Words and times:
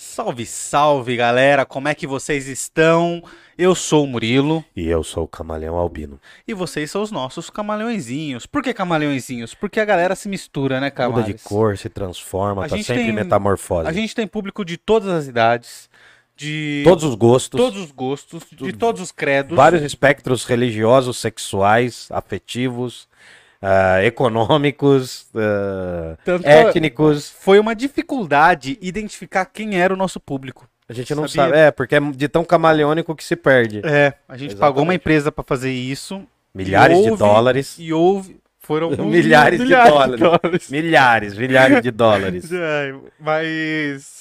Salve, 0.00 0.44
salve, 0.44 1.16
galera! 1.16 1.64
Como 1.64 1.88
é 1.88 1.94
que 1.94 2.06
vocês 2.06 2.48
estão? 2.48 3.22
Eu 3.56 3.74
sou 3.74 4.04
o 4.04 4.06
Murilo 4.06 4.62
E 4.76 4.86
eu 4.86 5.02
sou 5.02 5.24
o 5.24 5.26
Camaleão 5.26 5.74
Albino. 5.74 6.20
e 6.46 6.52
vocês 6.52 6.90
são 6.90 7.00
os 7.00 7.10
nossos 7.10 7.48
camaleõezinhos. 7.48 8.44
Por 8.44 8.62
que 8.62 8.74
camaleõezinhos? 8.74 9.54
Porque 9.54 9.80
a 9.80 9.86
galera 9.86 10.14
se 10.14 10.28
mistura, 10.28 10.74
né, 10.80 10.88
Muda 10.88 10.94
Camales? 10.96 11.26
de 11.28 11.42
cor, 11.42 11.78
se 11.78 11.88
transforma, 11.88 12.66
A 12.66 12.68
tá 12.68 12.76
sempre 12.76 13.04
tem- 13.04 13.12
metamorfose. 13.12 13.88
A 13.88 13.92
gente 13.94 14.14
tem 14.14 14.26
público 14.26 14.66
de 14.66 14.76
todas 14.76 15.08
as 15.08 15.26
idades, 15.28 15.88
de 16.36 16.82
Todos 16.84 17.02
os 17.02 17.14
gostos, 17.14 17.58
todos 17.58 17.80
os 17.82 17.90
gostos, 17.90 18.42
de 18.52 18.74
todos 18.74 19.00
os 19.00 19.10
credos. 19.10 19.56
vários 19.56 19.80
espectros 19.80 20.44
religiosos, 20.44 21.16
sexuais, 21.16 22.08
afetivos, 22.10 23.08
ah, 23.60 24.02
econômicos, 24.04 25.26
Tanto- 26.24 26.46
étnicos. 26.46 27.30
Foi 27.40 27.58
uma 27.58 27.74
dificuldade 27.74 28.78
identificar 28.80 29.44
quem 29.46 29.78
era 29.80 29.92
o 29.92 29.96
nosso 29.96 30.18
público. 30.20 30.68
A 30.88 30.92
gente 30.92 31.14
não 31.14 31.26
Sabia? 31.26 31.50
sabe. 31.50 31.58
É, 31.58 31.70
porque 31.70 31.96
é 31.96 32.00
de 32.00 32.28
tão 32.28 32.44
camaleônico 32.44 33.14
que 33.16 33.24
se 33.24 33.34
perde. 33.34 33.80
É, 33.84 34.14
a 34.28 34.36
gente 34.36 34.54
pagou 34.54 34.82
uma 34.84 34.92
Exatamente. 34.92 35.00
empresa 35.00 35.32
pra 35.32 35.42
fazer 35.42 35.72
isso. 35.72 36.22
Milhares 36.54 36.96
e 36.98 37.02
de 37.02 37.10
houve- 37.10 37.18
dólares. 37.18 37.76
E 37.78 37.92
houve. 37.92 38.36
Foram 38.60 38.88
alguns 38.90 39.10
Milhares 39.12 39.60
de 39.60 39.74
dólares. 39.74 40.70
Milhares, 40.70 41.36
milhares 41.36 41.82
de 41.82 41.90
dólares. 41.90 42.50
É, 42.54 42.94
mas 43.18 44.15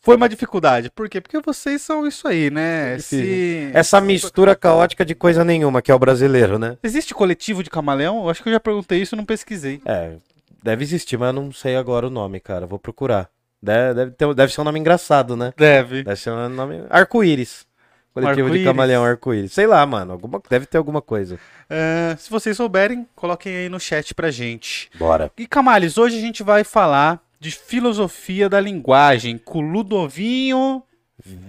foi 0.00 0.16
uma 0.16 0.28
dificuldade. 0.28 0.90
Por 0.90 1.08
quê? 1.08 1.20
Porque 1.20 1.40
vocês 1.40 1.82
são 1.82 2.06
isso 2.06 2.26
aí, 2.26 2.50
né? 2.50 2.98
Se... 2.98 3.70
Essa 3.74 4.00
mistura 4.00 4.56
caótica 4.56 5.04
de 5.04 5.14
coisa 5.14 5.44
nenhuma, 5.44 5.82
que 5.82 5.90
é 5.90 5.94
o 5.94 5.98
brasileiro, 5.98 6.58
né? 6.58 6.78
Existe 6.82 7.14
coletivo 7.14 7.62
de 7.62 7.70
camaleão? 7.70 8.22
Eu 8.24 8.30
acho 8.30 8.42
que 8.42 8.48
eu 8.48 8.52
já 8.52 8.60
perguntei 8.60 9.02
isso 9.02 9.14
e 9.14 9.18
não 9.18 9.24
pesquisei. 9.24 9.80
É, 9.84 10.14
deve 10.62 10.82
existir, 10.84 11.18
mas 11.18 11.28
eu 11.28 11.42
não 11.42 11.52
sei 11.52 11.76
agora 11.76 12.06
o 12.06 12.10
nome, 12.10 12.40
cara. 12.40 12.66
Vou 12.66 12.78
procurar. 12.78 13.28
Deve, 13.62 13.94
deve, 13.94 14.10
ter- 14.12 14.34
deve 14.34 14.52
ser 14.52 14.60
um 14.62 14.64
nome 14.64 14.80
engraçado, 14.80 15.36
né? 15.36 15.52
Deve. 15.56 16.02
Deve 16.02 16.18
ser 16.18 16.30
um 16.30 16.48
nome. 16.48 16.82
Arco-íris. 16.88 17.66
Coletivo 18.14 18.36
de 18.36 18.42
Arco-íris. 18.42 18.64
camaleão 18.66 19.04
arco-íris. 19.04 19.52
Sei 19.52 19.66
lá, 19.66 19.84
mano. 19.84 20.12
Alguma... 20.12 20.42
Deve 20.48 20.66
ter 20.66 20.78
alguma 20.78 21.02
coisa. 21.02 21.38
É, 21.68 22.16
se 22.18 22.28
vocês 22.30 22.56
souberem, 22.56 23.06
coloquem 23.14 23.54
aí 23.54 23.68
no 23.68 23.78
chat 23.78 24.14
pra 24.14 24.30
gente. 24.30 24.90
Bora. 24.98 25.30
E 25.38 25.46
Camales, 25.46 25.96
hoje 25.98 26.16
a 26.16 26.20
gente 26.20 26.42
vai 26.42 26.64
falar 26.64 27.22
de 27.40 27.50
filosofia 27.50 28.48
da 28.48 28.60
linguagem 28.60 29.38
com 29.38 29.60
Ludovinho 29.62 30.82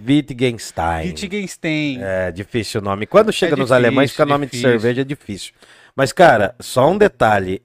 Wittgenstein. 0.07 1.07
Wittgenstein. 1.07 1.99
É 2.01 2.31
difícil 2.31 2.81
o 2.81 2.83
nome. 2.83 3.05
Quando 3.05 3.31
chega 3.31 3.51
nos 3.55 3.67
difícil, 3.67 3.75
alemães, 3.75 4.11
fica 4.11 4.25
nome 4.25 4.45
difícil. 4.45 4.69
de 4.69 4.71
cerveja, 4.73 5.01
é 5.01 5.03
difícil. 5.03 5.53
Mas, 5.95 6.11
cara, 6.13 6.55
só 6.59 6.89
um 6.89 6.97
detalhe. 6.97 7.61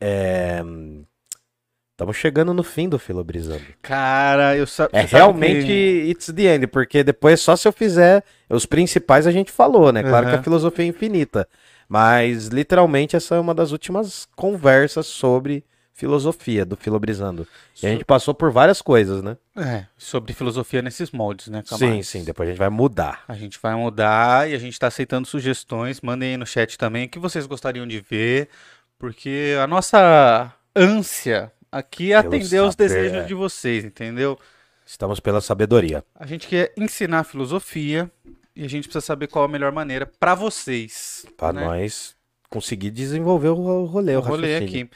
Estamos 1.93 2.17
chegando 2.17 2.53
no 2.53 2.63
fim 2.63 2.89
do 2.89 2.99
Filobrizando. 2.99 3.63
Cara, 3.81 4.55
eu 4.57 4.67
sa 4.67 4.89
É 4.93 5.03
sabe 5.07 5.15
realmente 5.15 5.67
que- 5.67 6.07
it's 6.11 6.27
the 6.27 6.55
end, 6.55 6.67
porque 6.67 7.03
depois 7.03 7.41
só 7.41 7.57
se 7.57 7.67
eu 7.67 7.73
fizer 7.73 8.23
os 8.51 8.67
principais 8.67 9.27
a 9.27 9.33
gente 9.33 9.51
falou, 9.51 9.91
né? 9.93 10.03
Claro 10.03 10.27
que 10.27 10.33
Aham. 10.33 10.41
a 10.41 10.45
filosofia 10.45 10.85
é 10.85 10.89
infinita, 10.89 11.49
mas 11.89 12.49
literalmente 12.49 13.17
essa 13.17 13.37
é 13.37 13.41
uma 13.41 13.55
das 13.55 13.73
últimas 13.73 14.29
conversas 14.37 15.07
sobre 15.07 15.65
filosofia 15.97 16.65
do 16.65 16.77
Filobrizando. 16.77 17.49
E 17.83 17.87
a 17.87 17.91
gente 17.91 18.05
passou 18.05 18.35
por 18.35 18.53
várias 18.53 18.83
coisas, 18.83 19.23
né? 19.23 19.37
É, 19.57 19.87
sobre 19.97 20.35
filosofia 20.35 20.83
nesses 20.83 21.11
moldes, 21.11 21.49
né, 21.49 21.63
Sim, 21.65 21.79
Camales? 21.79 22.09
sim, 22.09 22.23
depois 22.23 22.49
a 22.49 22.53
gente 22.53 22.59
vai 22.59 22.69
mudar. 22.69 23.25
A 23.27 23.35
gente 23.35 23.59
vai 23.61 23.75
mudar 23.75 24.49
e 24.49 24.55
a 24.55 24.59
gente 24.59 24.75
está 24.75 24.89
aceitando 24.89 25.27
sugestões. 25.27 26.03
Mandem 26.03 26.33
aí 26.33 26.37
no 26.37 26.47
chat 26.47 26.77
também 26.77 27.07
o 27.07 27.09
que 27.09 27.19
vocês 27.19 27.47
gostariam 27.47 27.87
de 27.87 27.99
ver, 27.99 28.51
porque 28.99 29.57
a 29.61 29.67
nossa 29.67 30.53
ânsia 30.75 31.51
aqui 31.73 32.13
é 32.13 32.17
atender 32.17 32.61
os 32.61 32.75
saber, 32.75 32.89
desejos 32.89 33.19
é. 33.19 33.25
de 33.25 33.35
vocês, 33.35 33.83
entendeu? 33.83 34.39
Estamos 34.85 35.19
pela 35.19 35.41
sabedoria. 35.41 36.05
A 36.15 36.27
gente 36.27 36.47
quer 36.47 36.75
ensinar 36.77 37.25
filosofia 37.25 38.11
e 38.55 38.65
a 38.65 38.69
gente 38.69 38.85
precisa 38.85 39.05
saber 39.05 39.29
qual 39.29 39.47
a 39.47 39.49
melhor 39.49 39.73
maneira 39.73 40.05
para 40.21 40.35
vocês. 40.35 41.25
Pra 41.39 41.55
né? 41.55 41.65
nós 41.65 42.15
conseguir 42.51 42.91
desenvolver 42.91 43.49
o 43.49 43.85
rolê, 43.87 44.15
o 44.15 44.19
o 44.19 44.23
rolê 44.23 44.57
aqui. 44.57 44.91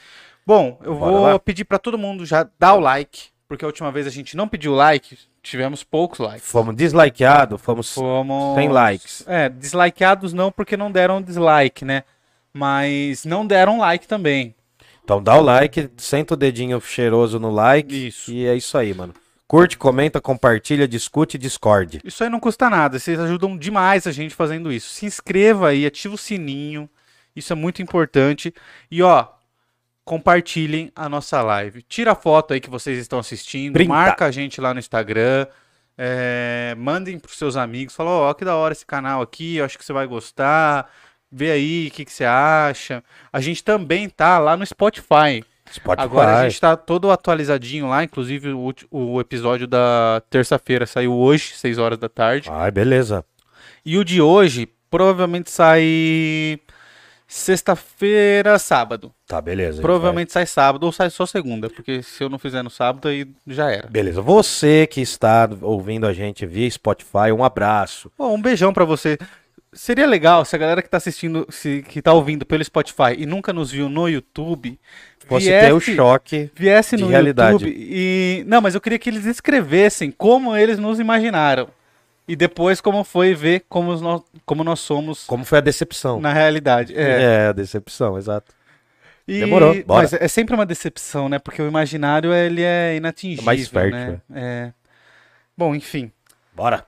Bom, 0.45 0.79
eu 0.83 0.95
Bora 0.95 1.11
vou 1.11 1.23
lá? 1.23 1.39
pedir 1.39 1.65
para 1.65 1.77
todo 1.79 1.97
mundo 1.97 2.25
já 2.25 2.47
dar 2.59 2.73
o 2.73 2.79
like, 2.79 3.29
porque 3.47 3.63
a 3.63 3.67
última 3.67 3.91
vez 3.91 4.07
a 4.07 4.09
gente 4.09 4.35
não 4.35 4.47
pediu 4.47 4.73
like, 4.73 5.17
tivemos 5.43 5.83
poucos 5.83 6.19
likes. 6.19 6.49
Fomos 6.49 6.75
dislikeados, 6.75 7.61
fomos 7.61 7.93
Fomos. 7.93 8.55
sem 8.55 8.69
likes. 8.69 9.23
É, 9.27 9.49
dislikeados 9.49 10.33
não 10.33 10.51
porque 10.51 10.75
não 10.75 10.91
deram 10.91 11.21
dislike, 11.21 11.85
né? 11.85 12.03
Mas 12.53 13.23
não 13.23 13.45
deram 13.45 13.79
like 13.79 14.07
também. 14.07 14.53
Então 15.03 15.21
dá 15.21 15.35
o 15.37 15.41
like, 15.41 15.89
senta 15.97 16.33
o 16.33 16.37
dedinho 16.37 16.79
cheiroso 16.81 17.39
no 17.39 17.51
like. 17.51 18.07
Isso. 18.07 18.31
E 18.31 18.45
é 18.45 18.55
isso 18.55 18.77
aí, 18.77 18.93
mano. 18.93 19.13
Curte, 19.47 19.77
comenta, 19.77 20.21
compartilha, 20.21 20.87
discute 20.87 21.35
e 21.35 21.39
discorde. 21.39 21.99
Isso 22.05 22.23
aí 22.23 22.29
não 22.29 22.39
custa 22.39 22.69
nada, 22.69 22.97
vocês 22.97 23.19
ajudam 23.19 23.57
demais 23.57 24.07
a 24.07 24.11
gente 24.11 24.33
fazendo 24.33 24.71
isso. 24.71 24.89
Se 24.89 25.05
inscreva 25.05 25.69
aí, 25.69 25.85
ativa 25.85 26.15
o 26.15 26.17
sininho, 26.17 26.89
isso 27.35 27.51
é 27.51 27.55
muito 27.55 27.81
importante. 27.81 28.53
E 28.89 29.03
ó, 29.03 29.27
compartilhem 30.03 30.91
a 30.95 31.07
nossa 31.07 31.41
live. 31.41 31.81
Tira 31.83 32.11
a 32.11 32.15
foto 32.15 32.53
aí 32.53 32.59
que 32.59 32.69
vocês 32.69 32.97
estão 32.97 33.19
assistindo, 33.19 33.73
Printa. 33.73 33.89
marca 33.89 34.25
a 34.25 34.31
gente 34.31 34.59
lá 34.59 34.73
no 34.73 34.79
Instagram, 34.79 35.47
é, 35.97 36.75
mandem 36.77 37.19
pros 37.19 37.37
seus 37.37 37.55
amigos, 37.55 37.95
fala, 37.95 38.09
ó, 38.09 38.33
que 38.33 38.45
da 38.45 38.55
hora 38.55 38.73
esse 38.73 38.85
canal 38.85 39.21
aqui, 39.21 39.57
eu 39.57 39.65
acho 39.65 39.77
que 39.77 39.85
você 39.85 39.93
vai 39.93 40.07
gostar. 40.07 40.89
Vê 41.31 41.51
aí 41.51 41.87
o 41.87 41.91
que, 41.91 42.03
que 42.03 42.11
você 42.11 42.25
acha. 42.25 43.03
A 43.31 43.39
gente 43.39 43.63
também 43.63 44.09
tá 44.09 44.37
lá 44.37 44.57
no 44.57 44.65
Spotify. 44.65 45.45
Spotify. 45.71 46.03
Agora 46.03 46.39
a 46.39 46.49
gente 46.49 46.59
tá 46.59 46.75
todo 46.75 47.09
atualizadinho 47.09 47.87
lá, 47.87 48.03
inclusive 48.03 48.51
o, 48.51 48.73
o 48.89 49.21
episódio 49.21 49.65
da 49.65 50.21
terça-feira 50.29 50.85
saiu 50.85 51.13
hoje, 51.13 51.53
6 51.55 51.77
horas 51.77 51.97
da 51.97 52.09
tarde. 52.09 52.49
Ai, 52.51 52.69
beleza. 52.69 53.23
E 53.85 53.97
o 53.97 54.03
de 54.03 54.21
hoje 54.21 54.67
provavelmente 54.89 55.49
sai 55.49 56.59
sexta-feira, 57.31 58.59
sábado. 58.59 59.13
Tá, 59.25 59.39
beleza. 59.39 59.81
Provavelmente 59.81 60.33
sai 60.33 60.45
sábado 60.45 60.83
ou 60.85 60.91
sai 60.91 61.09
só 61.09 61.25
segunda, 61.25 61.69
porque 61.69 62.03
se 62.03 62.21
eu 62.21 62.29
não 62.29 62.37
fizer 62.37 62.61
no 62.61 62.69
sábado 62.69 63.07
aí 63.07 63.25
já 63.47 63.71
era. 63.71 63.87
Beleza. 63.89 64.21
Você 64.21 64.85
que 64.85 64.99
está 64.99 65.49
ouvindo 65.61 66.05
a 66.05 66.11
gente 66.11 66.45
via 66.45 66.69
Spotify, 66.69 67.31
um 67.35 67.43
abraço. 67.43 68.11
Pô, 68.17 68.27
um 68.27 68.41
beijão 68.41 68.73
pra 68.73 68.83
você. 68.83 69.17
Seria 69.71 70.05
legal 70.05 70.43
se 70.43 70.53
a 70.53 70.59
galera 70.59 70.81
que 70.81 70.89
tá 70.89 70.97
assistindo, 70.97 71.47
se, 71.49 71.81
que 71.87 72.01
tá 72.01 72.11
ouvindo 72.11 72.45
pelo 72.45 72.61
Spotify 72.65 73.15
e 73.17 73.25
nunca 73.25 73.53
nos 73.53 73.71
viu 73.71 73.87
no 73.87 74.09
YouTube, 74.09 74.77
Você 75.29 75.49
ter 75.61 75.73
o 75.73 75.79
choque. 75.79 76.51
viesse 76.53 76.97
de 76.97 77.03
no 77.03 77.09
realidade. 77.09 77.63
YouTube 77.63 77.73
e 77.77 78.43
não, 78.45 78.59
mas 78.59 78.75
eu 78.75 78.81
queria 78.81 78.99
que 78.99 79.09
eles 79.09 79.25
escrevessem 79.25 80.11
como 80.11 80.53
eles 80.57 80.77
nos 80.77 80.99
imaginaram 80.99 81.69
e 82.27 82.35
depois 82.35 82.79
como 82.81 83.03
foi 83.03 83.33
ver 83.33 83.65
como 83.67 83.95
nós, 83.97 84.21
como 84.45 84.63
nós 84.63 84.79
somos 84.79 85.25
Como 85.25 85.43
foi 85.45 85.57
a 85.57 85.61
decepção? 85.61 86.19
na 86.21 86.31
realidade. 86.33 86.93
É. 86.97 87.21
É, 87.21 87.47
a 87.47 87.51
decepção, 87.51 88.17
exato. 88.17 88.53
E- 89.27 89.39
Demorou, 89.39 89.73
bora. 89.83 90.01
Mas 90.03 90.13
é 90.13 90.27
sempre 90.27 90.55
uma 90.55 90.65
decepção, 90.65 91.29
né? 91.29 91.39
Porque 91.39 91.61
o 91.61 91.67
imaginário 91.67 92.33
ele 92.33 92.61
é 92.63 92.95
inatingível, 92.95 93.43
É 93.43 93.45
mais 93.45 93.67
fértil, 93.67 93.99
né? 93.99 94.21
É. 94.33 94.73
Bom, 95.57 95.75
enfim. 95.75 96.11
Bora. 96.53 96.85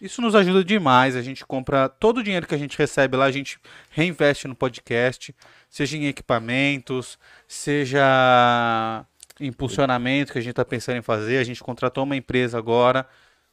Isso 0.00 0.20
nos 0.20 0.34
ajuda 0.34 0.62
demais, 0.62 1.16
a 1.16 1.22
gente 1.22 1.46
compra 1.46 1.88
todo 1.88 2.18
o 2.18 2.22
dinheiro 2.22 2.46
que 2.46 2.54
a 2.54 2.58
gente 2.58 2.76
recebe 2.76 3.16
lá, 3.16 3.24
a 3.24 3.30
gente 3.30 3.58
reinveste 3.90 4.46
no 4.46 4.54
podcast, 4.54 5.34
seja 5.70 5.96
em 5.96 6.04
equipamentos, 6.06 7.18
seja 7.48 9.06
em 9.40 9.46
impulsionamento 9.46 10.32
que 10.32 10.38
a 10.38 10.42
gente 10.42 10.50
está 10.50 10.64
pensando 10.64 10.98
em 10.98 11.02
fazer. 11.02 11.38
A 11.38 11.44
gente 11.44 11.62
contratou 11.62 12.04
uma 12.04 12.16
empresa 12.16 12.58
agora 12.58 13.08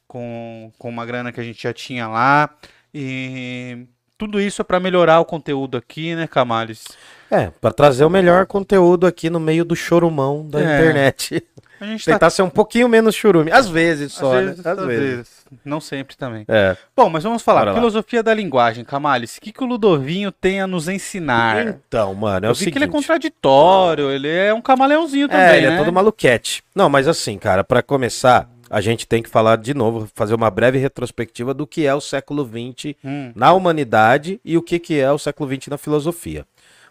com, 0.06 0.70
com 0.78 0.90
uma 0.90 1.06
grana 1.06 1.32
que 1.32 1.40
a 1.40 1.44
gente 1.44 1.62
já 1.62 1.72
tinha 1.72 2.06
lá 2.06 2.54
e 2.92 3.86
tudo 4.22 4.40
isso 4.40 4.62
é 4.62 4.64
para 4.64 4.78
melhorar 4.78 5.18
o 5.18 5.24
conteúdo 5.24 5.76
aqui, 5.76 6.14
né, 6.14 6.28
Camales? 6.28 6.84
É, 7.28 7.50
pra 7.60 7.72
trazer 7.72 8.04
o 8.04 8.10
melhor 8.10 8.46
conteúdo 8.46 9.04
aqui 9.04 9.28
no 9.28 9.40
meio 9.40 9.64
do 9.64 9.74
chorumão 9.74 10.46
da 10.48 10.60
É. 10.60 10.62
internet. 10.78 11.42
A 11.80 11.84
gente 11.86 12.04
tá 12.04 12.12
Tentar 12.12 12.30
ser 12.30 12.42
um 12.42 12.48
pouquinho 12.48 12.88
menos 12.88 13.16
churume. 13.16 13.50
Às 13.50 13.68
vezes 13.68 14.12
às 14.12 14.18
só, 14.18 14.30
vezes, 14.30 14.62
né? 14.64 14.70
Às, 14.70 14.84
vezes. 14.86 15.28
não 15.64 15.80
sempre 15.80 16.16
também. 16.16 16.44
É. 16.46 16.76
Bom, 16.96 17.10
mas 17.10 17.24
vamos 17.24 17.42
falar. 17.42 17.62
Bora 17.62 17.70
lá. 17.72 17.78
Filosofia 17.78 18.22
da 18.22 18.32
linguagem, 18.32 18.84
Camales. 18.84 19.38
O 19.38 19.40
que, 19.40 19.50
que 19.50 19.64
o 19.64 19.66
Ludovinho 19.66 20.30
tem 20.30 20.60
a 20.60 20.68
nos 20.68 20.88
ensinar? 20.88 21.66
Então, 21.66 22.14
mano, 22.14 22.46
é 22.46 22.48
Eu 22.48 22.52
o 22.52 22.54
vi 22.54 22.60
seguinte. 22.60 22.72
que 22.74 22.78
ele 22.78 22.84
é 22.84 22.88
contraditório, 22.88 24.08
ele 24.12 24.28
é 24.28 24.54
um 24.54 24.60
camaleãozinho 24.62 25.26
também, 25.26 25.44
É, 25.44 25.56
ele 25.58 25.66
né? 25.70 25.74
é 25.74 25.78
todo 25.78 25.92
maluquete. 25.92 26.62
Não, 26.72 26.88
mas 26.88 27.08
assim, 27.08 27.36
cara, 27.38 27.64
pra 27.64 27.82
começar, 27.82 28.48
a 28.72 28.80
gente 28.80 29.06
tem 29.06 29.22
que 29.22 29.28
falar 29.28 29.56
de 29.56 29.74
novo, 29.74 30.08
fazer 30.14 30.34
uma 30.34 30.50
breve 30.50 30.78
retrospectiva 30.78 31.52
do 31.52 31.66
que 31.66 31.86
é 31.86 31.94
o 31.94 32.00
século 32.00 32.42
XX 32.44 32.94
Hum, 33.04 33.30
na 33.36 33.52
humanidade 33.52 34.40
e 34.44 34.56
o 34.56 34.62
que, 34.62 34.78
que 34.78 34.98
é 34.98 35.12
o 35.12 35.18
século 35.18 35.48
XX 35.54 35.68
na 35.68 35.76
filosofia. 35.78 36.46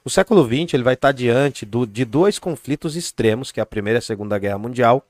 O 0.05 0.09
século 0.09 0.43
XX 0.45 0.75
ele 0.75 0.83
vai 0.83 0.93
estar 0.93 1.11
diante 1.11 1.65
do- 1.65 1.85
de 1.87 2.05
dois 2.05 2.37
conflitos 2.39 2.95
extremos, 2.95 3.51
que 3.51 3.59
é 3.59 3.63
a 3.63 3.65
Primeira 3.65 3.97
e 3.97 3.99
a 3.99 4.01
Segunda 4.01 4.37
Guerra 4.37 4.57
Mundial. 4.59 5.03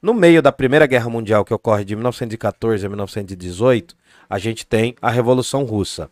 No 0.00 0.14
meio 0.14 0.40
da 0.40 0.50
Primeira 0.52 0.86
Guerra 0.86 1.10
Mundial, 1.10 1.44
que 1.44 1.52
ocorre 1.54 1.84
de 1.84 1.94
1914 1.96 2.86
a 2.86 2.88
1918, 2.88 3.94
a 4.30 4.38
gente 4.38 4.64
tem 4.66 4.94
a 5.02 5.10
Revolução 5.10 5.64
Russa. 5.64 6.08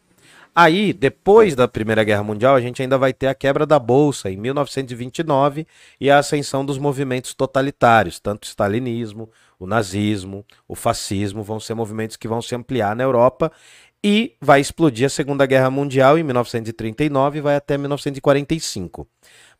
Aí, 0.54 0.92
depois 0.92 1.54
da 1.54 1.68
Primeira 1.68 2.02
Guerra 2.02 2.24
Mundial, 2.24 2.56
a 2.56 2.60
gente 2.60 2.82
ainda 2.82 2.98
vai 2.98 3.12
ter 3.12 3.28
a 3.28 3.34
quebra 3.34 3.64
da 3.64 3.78
Bolsa 3.78 4.30
em 4.30 4.36
1929 4.36 5.66
e 6.00 6.10
a 6.10 6.18
ascensão 6.18 6.64
dos 6.64 6.76
movimentos 6.76 7.34
totalitários, 7.34 8.18
tanto 8.18 8.44
o 8.44 8.46
stalinismo, 8.46 9.30
o 9.58 9.66
nazismo, 9.66 10.44
o 10.66 10.74
fascismo, 10.74 11.42
vão 11.42 11.60
ser 11.60 11.74
movimentos 11.74 12.16
que 12.16 12.26
vão 12.26 12.42
se 12.42 12.54
ampliar 12.54 12.96
na 12.96 13.04
Europa 13.04 13.52
e 14.02 14.34
vai 14.40 14.60
explodir 14.60 15.06
a 15.06 15.10
Segunda 15.10 15.46
Guerra 15.46 15.70
Mundial 15.70 16.18
em 16.18 16.22
1939 16.22 17.38
e 17.38 17.42
vai 17.42 17.54
até 17.54 17.76
1945. 17.76 19.06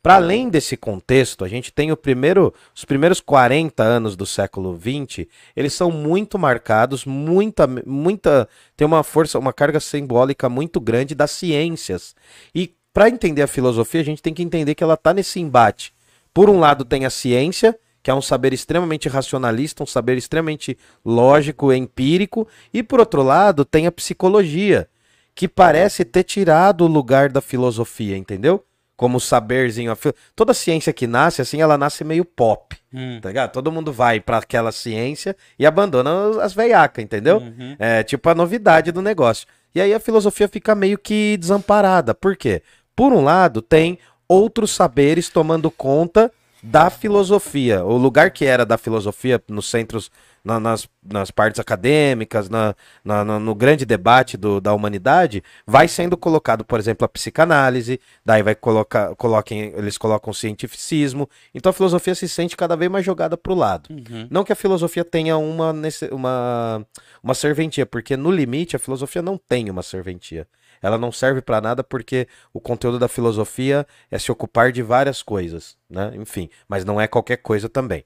Para 0.01 0.15
além 0.15 0.49
desse 0.49 0.75
contexto, 0.75 1.45
a 1.45 1.47
gente 1.47 1.71
tem 1.71 1.91
o 1.91 1.97
primeiro, 1.97 2.51
os 2.75 2.83
primeiros 2.83 3.19
40 3.19 3.83
anos 3.83 4.15
do 4.15 4.25
século 4.25 4.75
XX, 4.75 5.27
eles 5.55 5.73
são 5.73 5.91
muito 5.91 6.39
marcados, 6.39 7.05
muita, 7.05 7.67
muita, 7.85 8.49
tem 8.75 8.87
uma 8.87 9.03
força, 9.03 9.37
uma 9.37 9.53
carga 9.53 9.79
simbólica 9.79 10.49
muito 10.49 10.79
grande 10.79 11.13
das 11.13 11.29
ciências. 11.29 12.15
E 12.53 12.73
para 12.91 13.09
entender 13.09 13.43
a 13.43 13.47
filosofia, 13.47 14.01
a 14.01 14.03
gente 14.03 14.23
tem 14.23 14.33
que 14.33 14.41
entender 14.41 14.73
que 14.73 14.83
ela 14.83 14.95
está 14.95 15.13
nesse 15.13 15.39
embate. 15.39 15.93
Por 16.33 16.49
um 16.49 16.59
lado, 16.59 16.83
tem 16.83 17.05
a 17.05 17.11
ciência, 17.11 17.77
que 18.01 18.09
é 18.09 18.13
um 18.13 18.23
saber 18.23 18.53
extremamente 18.53 19.07
racionalista, 19.07 19.83
um 19.83 19.85
saber 19.85 20.17
extremamente 20.17 20.75
lógico, 21.05 21.71
empírico, 21.71 22.47
e 22.73 22.81
por 22.81 22.99
outro 22.99 23.21
lado, 23.21 23.63
tem 23.63 23.85
a 23.85 23.91
psicologia, 23.91 24.89
que 25.35 25.47
parece 25.47 26.03
ter 26.03 26.23
tirado 26.23 26.85
o 26.85 26.87
lugar 26.87 27.29
da 27.29 27.39
filosofia, 27.39 28.17
entendeu? 28.17 28.65
Como 29.01 29.19
saberzinho. 29.19 29.97
Toda 30.35 30.53
ciência 30.53 30.93
que 30.93 31.07
nasce, 31.07 31.41
assim, 31.41 31.59
ela 31.59 31.75
nasce 31.75 32.03
meio 32.03 32.23
pop, 32.23 32.77
Hum. 32.93 33.17
tá 33.19 33.29
ligado? 33.29 33.51
Todo 33.51 33.71
mundo 33.71 33.91
vai 33.91 34.19
para 34.19 34.37
aquela 34.37 34.71
ciência 34.71 35.35
e 35.57 35.65
abandona 35.65 36.39
as 36.43 36.53
veiacas, 36.53 37.03
entendeu? 37.03 37.37
Uhum. 37.37 37.75
É 37.79 38.03
tipo 38.03 38.29
a 38.29 38.35
novidade 38.35 38.91
do 38.91 39.01
negócio. 39.01 39.47
E 39.73 39.81
aí 39.81 39.91
a 39.91 39.99
filosofia 39.99 40.47
fica 40.47 40.75
meio 40.75 40.99
que 40.99 41.35
desamparada. 41.37 42.13
Por 42.13 42.37
quê? 42.37 42.61
Por 42.95 43.11
um 43.11 43.23
lado, 43.23 43.59
tem 43.59 43.97
outros 44.29 44.69
saberes 44.69 45.29
tomando 45.29 45.71
conta 45.71 46.31
da 46.63 46.89
filosofia. 46.89 47.83
O 47.83 47.97
lugar 47.97 48.31
que 48.31 48.45
era 48.45 48.65
da 48.65 48.77
filosofia 48.77 49.41
nos 49.49 49.69
centros, 49.69 50.11
na- 50.43 50.59
nas, 50.59 50.87
nas 51.03 51.29
partes 51.31 51.59
acadêmicas, 51.59 52.49
na, 52.49 52.75
na- 53.03 53.23
no 53.39 53.53
grande 53.55 53.85
debate 53.85 54.37
do- 54.37 54.59
da 54.61 54.73
humanidade, 54.73 55.43
vai 55.65 55.87
sendo 55.87 56.17
colocado, 56.17 56.63
por 56.65 56.79
exemplo, 56.79 57.05
a 57.05 57.09
psicanálise, 57.09 57.99
daí 58.25 58.41
vai 58.43 58.55
colocar, 58.55 59.15
coloquem, 59.15 59.73
eles 59.75 59.97
colocam 59.97 60.31
o 60.31 60.35
cientificismo. 60.35 61.29
Então 61.53 61.69
a 61.69 61.73
filosofia 61.73 62.15
se 62.15 62.27
sente 62.27 62.57
cada 62.57 62.75
vez 62.75 62.89
mais 62.91 63.05
jogada 63.05 63.37
para 63.37 63.51
o 63.51 63.55
lado. 63.55 63.89
Uhum. 63.91 64.27
Não 64.29 64.43
que 64.43 64.51
a 64.53 64.55
filosofia 64.55 65.03
tenha 65.05 65.37
uma, 65.37 65.73
uma, 66.11 66.87
uma 67.23 67.33
serventia, 67.33 67.85
porque 67.85 68.15
no 68.17 68.31
limite 68.31 68.75
a 68.75 68.79
filosofia 68.79 69.21
não 69.21 69.37
tem 69.37 69.69
uma 69.69 69.83
serventia. 69.83 70.47
Ela 70.81 70.97
não 70.97 71.11
serve 71.11 71.41
para 71.41 71.61
nada 71.61 71.83
porque 71.83 72.27
o 72.53 72.59
conteúdo 72.59 72.97
da 72.97 73.07
filosofia 73.07 73.85
é 74.09 74.17
se 74.17 74.31
ocupar 74.31 74.71
de 74.71 74.81
várias 74.81 75.21
coisas, 75.21 75.77
né? 75.89 76.11
Enfim, 76.15 76.49
mas 76.67 76.83
não 76.83 76.99
é 76.99 77.07
qualquer 77.07 77.37
coisa 77.37 77.69
também. 77.69 78.03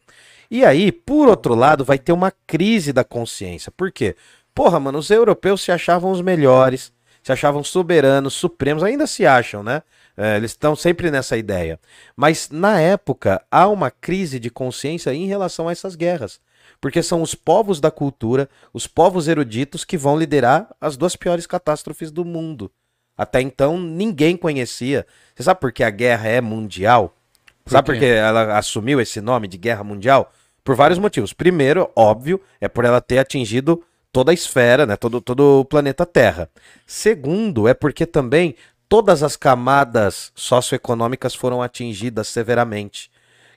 E 0.51 0.66
aí, 0.66 0.92
por 0.92 1.27
outro 1.27 1.56
lado, 1.56 1.86
vai 1.86 1.98
ter 1.98 2.12
uma 2.12 2.31
crise 2.45 2.92
da 2.92 3.04
consciência. 3.04 3.72
Por 3.72 3.92
quê? 3.92 4.16
Porra, 4.54 4.80
mano, 4.80 5.00
os 5.00 5.10
europeus 5.10 5.62
se 5.62 5.72
achavam 5.72 6.12
os 6.12 6.22
melhores, 6.22 6.94
se 7.24 7.31
achavam 7.31 7.63
soberanos, 7.63 8.33
supremos, 8.33 8.83
ainda 8.83 9.07
se 9.07 9.25
acham, 9.25 9.63
né? 9.63 9.81
É, 10.18 10.38
eles 10.38 10.51
estão 10.51 10.75
sempre 10.75 11.12
nessa 11.12 11.36
ideia. 11.36 11.80
Mas 12.16 12.50
na 12.50 12.80
época 12.80 13.44
há 13.51 13.68
uma 13.68 13.92
crise 13.92 14.39
de 14.39 14.50
consciência 14.50 15.13
em 15.13 15.25
relação 15.25 15.68
a 15.68 15.71
essas 15.71 15.95
guerras. 15.95 16.39
Porque 16.85 17.01
são 17.01 17.23
os 17.23 17.33
povos 17.33 17.79
da 17.79 17.89
cultura, 17.89 18.47
os 18.71 18.85
povos 18.85 19.27
eruditos 19.27 19.83
que 19.83 19.97
vão 19.97 20.19
liderar 20.19 20.69
as 20.79 20.95
duas 20.95 21.15
piores 21.15 21.47
catástrofes 21.47 22.11
do 22.11 22.23
mundo. 22.23 22.71
Até 23.17 23.41
então 23.41 23.79
ninguém 23.79 24.37
conhecia. 24.37 25.03
Você 25.33 25.41
sabe 25.41 25.59
por 25.59 25.71
que 25.71 25.83
a 25.83 25.89
guerra 25.89 26.27
é 26.27 26.39
mundial? 26.39 27.15
Por 27.63 27.71
sabe 27.71 27.87
por 27.87 27.97
que 27.97 28.05
ela 28.05 28.55
assumiu 28.55 29.01
esse 29.01 29.19
nome 29.19 29.47
de 29.47 29.57
guerra 29.57 29.83
mundial? 29.83 30.31
Por 30.63 30.75
vários 30.75 30.99
motivos. 30.99 31.33
Primeiro, 31.33 31.89
óbvio, 31.95 32.39
é 32.61 32.67
por 32.67 32.85
ela 32.85 33.01
ter 33.01 33.17
atingido 33.17 33.83
toda 34.11 34.29
a 34.29 34.35
esfera, 34.35 34.85
né? 34.85 34.95
todo, 34.95 35.19
todo 35.19 35.61
o 35.61 35.65
planeta 35.65 36.05
Terra. 36.05 36.51
Segundo, 36.85 37.67
é 37.67 37.73
porque 37.73 38.05
também 38.05 38.55
todas 38.87 39.23
as 39.23 39.35
camadas 39.35 40.31
socioeconômicas 40.35 41.33
foram 41.33 41.63
atingidas 41.63 42.27
severamente. 42.27 43.09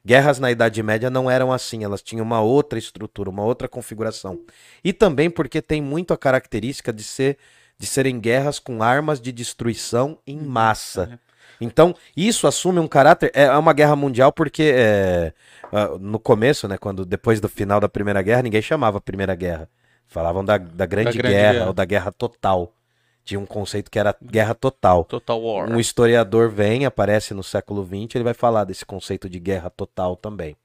Guerras 0.05 0.39
na 0.39 0.51
Idade 0.51 0.83
Média 0.83 1.11
não 1.11 1.31
eram 1.31 1.53
assim, 1.53 1.85
elas 1.85 2.03
tinham 2.03 2.25
uma 2.25 2.41
outra 2.41 2.79
estrutura, 2.79 3.31
uma 3.31 3.45
outra 3.45 3.69
configuração. 3.69 4.41
E 4.83 4.93
também 4.93 5.31
porque 5.31 5.61
tem 5.61 5.83
muito 5.83 6.13
a 6.13 6.19
característica 6.19 6.93
de 6.93 7.03
ser 7.03 7.39
de 7.79 7.87
serem 7.87 8.19
guerras 8.19 8.59
com 8.59 8.83
armas 8.83 9.21
de 9.21 9.31
destruição 9.31 10.19
em 10.27 10.37
massa. 10.37 11.21
Então, 11.61 11.95
isso 12.17 12.47
assume 12.47 12.79
um 12.79 12.89
caráter. 12.89 13.31
É 13.35 13.51
uma 13.53 13.73
guerra 13.73 13.95
mundial 13.97 14.33
porque 14.33 14.73
é, 14.75 15.33
ah, 15.73 15.97
no 16.01 16.19
começo, 16.19 16.67
né, 16.69 16.77
quando 16.77 17.05
depois 17.05 17.41
do 17.41 17.49
final 17.49 17.81
da 17.81 17.89
Primeira 17.89 18.21
Guerra, 18.23 18.43
ninguém 18.43 18.63
chamava 18.63 19.01
Primeira 19.01 19.35
Guerra. 19.35 19.69
Falavam 20.07 20.45
da, 20.45 20.59
da 20.59 20.87
Grande, 20.87 21.19
Grande 21.19 21.35
guerra, 21.35 21.53
Guerra. 21.53 21.67
ou 21.67 21.73
da 21.73 21.85
Guerra 21.85 22.13
Total. 22.13 22.73
Tinha 23.29 23.39
um 23.39 23.45
conceito 23.45 23.91
que 23.91 23.99
era 23.99 24.17
guerra 24.25 24.55
total. 24.55 25.05
Total 25.05 25.39
War. 25.39 25.71
Um 25.71 25.79
historiador 25.79 26.49
vem, 26.49 26.87
aparece 26.87 27.35
no 27.35 27.43
século 27.43 27.85
XX, 27.85 28.15
ele 28.15 28.25
vai 28.25 28.33
falar 28.33 28.65
desse 28.65 28.87
conceito 28.87 29.29
de 29.29 29.39
guerra 29.39 29.69
total 29.69 30.17
também. 30.17 30.57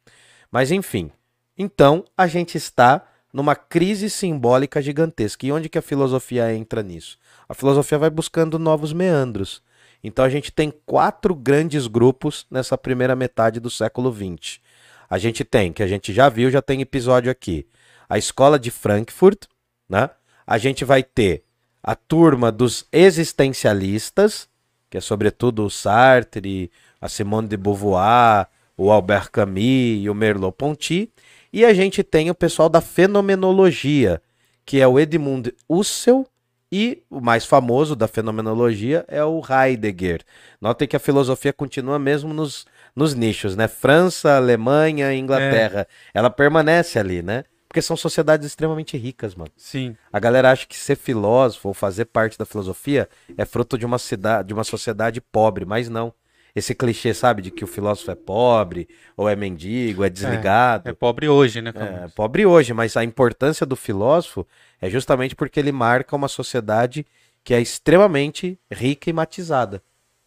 Mas 0.50 0.71
enfim, 0.71 1.12
então 1.57 2.06
a 2.18 2.25
gente 2.25 2.56
está 2.56 3.06
numa 3.33 3.54
crise 3.54 4.10
simbólica 4.10 4.81
gigantesca. 4.81 5.45
E 5.45 5.51
onde 5.51 5.68
que 5.68 5.77
a 5.77 5.81
filosofia 5.81 6.56
entra 6.56 6.81
nisso? 6.81 7.18
A 7.50 7.54
filosofia 7.54 7.98
vai 7.98 8.10
buscando 8.10 8.57
novos 8.57 8.94
meandros. 8.94 9.62
Então 10.01 10.24
a 10.24 10.30
gente 10.30 10.50
tem 10.50 10.74
quatro 10.86 11.36
grandes 11.36 11.86
grupos 11.86 12.48
nessa 12.50 12.77
primeira 12.77 13.13
metade 13.13 13.60
do 13.60 13.69
século 13.69 14.10
XX. 14.10 14.62
A 15.10 15.18
gente 15.18 15.44
tem, 15.44 15.74
que 15.74 15.83
a 15.83 15.88
gente 15.88 16.13
já 16.13 16.30
viu, 16.30 16.50
já 16.50 16.62
tem 16.62 16.80
episódio 16.80 17.30
aqui, 17.30 17.68
a 18.07 18.18
escola 18.18 18.57
de 18.57 18.71
Frankfurt, 18.71 19.48
né? 19.89 20.10
A 20.48 20.57
gente 20.57 20.86
vai 20.86 21.04
ter 21.04 21.44
a 21.84 21.96
turma 21.96 22.52
dos 22.52 22.88
existencialistas, 22.92 24.48
que 24.90 24.98
é 24.98 25.02
sobretudo 25.02 25.66
o 25.66 25.70
Sartre, 25.70 26.72
a 27.02 27.10
Simone 27.10 27.50
de 27.50 27.58
Beauvoir, 27.58 28.48
o 28.78 28.90
Albert 28.90 29.30
Camus 29.32 30.02
e 30.02 30.10
o 30.10 30.16
Merleau-Ponty, 30.16 31.12
e 31.52 31.66
a 31.66 31.74
gente 31.74 32.02
tem 32.04 32.30
o 32.30 32.36
pessoal 32.36 32.70
da 32.70 32.80
fenomenologia, 32.80 34.22
que 34.66 34.80
é 34.80 34.88
o 34.88 34.98
Edmund 34.98 35.54
Husserl 35.68 36.24
e 36.72 37.04
o 37.08 37.22
mais 37.22 37.46
famoso 37.46 37.96
da 37.96 38.08
fenomenologia 38.08 39.06
é 39.08 39.24
o 39.24 39.44
Heidegger. 39.48 40.22
Notem 40.60 40.88
que 40.88 40.96
a 40.96 41.00
filosofia 41.00 41.54
continua 41.54 42.00
mesmo 42.00 42.34
nos, 42.34 42.66
nos 42.96 43.13
nichos, 43.13 43.56
né? 43.56 43.68
França, 43.68 44.38
Alemanha, 44.38 45.13
Inglaterra. 45.13 45.88
Ela 46.13 46.32
permanece 46.32 46.98
ali, 46.98 47.22
né? 47.22 47.44
Porque 47.74 47.82
são 47.82 47.98
sociedades 47.98 48.46
extremamente 48.46 48.96
ricas, 48.96 49.34
mano. 49.34 49.50
Sim. 49.58 49.98
A 50.12 50.20
galera 50.20 50.51
acha 50.51 50.68
que 50.68 50.77
ser 50.77 50.96
filósofo 50.96 51.70
ou 51.70 51.74
fazer 51.74 52.06
parte 52.06 52.38
da 52.38 52.46
filosofia 52.46 53.10
é 53.36 53.46
fruto 53.46 53.80
de 53.80 53.84
uma 53.84 53.98
cidade, 53.98 54.50
de 54.50 54.53
uma 54.53 54.63
sociedade 54.63 55.20
pobre, 55.20 55.65
mas 55.65 55.89
não. 55.89 56.13
Esse 56.56 56.75
clichê, 56.75 57.15
sabe, 57.15 57.42
de 57.42 57.50
que 57.50 57.63
o 57.63 57.68
filósofo 57.68 58.12
é 58.12 58.15
pobre, 58.15 58.88
ou 59.18 59.27
é 59.27 59.36
mendigo, 59.36 60.03
é 60.03 60.10
desligado. 60.12 60.88
É 60.88 60.94
pobre 60.94 61.27
hoje, 61.27 61.63
né? 61.63 61.72
É, 61.72 61.74
Camus? 61.74 62.13
pobre 62.13 62.46
hoje, 62.46 62.74
mas 62.74 62.96
a 62.96 63.03
importância 63.03 63.65
do 63.65 63.75
filósofo 63.75 64.46
é 64.80 64.88
justamente 64.88 65.36
porque 65.36 65.60
ele 65.60 65.72
marca 65.72 66.15
uma 66.15 66.27
sociedade 66.27 67.03
que 67.44 67.56
é 67.56 67.60
extremamente 67.60 68.56
rica 68.72 69.10
e 69.10 69.13
matizada. 69.13 69.82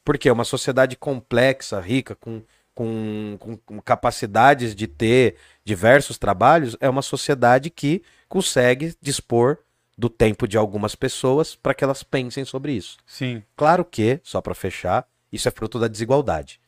Porque 0.04 0.28
é 0.28 0.32
uma 0.32 0.42
sociedade 0.42 0.96
complexa, 0.96 1.78
rica, 1.78 2.16
com, 2.16 2.42
com, 2.76 3.36
com- 3.40 3.56
com 3.56 3.80
capacidades 3.80 4.74
de 4.74 4.86
ter 4.86 5.36
diversos 5.64 6.18
trabalhos, 6.18 6.76
é 6.78 6.88
uma 6.88 7.00
sociedade 7.02 7.70
que 7.70 8.02
consegue 8.28 8.94
dispor 9.00 9.56
do 9.98 10.10
tempo 10.10 10.46
de 10.46 10.58
algumas 10.58 10.94
pessoas 10.94 11.56
para 11.56 11.72
que 11.74 11.82
elas 11.82 12.02
pensem 12.02 12.44
sobre 12.44 12.72
isso. 12.72 12.98
Sim. 13.06 13.42
Claro 13.56 13.82
que, 13.82 14.20
só 14.22 14.42
para 14.42 14.54
fechar, 14.54 15.08
isso 15.32 15.48
é 15.48 15.50
fruto 15.50 15.80
da 15.80 15.88
desigualdade. 15.88 16.60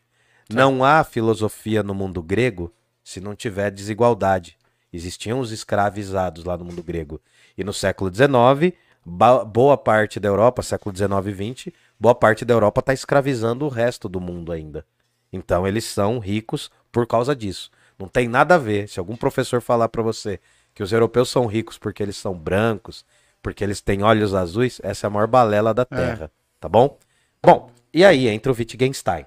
Não 0.50 0.82
há 0.82 1.04
filosofia 1.04 1.82
no 1.82 1.94
mundo 1.94 2.22
grego 2.22 2.72
se 3.04 3.20
não 3.20 3.36
tiver 3.36 3.70
desigualdade. 3.70 4.56
Existiam 4.90 5.40
os 5.40 5.52
escravizados 5.52 6.42
lá 6.44 6.56
no 6.56 6.64
mundo 6.64 6.82
grego. 6.82 7.20
E 7.56 7.62
no 7.62 7.74
século 7.74 8.10
XIX, 8.10 8.74
boa 9.04 9.76
parte 9.76 10.18
da 10.18 10.28
Europa, 10.28 10.62
século 10.62 10.96
XIX 10.96 11.10
e 11.38 11.54
XX, 11.54 11.74
boa 12.00 12.14
parte 12.14 12.46
da 12.46 12.54
Europa 12.54 12.80
está 12.80 12.94
escravizando 12.94 13.66
o 13.66 13.68
resto 13.68 14.08
do 14.08 14.20
mundo 14.20 14.52
ainda. 14.52 14.86
Então 15.32 15.66
eles 15.66 15.85
são 15.85 16.18
ricos 16.18 16.70
por 16.90 17.06
causa 17.06 17.35
disso. 17.35 17.70
Não 17.99 18.08
tem 18.08 18.28
nada 18.28 18.54
a 18.54 18.58
ver. 18.58 18.88
Se 18.88 18.99
algum 18.99 19.16
professor 19.16 19.61
falar 19.61 19.88
para 19.88 20.02
você 20.02 20.40
que 20.75 20.82
os 20.82 20.92
europeus 20.92 21.28
são 21.28 21.47
ricos 21.47 21.76
porque 21.76 22.02
eles 22.02 22.16
são 22.16 22.35
brancos, 22.35 23.04
porque 23.42 23.64
eles 23.64 23.80
têm 23.80 24.02
olhos 24.02 24.35
azuis, 24.35 24.80
essa 24.82 25.06
é 25.06 25.08
a 25.08 25.11
maior 25.11 25.26
balela 25.26 25.75
da 25.75 25.85
Terra, 25.85 26.30
tá 26.61 26.68
bom? 26.68 26.97
Bom, 27.42 27.70
e 27.92 28.04
aí 28.04 28.28
entra 28.28 28.52
o 28.52 28.54
Wittgenstein. 28.56 29.25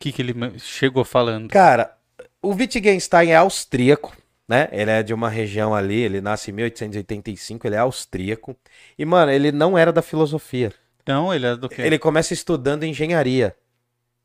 que, 0.00 0.12
que 0.12 0.22
ele 0.22 0.58
chegou 0.58 1.04
falando? 1.04 1.48
Cara, 1.48 1.96
o 2.42 2.52
Wittgenstein 2.54 3.30
é 3.30 3.36
austríaco, 3.36 4.16
né? 4.48 4.68
Ele 4.72 4.90
é 4.90 5.02
de 5.02 5.12
uma 5.12 5.28
região 5.28 5.74
ali, 5.74 6.00
ele 6.00 6.20
nasce 6.20 6.50
em 6.50 6.54
1885, 6.54 7.66
ele 7.66 7.76
é 7.76 7.78
austríaco. 7.78 8.56
E, 8.98 9.04
mano, 9.04 9.30
ele 9.30 9.52
não 9.52 9.76
era 9.76 9.92
da 9.92 10.02
filosofia. 10.02 10.72
Então, 11.02 11.34
ele 11.34 11.46
é 11.46 11.56
do 11.56 11.68
quê? 11.68 11.82
Ele 11.82 11.98
começa 11.98 12.32
estudando 12.32 12.84
engenharia. 12.84 13.54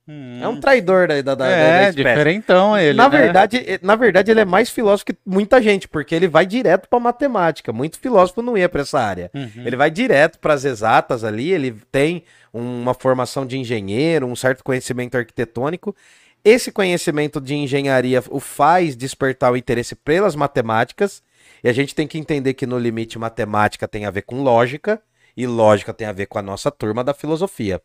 Hum. 0.07 0.39
É 0.41 0.47
um 0.47 0.59
traidor 0.59 1.07
da, 1.07 1.21
da, 1.21 1.35
da, 1.35 1.45
da 1.45 1.49
É, 1.49 1.89
espécie. 1.89 1.95
diferentão 1.97 2.77
ele, 2.77 2.97
na 2.97 3.07
né? 3.07 3.17
verdade, 3.17 3.79
na 3.81 3.95
verdade, 3.95 4.31
ele 4.31 4.41
é 4.41 4.45
mais 4.45 4.69
filósofo 4.69 5.05
que 5.05 5.15
muita 5.25 5.61
gente, 5.61 5.87
porque 5.87 6.13
ele 6.13 6.27
vai 6.27 6.45
direto 6.45 6.89
pra 6.89 6.99
matemática. 6.99 7.71
Muito 7.71 7.97
filósofo 7.97 8.41
não 8.41 8.57
ia 8.57 8.67
pra 8.67 8.81
essa 8.81 8.99
área. 8.99 9.31
Uhum. 9.33 9.63
Ele 9.65 9.77
vai 9.77 9.89
direto 9.89 10.39
para 10.39 10.53
as 10.53 10.65
exatas 10.65 11.23
ali, 11.23 11.51
ele 11.51 11.75
tem 11.91 12.23
uma 12.51 12.93
formação 12.93 13.45
de 13.45 13.57
engenheiro, 13.57 14.27
um 14.27 14.35
certo 14.35 14.63
conhecimento 14.63 15.15
arquitetônico. 15.17 15.95
Esse 16.43 16.69
conhecimento 16.73 17.39
de 17.39 17.55
engenharia 17.55 18.21
o 18.29 18.41
faz 18.41 18.97
despertar 18.97 19.53
o 19.53 19.57
interesse 19.57 19.95
pelas 19.95 20.35
matemáticas, 20.35 21.23
e 21.63 21.69
a 21.69 21.73
gente 21.73 21.95
tem 21.95 22.05
que 22.05 22.17
entender 22.17 22.53
que 22.53 22.67
no 22.67 22.77
limite 22.77 23.17
matemática 23.17 23.87
tem 23.87 24.05
a 24.05 24.11
ver 24.11 24.23
com 24.23 24.41
lógica, 24.43 25.01
e 25.35 25.47
lógica 25.47 25.93
tem 25.93 26.05
a 26.05 26.11
ver 26.11 26.25
com 26.25 26.37
a 26.37 26.41
nossa 26.41 26.69
turma 26.69 27.03
da 27.03 27.13
filosofia. 27.13 27.81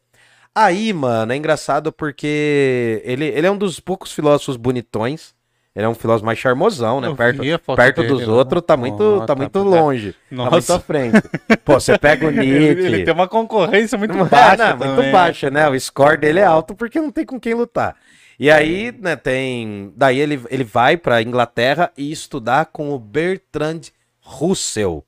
Aí, 0.54 0.92
mano, 0.92 1.32
é 1.32 1.36
engraçado 1.36 1.92
porque 1.92 3.00
ele, 3.04 3.26
ele 3.26 3.46
é 3.46 3.50
um 3.50 3.56
dos 3.56 3.78
poucos 3.80 4.12
filósofos 4.12 4.56
bonitões. 4.56 5.36
Ele 5.76 5.84
é 5.86 5.88
um 5.88 5.94
filósofo 5.94 6.26
mais 6.26 6.38
charmosão, 6.38 7.00
né? 7.00 7.06
Eu 7.06 7.14
Perto, 7.14 7.40
perto 7.76 8.02
dele 8.02 8.12
dos 8.14 8.26
outros, 8.26 8.62
tá 8.66 8.76
muito, 8.76 9.00
Ó, 9.00 9.18
tá 9.20 9.26
tá- 9.26 9.34
muito 9.36 9.52
tá- 9.52 9.60
longe. 9.60 10.12
Tá 10.12 10.18
muito 10.30 10.48
à 10.48 10.50
Nossa, 10.50 10.80
frente. 10.80 11.20
Pô, 11.64 11.74
você 11.78 11.96
pega 11.96 12.26
o 12.26 12.30
Nietzsche. 12.32 12.50
ele, 12.80 12.86
ele 12.96 13.04
tem 13.04 13.14
uma 13.14 13.28
concorrência 13.28 13.96
muito 13.96 14.12
Não 14.16 14.26
baixa 14.26 14.56
não, 14.70 14.76
muito 14.76 14.96
também. 14.96 15.12
baixa, 15.12 15.50
né? 15.50 15.68
O 15.68 15.78
score 15.78 16.16
dele 16.16 16.40
é 16.40 16.44
alto 16.44 16.74
porque 16.74 17.00
não 17.00 17.12
tem 17.12 17.24
com 17.24 17.38
quem 17.38 17.54
lutar. 17.54 17.94
E 18.40 18.50
aí, 18.50 18.92
né, 18.98 19.14
tem. 19.14 19.92
Daí 19.96 20.18
ele, 20.18 20.40
ele 20.50 20.64
vai 20.64 20.96
pra 20.96 21.22
Inglaterra 21.22 21.92
e 21.96 22.10
estudar 22.10 22.66
com 22.66 22.90
o 22.92 22.98
Bertrand 22.98 23.82
Russell, 24.20 25.04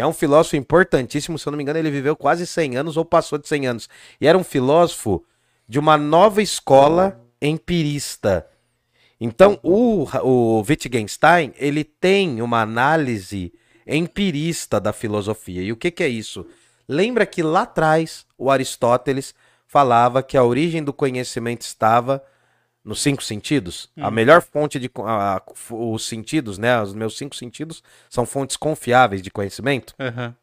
que 0.00 0.02
é 0.02 0.06
um 0.06 0.14
filósofo 0.14 0.56
importantíssimo. 0.56 1.38
Se 1.38 1.46
eu 1.46 1.50
não 1.50 1.58
me 1.58 1.62
engano, 1.62 1.78
ele 1.78 1.90
viveu 1.90 2.16
quase 2.16 2.46
100 2.46 2.78
anos 2.78 2.96
ou 2.96 3.04
passou 3.04 3.38
de 3.38 3.46
100 3.46 3.66
anos. 3.66 3.88
E 4.18 4.26
era 4.26 4.38
um 4.38 4.42
filósofo 4.42 5.22
de 5.68 5.78
uma 5.78 5.98
nova 5.98 6.40
escola 6.40 7.20
empirista. 7.40 8.46
Então, 9.20 9.60
o, 9.62 10.06
o 10.22 10.64
Wittgenstein, 10.66 11.52
ele 11.58 11.84
tem 11.84 12.40
uma 12.40 12.62
análise 12.62 13.52
empirista 13.86 14.80
da 14.80 14.90
filosofia. 14.90 15.60
E 15.60 15.70
o 15.70 15.76
que, 15.76 15.90
que 15.90 16.02
é 16.02 16.08
isso? 16.08 16.46
Lembra 16.88 17.26
que 17.26 17.42
lá 17.42 17.62
atrás 17.62 18.24
o 18.38 18.50
Aristóteles 18.50 19.34
falava 19.66 20.22
que 20.22 20.34
a 20.38 20.42
origem 20.42 20.82
do 20.82 20.94
conhecimento 20.94 21.60
estava 21.60 22.24
nos 22.84 23.00
cinco 23.02 23.22
sentidos? 23.22 23.90
A 23.96 24.10
melhor 24.10 24.42
fonte 24.42 24.78
de 24.78 24.90
a- 25.04 25.36
a- 25.36 25.42
os 25.74 26.06
sentidos, 26.06 26.58
né? 26.58 26.80
Os 26.82 26.94
meus 26.94 27.16
cinco 27.16 27.36
sentidos 27.36 27.82
são 28.08 28.24
fontes 28.26 28.56
confiáveis 28.56 29.22
de 29.22 29.30
conhecimento. 29.30 29.94
Aham. 29.98 30.34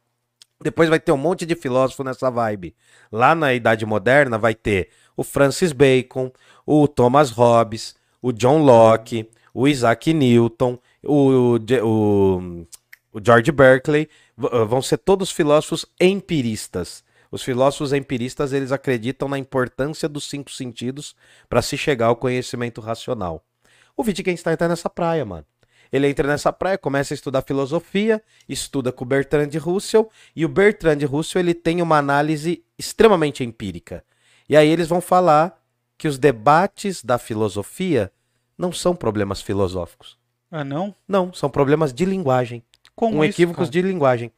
Depois 0.62 0.89
vai 0.89 1.00
ter 1.00 1.12
um 1.12 1.17
monte 1.17 1.46
de 1.46 1.56
filósofo 1.56 2.03
nessa 2.03 2.32
vibe. 2.32 2.75
Lá 3.12 3.36
na 3.36 3.53
Idade 3.53 3.86
Moderna 3.86 4.38
vai 4.39 4.56
ter 4.56 4.89
o 5.15 5.24
Francis 5.24 5.72
Bacon, 5.72 6.32
o 6.65 6.88
Thomas 6.88 7.29
Hobbes, 7.29 7.96
o 8.22 8.32
John 8.32 8.63
Locke, 8.63 9.29
o 9.53 9.67
Isaac 9.67 10.12
Newton, 10.13 10.79
o, 11.03 11.58
o, 11.84 12.65
o- 13.13 13.22
George 13.24 13.51
Berkeley. 13.51 14.10
Vão 14.36 14.82
ser 14.82 14.98
todos 14.98 15.32
filósofos 15.32 15.86
empiristas. 16.00 17.03
Os 17.31 17.43
filósofos 17.43 17.93
empiristas 17.93 18.53
eles 18.53 18.72
acreditam 18.72 19.27
na 19.27 19.38
importância 19.38 20.07
dos 20.07 20.29
cinco 20.29 20.51
sentidos 20.51 21.15
para 21.50 21.62
se 21.62 21.77
chegar 21.77 22.07
ao 22.07 22.15
conhecimento 22.15 22.81
racional. 22.81 23.43
O 23.96 24.03
Wittgenstein 24.03 24.55
tá 24.55 24.67
nessa 24.67 24.89
praia, 24.89 25.25
mano. 25.25 25.46
Ele 25.91 26.07
entra 26.07 26.27
nessa 26.27 26.51
praia, 26.51 26.77
começa 26.77 27.13
a 27.13 27.15
estudar 27.15 27.41
filosofia, 27.41 28.22
estuda 28.48 28.91
com 28.91 29.03
o 29.03 29.07
Bertrand 29.07 29.50
Russell, 29.60 30.10
e 30.36 30.46
o 30.46 30.50
Bertrand 30.50 31.00
Russell 31.07 31.39
ele 31.39 31.53
tem 31.53 31.81
uma 31.81 31.98
análise 31.98 32.63
extremamente 32.77 33.43
empírica. 33.43 34.03
E 34.50 34.55
aí 34.55 34.69
eles 34.69 34.88
vão 34.88 35.01
falar 35.01 35.62
que 35.98 36.07
os 36.07 36.17
debates 36.17 37.03
da 37.03 37.17
filosofia 37.17 38.12
não 38.57 38.72
são 38.72 38.96
problemas 38.96 39.41
filosóficos. 39.41 40.17
Ah, 40.51 40.63
não? 40.63 40.93
Não, 41.07 41.34
são 41.34 41.50
problemas 41.50 41.93
de 41.93 42.05
linguagem. 42.05 42.63
Como 42.96 43.17
com 43.17 43.25
isso, 43.25 43.36
equívocos 43.36 43.67
cara? 43.67 43.72
de 43.72 43.81
linguagem. 43.81 44.31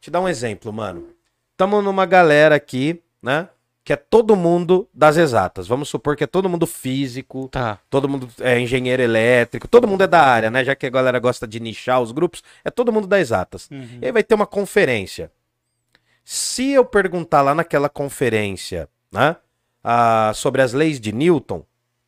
Te 0.00 0.10
dar 0.10 0.20
um 0.20 0.28
exemplo, 0.28 0.72
mano. 0.72 1.08
Tamo 1.60 1.82
numa 1.82 2.06
galera 2.06 2.54
aqui, 2.54 3.02
né? 3.22 3.46
Que 3.84 3.92
é 3.92 3.96
todo 3.96 4.34
mundo 4.34 4.88
das 4.94 5.18
exatas. 5.18 5.68
Vamos 5.68 5.90
supor 5.90 6.16
que 6.16 6.24
é 6.24 6.26
todo 6.26 6.48
mundo 6.48 6.66
físico, 6.66 7.50
Tá. 7.52 7.78
todo 7.90 8.08
mundo 8.08 8.30
é 8.40 8.58
engenheiro 8.58 9.02
elétrico, 9.02 9.68
todo 9.68 9.86
mundo 9.86 10.02
é 10.02 10.06
da 10.06 10.22
área, 10.22 10.50
né? 10.50 10.64
Já 10.64 10.74
que 10.74 10.86
a 10.86 10.90
galera 10.90 11.18
gosta 11.18 11.46
de 11.46 11.60
nichar 11.60 12.00
os 12.00 12.12
grupos, 12.12 12.42
é 12.64 12.70
todo 12.70 12.90
mundo 12.90 13.06
das 13.06 13.20
exatas. 13.20 13.68
Uhum. 13.70 13.98
E 14.00 14.06
aí 14.06 14.10
vai 14.10 14.22
ter 14.22 14.34
uma 14.34 14.46
conferência. 14.46 15.30
Se 16.24 16.70
eu 16.70 16.82
perguntar 16.82 17.42
lá 17.42 17.54
naquela 17.54 17.90
conferência, 17.90 18.88
né? 19.12 19.36
ah, 19.84 20.32
sobre 20.34 20.62
as 20.62 20.72
leis 20.72 20.98
de 20.98 21.12
Newton, 21.12 21.62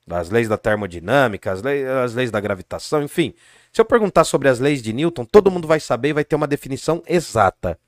as 0.08 0.30
leis 0.30 0.48
da 0.48 0.56
termodinâmica, 0.56 1.52
as, 1.52 1.60
leis, 1.60 1.86
as 1.86 2.14
leis 2.14 2.30
da 2.30 2.40
gravitação, 2.40 3.02
enfim. 3.02 3.34
Se 3.70 3.82
eu 3.82 3.84
perguntar 3.84 4.24
sobre 4.24 4.48
as 4.48 4.58
leis 4.58 4.80
de 4.80 4.94
Newton, 4.94 5.26
todo 5.26 5.50
mundo 5.50 5.68
vai 5.68 5.78
saber 5.78 6.08
e 6.08 6.12
vai 6.14 6.24
ter 6.24 6.36
uma 6.36 6.46
definição 6.46 7.02
exata. 7.06 7.78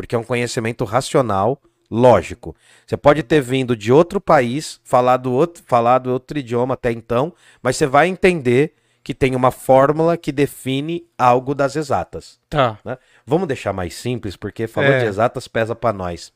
Porque 0.00 0.14
é 0.14 0.18
um 0.18 0.24
conhecimento 0.24 0.84
racional, 0.84 1.60
lógico. 1.90 2.54
Você 2.86 2.96
pode 2.96 3.22
ter 3.22 3.40
vindo 3.40 3.76
de 3.76 3.92
outro 3.92 4.20
país, 4.20 4.80
falado 4.84 5.32
outro, 5.32 5.62
falado 5.66 6.08
outro 6.08 6.38
idioma 6.38 6.74
até 6.74 6.90
então, 6.92 7.32
mas 7.62 7.76
você 7.76 7.86
vai 7.86 8.08
entender 8.08 8.74
que 9.02 9.14
tem 9.14 9.34
uma 9.34 9.50
fórmula 9.50 10.16
que 10.16 10.30
define 10.30 11.04
algo 11.16 11.54
das 11.54 11.74
exatas 11.74 12.38
Tá. 12.50 12.78
né? 12.84 12.98
Vamos 13.26 13.48
deixar 13.48 13.72
mais 13.72 13.94
simples, 13.94 14.36
porque 14.36 14.66
falando 14.66 14.92
É. 14.92 15.00
de 15.00 15.06
exatas 15.06 15.48
pesa 15.48 15.74
pra 15.74 15.92
nós. 15.92 16.32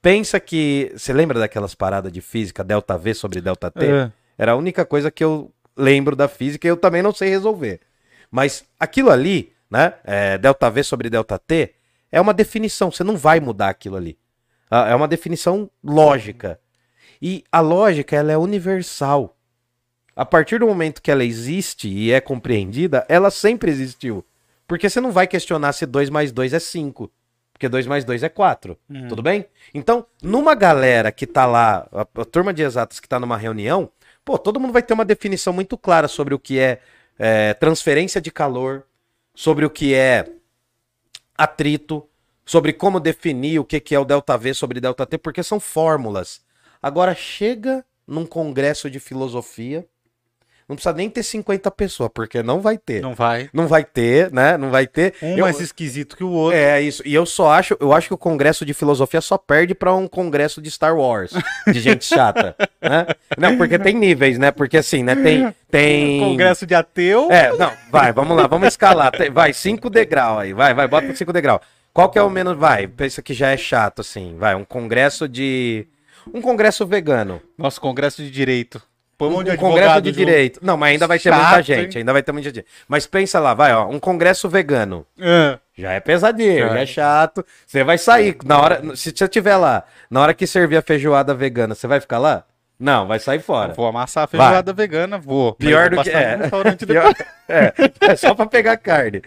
Pensa 0.00 0.40
que. 0.40 0.92
Você 0.96 1.12
lembra 1.12 1.38
daquelas 1.38 1.74
paradas 1.76 2.10
de 2.12 2.20
física, 2.20 2.64
delta 2.64 2.98
V 2.98 3.14
sobre 3.14 3.40
delta 3.40 3.70
T? 3.70 3.86
É. 3.86 4.10
Era 4.36 4.52
a 4.52 4.56
única 4.56 4.84
coisa 4.84 5.10
que 5.12 5.22
eu 5.22 5.52
lembro 5.76 6.16
da 6.16 6.26
física 6.26 6.66
e 6.66 6.70
eu 6.70 6.76
também 6.76 7.02
não 7.02 7.12
sei 7.14 7.28
resolver. 7.28 7.80
Mas 8.30 8.64
aquilo 8.80 9.10
ali, 9.10 9.52
né? 9.70 9.94
é, 10.04 10.36
delta 10.38 10.68
V 10.70 10.82
sobre 10.82 11.08
delta 11.08 11.38
T, 11.38 11.72
é 12.12 12.20
uma 12.20 12.34
definição. 12.34 12.90
Você 12.90 13.02
não 13.02 13.16
vai 13.16 13.40
mudar 13.40 13.70
aquilo 13.70 13.96
ali. 13.96 14.18
Ah, 14.70 14.90
É 14.90 14.94
uma 14.94 15.08
definição 15.08 15.70
lógica. 15.82 16.60
E 17.20 17.42
a 17.50 17.60
lógica, 17.60 18.14
ela 18.14 18.30
é 18.30 18.36
universal. 18.36 19.36
A 20.14 20.24
partir 20.24 20.60
do 20.60 20.66
momento 20.66 21.00
que 21.00 21.10
ela 21.10 21.24
existe 21.24 21.88
e 21.88 22.12
é 22.12 22.20
compreendida, 22.20 23.06
ela 23.08 23.30
sempre 23.30 23.70
existiu. 23.70 24.24
Porque 24.66 24.88
você 24.88 25.00
não 25.00 25.10
vai 25.10 25.26
questionar 25.26 25.72
se 25.72 25.86
2 25.86 26.10
mais 26.10 26.30
2 26.30 26.52
é 26.52 26.58
5. 26.58 27.10
Porque 27.52 27.68
2 27.68 27.86
mais 27.86 28.04
2 28.04 28.22
é 28.22 28.28
4. 28.28 28.78
Uhum. 28.90 29.08
Tudo 29.08 29.22
bem? 29.22 29.46
Então, 29.72 30.04
numa 30.22 30.54
galera 30.54 31.10
que 31.10 31.26
tá 31.26 31.46
lá, 31.46 31.88
a, 31.92 32.00
a 32.20 32.24
turma 32.24 32.52
de 32.52 32.62
exatas 32.62 33.00
que 33.00 33.08
tá 33.08 33.18
numa 33.18 33.36
reunião, 33.36 33.90
pô, 34.24 34.36
todo 34.36 34.60
mundo 34.60 34.72
vai 34.72 34.82
ter 34.82 34.92
uma 34.92 35.04
definição 35.04 35.52
muito 35.52 35.78
clara 35.78 36.08
sobre 36.08 36.34
o 36.34 36.38
que 36.38 36.58
é, 36.58 36.80
é, 37.18 37.54
transferência 37.54 38.20
de 38.20 38.30
calor, 38.30 38.84
sobre 39.34 39.64
o 39.64 39.70
que 39.70 39.94
é 39.94 40.26
atrito, 41.42 42.08
sobre 42.44 42.72
como 42.72 43.00
definir 43.00 43.58
o 43.58 43.64
que, 43.64 43.94
é 43.94 43.98
o 43.98 44.04
delta 44.04 44.36
V 44.36 44.54
sobre 44.54 44.80
delta 44.80 45.06
T, 45.06 45.18
porque 45.18 45.42
são 45.42 45.58
fórmulas. 45.58 46.40
Agora, 46.80 47.14
chega 47.14 47.84
num 48.06 48.26
congresso 48.26 48.90
de 48.90 48.98
filosofia, 48.98 49.86
não 50.72 50.76
precisa 50.76 50.94
nem 50.94 51.08
ter 51.08 51.22
50 51.22 51.70
pessoas, 51.70 52.10
porque 52.12 52.42
não 52.42 52.60
vai 52.60 52.76
ter. 52.78 53.00
Não 53.02 53.14
vai. 53.14 53.48
Não 53.52 53.66
vai 53.66 53.84
ter, 53.84 54.32
né? 54.32 54.56
Não 54.56 54.70
vai 54.70 54.86
ter. 54.86 55.14
Um 55.22 55.36
Eu- 55.36 55.44
mais 55.44 55.60
esquisito 55.60 56.16
que 56.16 56.24
o 56.24 56.30
outro. 56.30 56.58
é 56.58 56.80
isso. 56.80 57.02
E 57.06 57.14
eu 57.14 57.24
só 57.26 57.50
acho, 57.52 57.76
eu 57.80 57.92
acho 57.92 58.08
que 58.08 58.14
o 58.14 58.18
congresso 58.18 58.64
de 58.64 58.72
filosofia 58.74 59.20
só 59.20 59.36
perde 59.38 59.74
pra 59.74 59.94
um 59.94 60.08
congresso 60.08 60.60
de 60.62 60.70
Star 60.70 60.96
Wars, 60.96 61.32
de 61.70 61.80
gente 61.80 62.04
chata, 62.04 62.56
né? 62.80 63.06
Não, 63.38 63.56
porque 63.56 63.78
tem 63.78 63.94
níveis, 63.94 64.38
né? 64.38 64.50
Porque 64.50 64.76
assim, 64.78 65.02
né, 65.02 65.14
tem 65.14 65.54
tem 65.70 66.18
Congresso 66.20 66.66
de 66.66 66.74
ateu. 66.74 67.30
É, 67.30 67.56
não, 67.56 67.72
vai, 67.90 68.12
vamos 68.12 68.36
lá, 68.36 68.46
vamos 68.46 68.68
escalar. 68.68 69.12
Vai, 69.32 69.52
cinco 69.52 69.88
degrau 69.90 70.38
aí, 70.38 70.52
vai, 70.52 70.74
vai, 70.74 70.88
bota 70.88 71.14
cinco 71.14 71.32
degrau. 71.32 71.60
Qual 71.92 72.08
que 72.08 72.18
é 72.18 72.22
o 72.22 72.30
menos, 72.30 72.56
vai, 72.56 72.86
pensa 72.86 73.20
que 73.20 73.34
já 73.34 73.50
é 73.50 73.56
chato 73.56 74.00
assim, 74.00 74.34
vai, 74.38 74.54
um 74.54 74.64
congresso 74.64 75.28
de 75.28 75.86
um 76.32 76.40
congresso 76.40 76.86
vegano. 76.86 77.42
Nosso 77.58 77.80
congresso 77.80 78.22
de 78.22 78.30
direito. 78.30 78.80
Um 79.28 79.42
de 79.44 79.50
um 79.50 79.56
congresso 79.56 80.00
de 80.00 80.08
junto. 80.10 80.18
direito. 80.18 80.60
Não, 80.62 80.76
mas 80.76 80.90
ainda 80.92 81.06
vai 81.06 81.18
ter 81.18 81.30
Chato, 81.30 81.40
muita 81.42 81.62
gente, 81.62 81.94
hein? 81.94 81.98
ainda 82.00 82.12
vai 82.12 82.22
ter 82.22 82.32
muita 82.32 82.48
gente. 82.50 82.66
Mas 82.88 83.06
pensa 83.06 83.38
lá, 83.40 83.54
vai, 83.54 83.72
ó, 83.74 83.86
um 83.88 83.98
congresso 84.00 84.48
vegano. 84.48 85.06
É. 85.18 85.58
Já 85.76 85.92
é 85.92 86.00
pesadinho, 86.00 86.58
Já 86.58 86.68
já 86.68 86.78
é. 86.78 86.82
é 86.82 86.86
chato. 86.86 87.44
Você 87.66 87.82
vai 87.84 87.98
sair 87.98 88.36
na 88.44 88.60
hora, 88.60 88.82
se 88.96 89.10
você 89.14 89.24
estiver 89.24 89.56
lá, 89.56 89.84
na 90.10 90.20
hora 90.20 90.34
que 90.34 90.46
servir 90.46 90.76
a 90.76 90.82
feijoada 90.82 91.34
vegana, 91.34 91.74
você 91.74 91.86
vai 91.86 92.00
ficar 92.00 92.18
lá? 92.18 92.44
Não, 92.78 93.06
vai 93.06 93.20
sair 93.20 93.40
fora. 93.40 93.72
Vou 93.74 93.86
amassar 93.86 94.24
a 94.24 94.26
feijoada 94.26 94.72
vegana, 94.72 95.16
vou. 95.16 95.52
Pior 95.54 95.88
do 95.90 96.02
que 96.02 96.10
é. 96.10 96.36
Pior- 96.84 97.14
é, 97.48 97.72
é 98.00 98.16
só 98.16 98.34
pra 98.34 98.44
pegar 98.46 98.76
carne. 98.76 99.22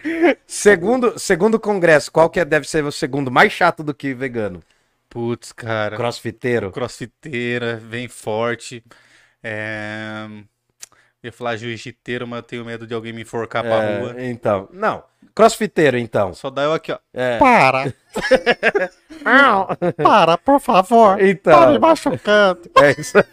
Segundo, 0.46 1.18
segundo 1.18 1.58
congresso, 1.58 2.12
qual 2.12 2.28
que 2.28 2.38
é- 2.38 2.44
deve 2.44 2.68
ser 2.68 2.84
o 2.84 2.92
segundo 2.92 3.30
mais 3.30 3.52
chato 3.52 3.82
do 3.82 3.94
que 3.94 4.12
vegano? 4.12 4.62
Putz, 5.08 5.52
cara. 5.52 5.96
Crossfiteiro. 5.96 6.70
Crossfiteira, 6.70 7.76
vem 7.82 8.08
forte. 8.08 8.84
É... 9.42 10.26
Eu 11.22 11.28
ia 11.28 11.32
falar 11.32 11.56
jiu-jiteiro, 11.56 12.26
mas 12.26 12.36
eu 12.38 12.42
tenho 12.42 12.64
medo 12.64 12.86
de 12.86 12.94
alguém 12.94 13.12
me 13.12 13.22
enforcar 13.22 13.62
pra 13.62 13.82
É, 13.82 13.98
rua. 14.00 14.14
então, 14.18 14.68
não. 14.72 15.02
Crossfiteiro, 15.34 15.98
então. 15.98 16.32
Só 16.34 16.50
dá 16.50 16.62
eu 16.62 16.72
aqui, 16.72 16.92
ó. 16.92 16.98
É. 17.12 17.38
Para! 17.38 17.92
Para, 20.02 20.38
por 20.38 20.60
favor! 20.60 21.20
Então. 21.20 21.58
Tá 21.60 21.66
me 21.70 21.78
machucando! 21.78 22.60
É 22.80 22.90
isso. 23.00 23.12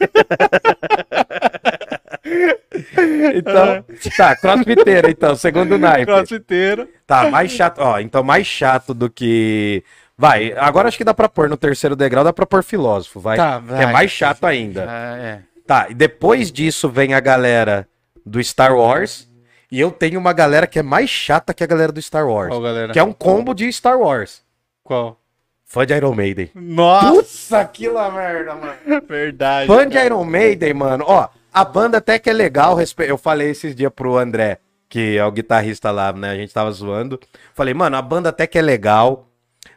então, 3.36 3.86
tá, 4.18 4.36
crossfiteiro, 4.36 5.10
então, 5.10 5.36
segundo 5.36 5.78
naipe. 5.78 6.06
Crossfiteiro. 6.06 6.88
Tá, 7.06 7.30
mais 7.30 7.52
chato, 7.52 7.80
ó, 7.80 8.00
então 8.00 8.24
mais 8.24 8.48
chato 8.48 8.94
do 8.94 9.10
que... 9.10 9.84
Vai, 10.18 10.54
agora 10.58 10.88
acho 10.88 10.98
que 10.98 11.04
dá 11.04 11.14
pra 11.14 11.28
pôr 11.28 11.50
no 11.50 11.58
terceiro 11.58 11.96
degrau, 11.96 12.24
dá 12.24 12.32
pra 12.32 12.46
pôr 12.46 12.64
filósofo, 12.64 13.20
vai. 13.20 13.36
Tá, 13.38 13.60
Que 13.60 13.68
vai. 13.68 13.84
é 13.84 13.88
mais 13.88 14.12
chato 14.12 14.46
ainda. 14.46 14.86
Ah, 14.88 15.18
é. 15.18 15.42
Tá, 15.66 15.88
e 15.90 15.94
depois 15.94 16.52
disso 16.52 16.90
vem 16.90 17.14
a 17.14 17.20
galera 17.20 17.88
do 18.26 18.44
Star 18.44 18.76
Wars, 18.76 19.30
e 19.72 19.80
eu 19.80 19.92
tenho 19.92 20.20
uma 20.20 20.34
galera 20.34 20.68
que 20.68 20.78
é 20.78 20.84
mais 20.84 21.10
chata 21.10 21.54
que 21.54 21.64
a 21.64 21.68
galera 21.68 21.92
do 21.92 22.02
Star 22.02 22.28
Wars. 22.28 22.50
Qual, 22.50 22.62
galera? 22.62 22.94
Que 22.94 23.00
é 23.00 23.04
um 23.04 23.14
combo 23.14 23.54
de 23.54 23.72
Star 23.72 23.98
Wars. 23.98 24.42
Qual? 24.84 25.20
Fã 25.66 25.86
de 25.86 25.94
Iron 25.96 26.14
Maiden. 26.14 26.52
Nossa! 26.54 27.66
Que 27.66 27.90
lá 27.90 28.12
merda, 28.12 28.54
mano. 28.54 29.02
Verdade. 29.08 29.66
Fã 29.66 29.88
de 29.88 29.98
Iron 29.98 30.24
Maiden, 30.24 30.74
mano. 30.76 31.06
Ó, 31.08 31.28
a 31.52 31.66
banda 31.66 31.98
até 31.98 32.20
que 32.20 32.30
é 32.30 32.34
legal. 32.34 32.78
Eu 33.00 33.18
falei 33.18 33.50
esses 33.50 33.74
dias 33.74 33.92
pro 33.96 34.18
André, 34.18 34.60
que 34.88 35.18
é 35.18 35.26
o 35.26 35.32
guitarrista 35.32 35.90
lá, 35.90 36.14
né? 36.14 36.30
A 36.30 36.36
gente 36.36 36.54
tava 36.54 36.70
zoando. 36.72 37.20
Falei, 37.56 37.74
mano, 37.74 37.96
a 37.96 38.02
banda 38.04 38.30
até 38.30 38.46
que 38.46 38.60
é 38.60 38.62
legal. 38.62 39.28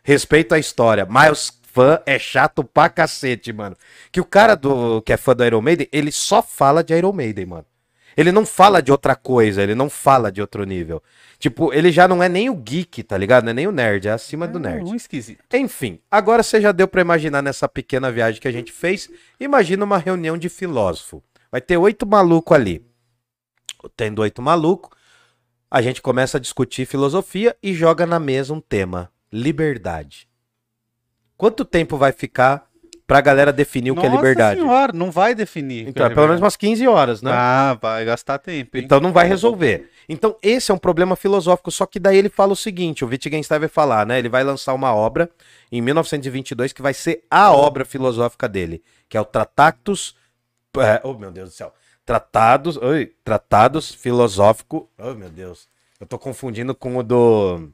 Respeito 0.02 0.55
a 0.55 0.59
história. 0.59 1.07
Mas 1.09 1.31
os 1.33 1.50
fã 1.76 2.00
é 2.06 2.18
chato 2.18 2.64
pra 2.64 2.88
cacete, 2.88 3.52
mano. 3.52 3.76
Que 4.11 4.18
o 4.18 4.25
cara 4.25 4.54
do 4.54 5.02
que 5.02 5.12
é 5.12 5.16
fã 5.18 5.37
do 5.37 5.45
Iron 5.45 5.61
Maiden, 5.61 5.87
ele 5.92 6.11
só 6.11 6.42
fala 6.42 6.83
de 6.83 6.95
Iron 6.95 7.12
Maiden, 7.12 7.45
mano. 7.45 7.66
Ele 8.16 8.33
não 8.33 8.47
fala 8.47 8.80
de 8.80 8.90
outra 8.90 9.14
coisa, 9.14 9.62
ele 9.62 9.75
não 9.75 9.90
fala 9.90 10.33
de 10.33 10.40
outro 10.40 10.64
nível. 10.64 11.02
Tipo, 11.38 11.71
ele 11.75 11.92
já 11.92 12.09
não 12.09 12.23
é 12.23 12.30
nem 12.30 12.49
o 12.49 12.54
geek, 12.54 13.02
tá 13.02 13.18
ligado? 13.18 13.45
Não 13.45 13.50
é 13.50 13.52
nem 13.52 13.66
o 13.66 13.73
nerd, 13.73 14.09
é 14.09 14.11
acima 14.11 14.49
do 14.49 14.59
nerd. 14.59 14.90
Um 14.90 14.95
esquisito. 14.95 15.45
Enfim, 15.52 16.00
agora 16.11 16.42
você 16.42 16.59
já 16.59 16.73
deu 16.73 16.88
pra 16.88 17.02
imaginar 17.02 17.42
nessa 17.42 17.68
pequena 17.68 18.11
viagem 18.11 18.40
que 18.40 18.49
a 18.49 18.52
gente 18.52 18.73
fez. 18.73 19.11
Imagina 19.38 19.85
uma 19.85 19.99
reunião 19.99 20.38
de 20.38 20.49
filósofo. 20.49 21.23
Vai 21.52 21.61
ter 21.61 21.76
oito 21.76 22.06
malucos 22.06 22.56
ali. 22.56 22.87
Tendo 23.95 24.23
oito 24.23 24.40
malucos, 24.40 24.97
a 25.71 25.83
gente 25.83 26.00
começa 26.00 26.38
a 26.38 26.40
discutir 26.40 26.87
filosofia 26.87 27.54
e 27.62 27.75
joga 27.75 28.06
na 28.06 28.18
mesa 28.18 28.54
um 28.54 28.62
tema: 28.62 29.12
liberdade. 29.30 30.26
Quanto 31.37 31.64
tempo 31.64 31.97
vai 31.97 32.12
ficar 32.12 32.66
pra 33.07 33.21
galera 33.21 33.52
definir 33.52 33.93
o 33.93 33.95
que 33.95 34.00
é 34.05 34.09
Nossa 34.09 34.16
liberdade? 34.16 34.61
senhora, 34.61 34.93
não 34.93 35.11
vai 35.11 35.35
definir. 35.35 35.85
que 35.85 35.90
Então, 35.90 36.07
é 36.07 36.11
é 36.11 36.14
pelo 36.14 36.26
menos 36.26 36.43
umas 36.43 36.57
15 36.57 36.87
horas, 36.88 37.23
né? 37.23 37.31
Ah, 37.33 37.78
vai 37.81 38.05
gastar 38.05 38.38
tempo, 38.38 38.76
hein? 38.76 38.83
Então 38.85 38.99
não 38.99 39.12
vai 39.12 39.28
resolver. 39.28 39.90
Então 40.09 40.37
esse 40.43 40.71
é 40.71 40.75
um 40.75 40.78
problema 40.78 41.14
filosófico, 41.14 41.71
só 41.71 41.87
que 41.87 42.00
daí 42.00 42.16
ele 42.16 42.28
fala 42.28 42.52
o 42.52 42.57
seguinte, 42.57 43.05
o 43.05 43.09
Wittgenstein 43.09 43.61
vai 43.61 43.69
falar, 43.69 44.07
né? 44.07 44.19
Ele 44.19 44.28
vai 44.28 44.43
lançar 44.43 44.75
uma 44.75 44.93
obra 44.95 45.31
em 45.71 45.81
1922 45.81 46.73
que 46.73 46.83
vai 46.83 46.95
ser 46.95 47.25
a 47.31 47.52
obra 47.52 47.85
filosófica 47.85 48.49
dele, 48.49 48.83
que 49.09 49.16
é 49.16 49.21
o 49.21 49.25
Tratatus... 49.25 50.16
É, 50.78 51.00
oh, 51.05 51.14
meu 51.14 51.31
Deus 51.31 51.50
do 51.50 51.55
céu. 51.55 51.73
Tratados... 52.05 52.76
Oi, 52.76 53.12
Tratados 53.25 53.95
Filosófico... 53.95 54.88
Oh, 54.99 55.14
meu 55.14 55.28
Deus. 55.28 55.69
Eu 56.00 56.07
tô 56.07 56.19
confundindo 56.19 56.75
com 56.75 56.97
o 56.97 57.02
do... 57.02 57.71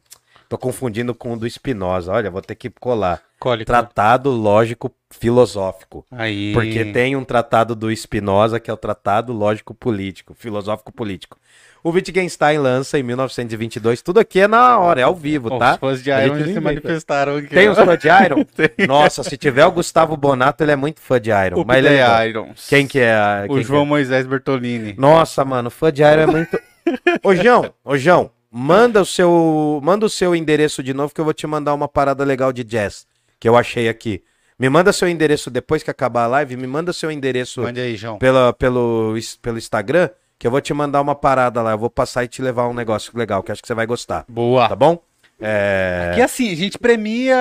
Tô 0.53 0.59
confundindo 0.59 1.15
com 1.15 1.33
o 1.33 1.37
do 1.39 1.49
Spinoza. 1.49 2.13
Olha, 2.13 2.31
vou 2.31 2.43
ter 2.43 2.55
que 2.55 2.69
colar. 2.69 3.23
Colhe. 3.41 3.65
Tratado 3.65 4.29
Lógico 4.31 4.93
Filosófico. 5.11 6.05
Aí. 6.11 6.53
Porque 6.53 6.85
tem 6.93 7.17
um 7.17 7.25
tratado 7.25 7.75
do 7.75 7.91
Spinoza, 7.97 8.61
que 8.61 8.71
é 8.71 8.75
o 8.75 8.77
Tratado 8.77 9.33
Lógico 9.33 9.73
Político, 9.73 10.35
Filosófico 10.35 10.93
Político. 10.93 11.39
O 11.83 11.89
Wittgenstein 11.89 12.59
lança 12.59 12.99
em 12.99 13.03
1922. 13.03 14.03
Tudo 14.03 14.21
aqui 14.21 14.41
é 14.41 14.47
na 14.47 14.79
hora, 14.79 15.01
é 15.01 15.05
ao 15.05 15.15
vivo, 15.15 15.59
tá? 15.59 15.73
Os 15.73 15.79
fãs 15.79 16.03
de 16.03 16.11
Iron 16.11 16.39
já 16.39 16.45
se 16.45 16.61
manifestaram 16.61 17.37
aqui. 17.39 17.49
Tem 17.49 17.71
os 17.71 17.79
fã 17.79 17.97
de 17.97 18.09
Iron? 18.09 18.45
Nossa, 18.87 19.23
se 19.25 19.39
tiver 19.39 19.65
o 19.65 19.73
Gustavo 19.73 20.19
Bonato, 20.19 20.63
ele 20.63 20.73
é 20.73 20.77
muito 20.77 21.01
fã 21.01 21.19
de 21.19 21.31
Iron. 21.31 21.63
O 21.63 21.65
mas 21.67 21.79
ele 21.79 21.89
é 21.97 22.29
Irons. 22.29 22.67
Quem 22.69 22.87
que 22.87 23.01
é? 23.01 23.15
a- 23.15 23.47
O 23.49 23.57
que 23.57 23.63
João 23.63 23.85
é? 23.85 23.87
Moisés 23.87 24.27
Bertolini. 24.27 24.95
Nossa, 24.99 25.47
mano, 25.47 25.71
fã 25.71 25.91
de 25.91 26.03
Iron 26.03 26.21
é 26.21 26.27
muito. 26.27 26.61
Ô, 27.25 27.35
João, 27.35 27.73
ô, 27.85 27.97
João, 27.97 28.31
manda 28.53 29.01
o 29.01 29.07
seu, 29.07 29.81
manda 29.83 30.05
o 30.05 30.11
seu 30.11 30.37
endereço 30.37 30.83
de 30.83 30.93
novo 30.93 31.15
que 31.15 31.21
eu 31.21 31.25
vou 31.25 31.33
te 31.33 31.47
mandar 31.47 31.73
uma 31.75 31.89
parada 31.89 32.23
legal 32.25 32.53
de 32.53 32.63
jazz 32.63 33.07
que 33.41 33.49
eu 33.49 33.57
achei 33.57 33.89
aqui. 33.89 34.23
Me 34.59 34.69
manda 34.69 34.93
seu 34.93 35.09
endereço 35.09 35.51
depois 35.51 35.83
que 35.83 35.91
acabar 35.91 36.25
a 36.25 36.27
live, 36.29 36.57
me 36.57 36.67
manda 36.67 36.93
seu 36.93 37.11
endereço 37.11 37.63
Mande 37.63 37.81
aí, 37.81 37.97
João. 37.97 38.19
pela, 38.19 38.53
pelo, 38.53 39.15
pelo 39.41 39.59
Instagram, 39.59 40.09
que 40.39 40.47
eu 40.47 40.51
vou 40.51 40.61
te 40.61 40.73
mandar 40.73 41.01
uma 41.01 41.15
parada 41.17 41.61
lá. 41.63 41.73
Eu 41.73 41.79
vou 41.79 41.91
passar 41.91 42.23
e 42.23 42.29
te 42.29 42.41
levar 42.43 42.69
um 42.69 42.75
negócio 42.75 43.11
legal, 43.17 43.43
que 43.43 43.51
acho 43.51 43.61
que 43.63 43.67
você 43.67 43.75
vai 43.75 43.87
gostar. 43.87 44.25
Boa. 44.29 44.69
Tá 44.69 44.77
bom? 44.77 45.03
É... 45.41 46.13
Que 46.15 46.21
assim, 46.21 46.53
a 46.53 46.55
gente 46.55 46.79
premia 46.79 47.35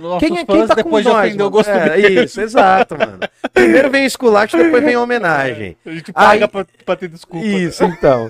nossos 0.00 0.26
Quem, 0.26 0.38
é- 0.38 0.46
fãs 0.46 0.56
quem 0.56 0.66
tá 0.66 0.74
depois 0.74 1.04
de 1.04 1.10
ofender 1.10 1.44
o 1.46 1.50
gosto 1.50 1.68
é. 1.70 1.98
Isso, 1.98 2.40
exato, 2.40 2.96
mano. 2.96 3.18
Primeiro 3.52 3.90
vem 3.90 4.06
esculacho, 4.06 4.56
depois 4.56 4.82
vem 4.82 4.96
homenagem. 4.96 5.76
A 5.84 5.90
gente 5.90 6.12
paga 6.14 6.44
Aí- 6.46 6.48
pra, 6.48 6.66
pra 6.86 6.96
ter 6.96 7.08
desculpa. 7.08 7.44
Isso, 7.46 7.84
então. 7.84 8.26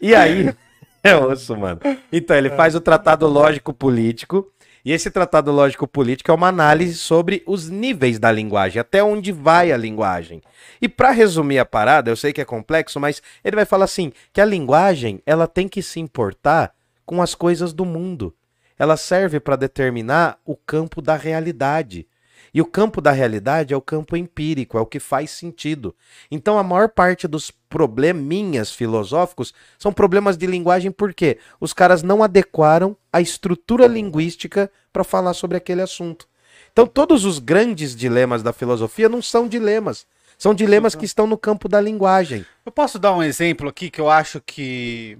E 0.00 0.14
aí, 0.14 0.54
é 1.04 1.16
osso, 1.16 1.56
mano. 1.56 1.80
Então, 2.12 2.36
ele 2.36 2.50
faz 2.50 2.74
o 2.74 2.80
tratado 2.80 3.26
lógico 3.26 3.72
político. 3.72 4.50
E 4.84 4.92
esse 4.92 5.10
tratado 5.10 5.52
lógico 5.52 5.86
político 5.86 6.30
é 6.30 6.34
uma 6.34 6.48
análise 6.48 6.94
sobre 6.94 7.42
os 7.46 7.68
níveis 7.68 8.18
da 8.18 8.32
linguagem, 8.32 8.80
até 8.80 9.02
onde 9.04 9.30
vai 9.30 9.72
a 9.72 9.76
linguagem. 9.76 10.40
E 10.80 10.88
para 10.88 11.10
resumir 11.10 11.58
a 11.58 11.66
parada, 11.66 12.10
eu 12.10 12.16
sei 12.16 12.32
que 12.32 12.40
é 12.40 12.46
complexo, 12.46 12.98
mas 12.98 13.22
ele 13.44 13.56
vai 13.56 13.66
falar 13.66 13.84
assim, 13.84 14.10
que 14.32 14.40
a 14.40 14.44
linguagem, 14.44 15.20
ela 15.26 15.46
tem 15.46 15.68
que 15.68 15.82
se 15.82 16.00
importar 16.00 16.72
com 17.04 17.20
as 17.20 17.34
coisas 17.34 17.74
do 17.74 17.84
mundo. 17.84 18.34
Ela 18.78 18.96
serve 18.96 19.38
para 19.38 19.56
determinar 19.56 20.38
o 20.46 20.56
campo 20.56 21.02
da 21.02 21.14
realidade. 21.14 22.06
E 22.52 22.60
o 22.60 22.66
campo 22.66 23.00
da 23.00 23.12
realidade 23.12 23.72
é 23.72 23.76
o 23.76 23.80
campo 23.80 24.16
empírico, 24.16 24.76
é 24.76 24.80
o 24.80 24.86
que 24.86 24.98
faz 24.98 25.30
sentido. 25.30 25.94
Então 26.30 26.58
a 26.58 26.62
maior 26.62 26.88
parte 26.88 27.28
dos 27.28 27.50
probleminhas 27.50 28.72
filosóficos 28.72 29.54
são 29.78 29.92
problemas 29.92 30.36
de 30.36 30.46
linguagem 30.46 30.90
porque 30.90 31.38
os 31.60 31.72
caras 31.72 32.02
não 32.02 32.22
adequaram 32.22 32.96
a 33.12 33.20
estrutura 33.20 33.86
linguística 33.86 34.70
para 34.92 35.04
falar 35.04 35.34
sobre 35.34 35.56
aquele 35.56 35.82
assunto. 35.82 36.28
Então 36.72 36.86
todos 36.86 37.24
os 37.24 37.38
grandes 37.38 37.94
dilemas 37.94 38.42
da 38.42 38.52
filosofia 38.52 39.08
não 39.08 39.22
são 39.22 39.48
dilemas, 39.48 40.06
são 40.38 40.54
dilemas 40.54 40.94
que 40.94 41.04
estão 41.04 41.26
no 41.26 41.36
campo 41.36 41.68
da 41.68 41.80
linguagem. 41.80 42.46
Eu 42.64 42.72
posso 42.72 42.98
dar 42.98 43.14
um 43.14 43.22
exemplo 43.22 43.68
aqui 43.68 43.90
que 43.90 44.00
eu 44.00 44.08
acho 44.08 44.40
que. 44.40 45.18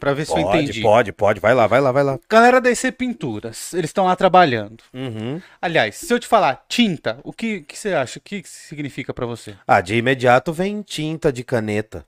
Pra 0.00 0.14
ver 0.14 0.24
se 0.24 0.32
eu 0.32 0.40
entendi. 0.40 0.80
pode, 0.80 1.12
pode, 1.12 1.38
vai 1.40 1.54
lá, 1.54 1.66
vai 1.66 1.80
lá, 1.80 1.92
vai 1.92 2.02
lá. 2.02 2.18
Galera 2.28 2.60
da 2.60 2.70
IC 2.70 2.90
Pinturas, 2.92 3.72
eles 3.74 3.90
estão 3.90 4.06
lá 4.06 4.16
trabalhando. 4.16 4.82
Uhum. 4.94 5.40
Aliás, 5.60 5.96
se 5.96 6.12
eu 6.12 6.18
te 6.18 6.26
falar 6.26 6.64
tinta, 6.68 7.20
o 7.22 7.32
que, 7.32 7.60
que 7.60 7.78
você 7.78 7.92
acha? 7.94 8.18
O 8.18 8.22
que, 8.22 8.42
que 8.42 8.48
significa 8.48 9.12
pra 9.14 9.26
você? 9.26 9.54
Ah, 9.66 9.80
de 9.80 9.94
imediato 9.96 10.52
vem 10.52 10.82
tinta 10.82 11.32
de 11.32 11.44
caneta. 11.44 12.04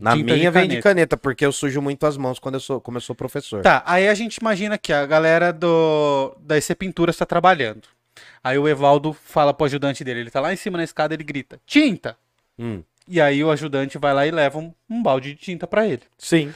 Na 0.00 0.12
Tinta 0.16 0.32
de 0.32 0.38
minha 0.38 0.50
vem 0.50 0.66
de 0.68 0.80
caneta. 0.80 1.18
porque 1.18 1.44
eu 1.44 1.52
sujo 1.52 1.82
muito 1.82 2.06
as 2.06 2.16
mãos 2.16 2.38
quando 2.38 2.54
eu 2.54 2.60
sou, 2.60 2.80
como 2.80 2.96
eu 2.96 3.00
sou 3.02 3.14
professor. 3.14 3.60
Tá, 3.62 3.82
aí 3.84 4.08
a 4.08 4.14
gente 4.14 4.36
imagina 4.38 4.78
que 4.78 4.90
a 4.92 5.04
galera 5.04 5.52
do 5.52 6.34
da 6.40 6.56
IC 6.56 6.74
Pinturas 6.76 7.14
está 7.14 7.26
trabalhando. 7.26 7.82
Aí 8.42 8.56
o 8.58 8.66
Evaldo 8.66 9.12
fala 9.12 9.52
pro 9.52 9.66
ajudante 9.66 10.02
dele, 10.02 10.20
ele 10.20 10.30
tá 10.30 10.40
lá 10.40 10.52
em 10.52 10.56
cima 10.56 10.78
na 10.78 10.84
escada, 10.84 11.12
ele 11.12 11.22
grita: 11.24 11.60
"Tinta!". 11.66 12.16
Hum, 12.58 12.82
E 13.06 13.20
aí 13.20 13.42
o 13.44 13.50
ajudante 13.50 13.98
vai 13.98 14.14
lá 14.14 14.26
e 14.26 14.30
leva 14.30 14.58
um, 14.58 14.72
um 14.88 15.02
balde 15.02 15.34
de 15.34 15.40
tinta 15.40 15.66
pra 15.66 15.86
ele. 15.86 16.02
Sim. 16.16 16.54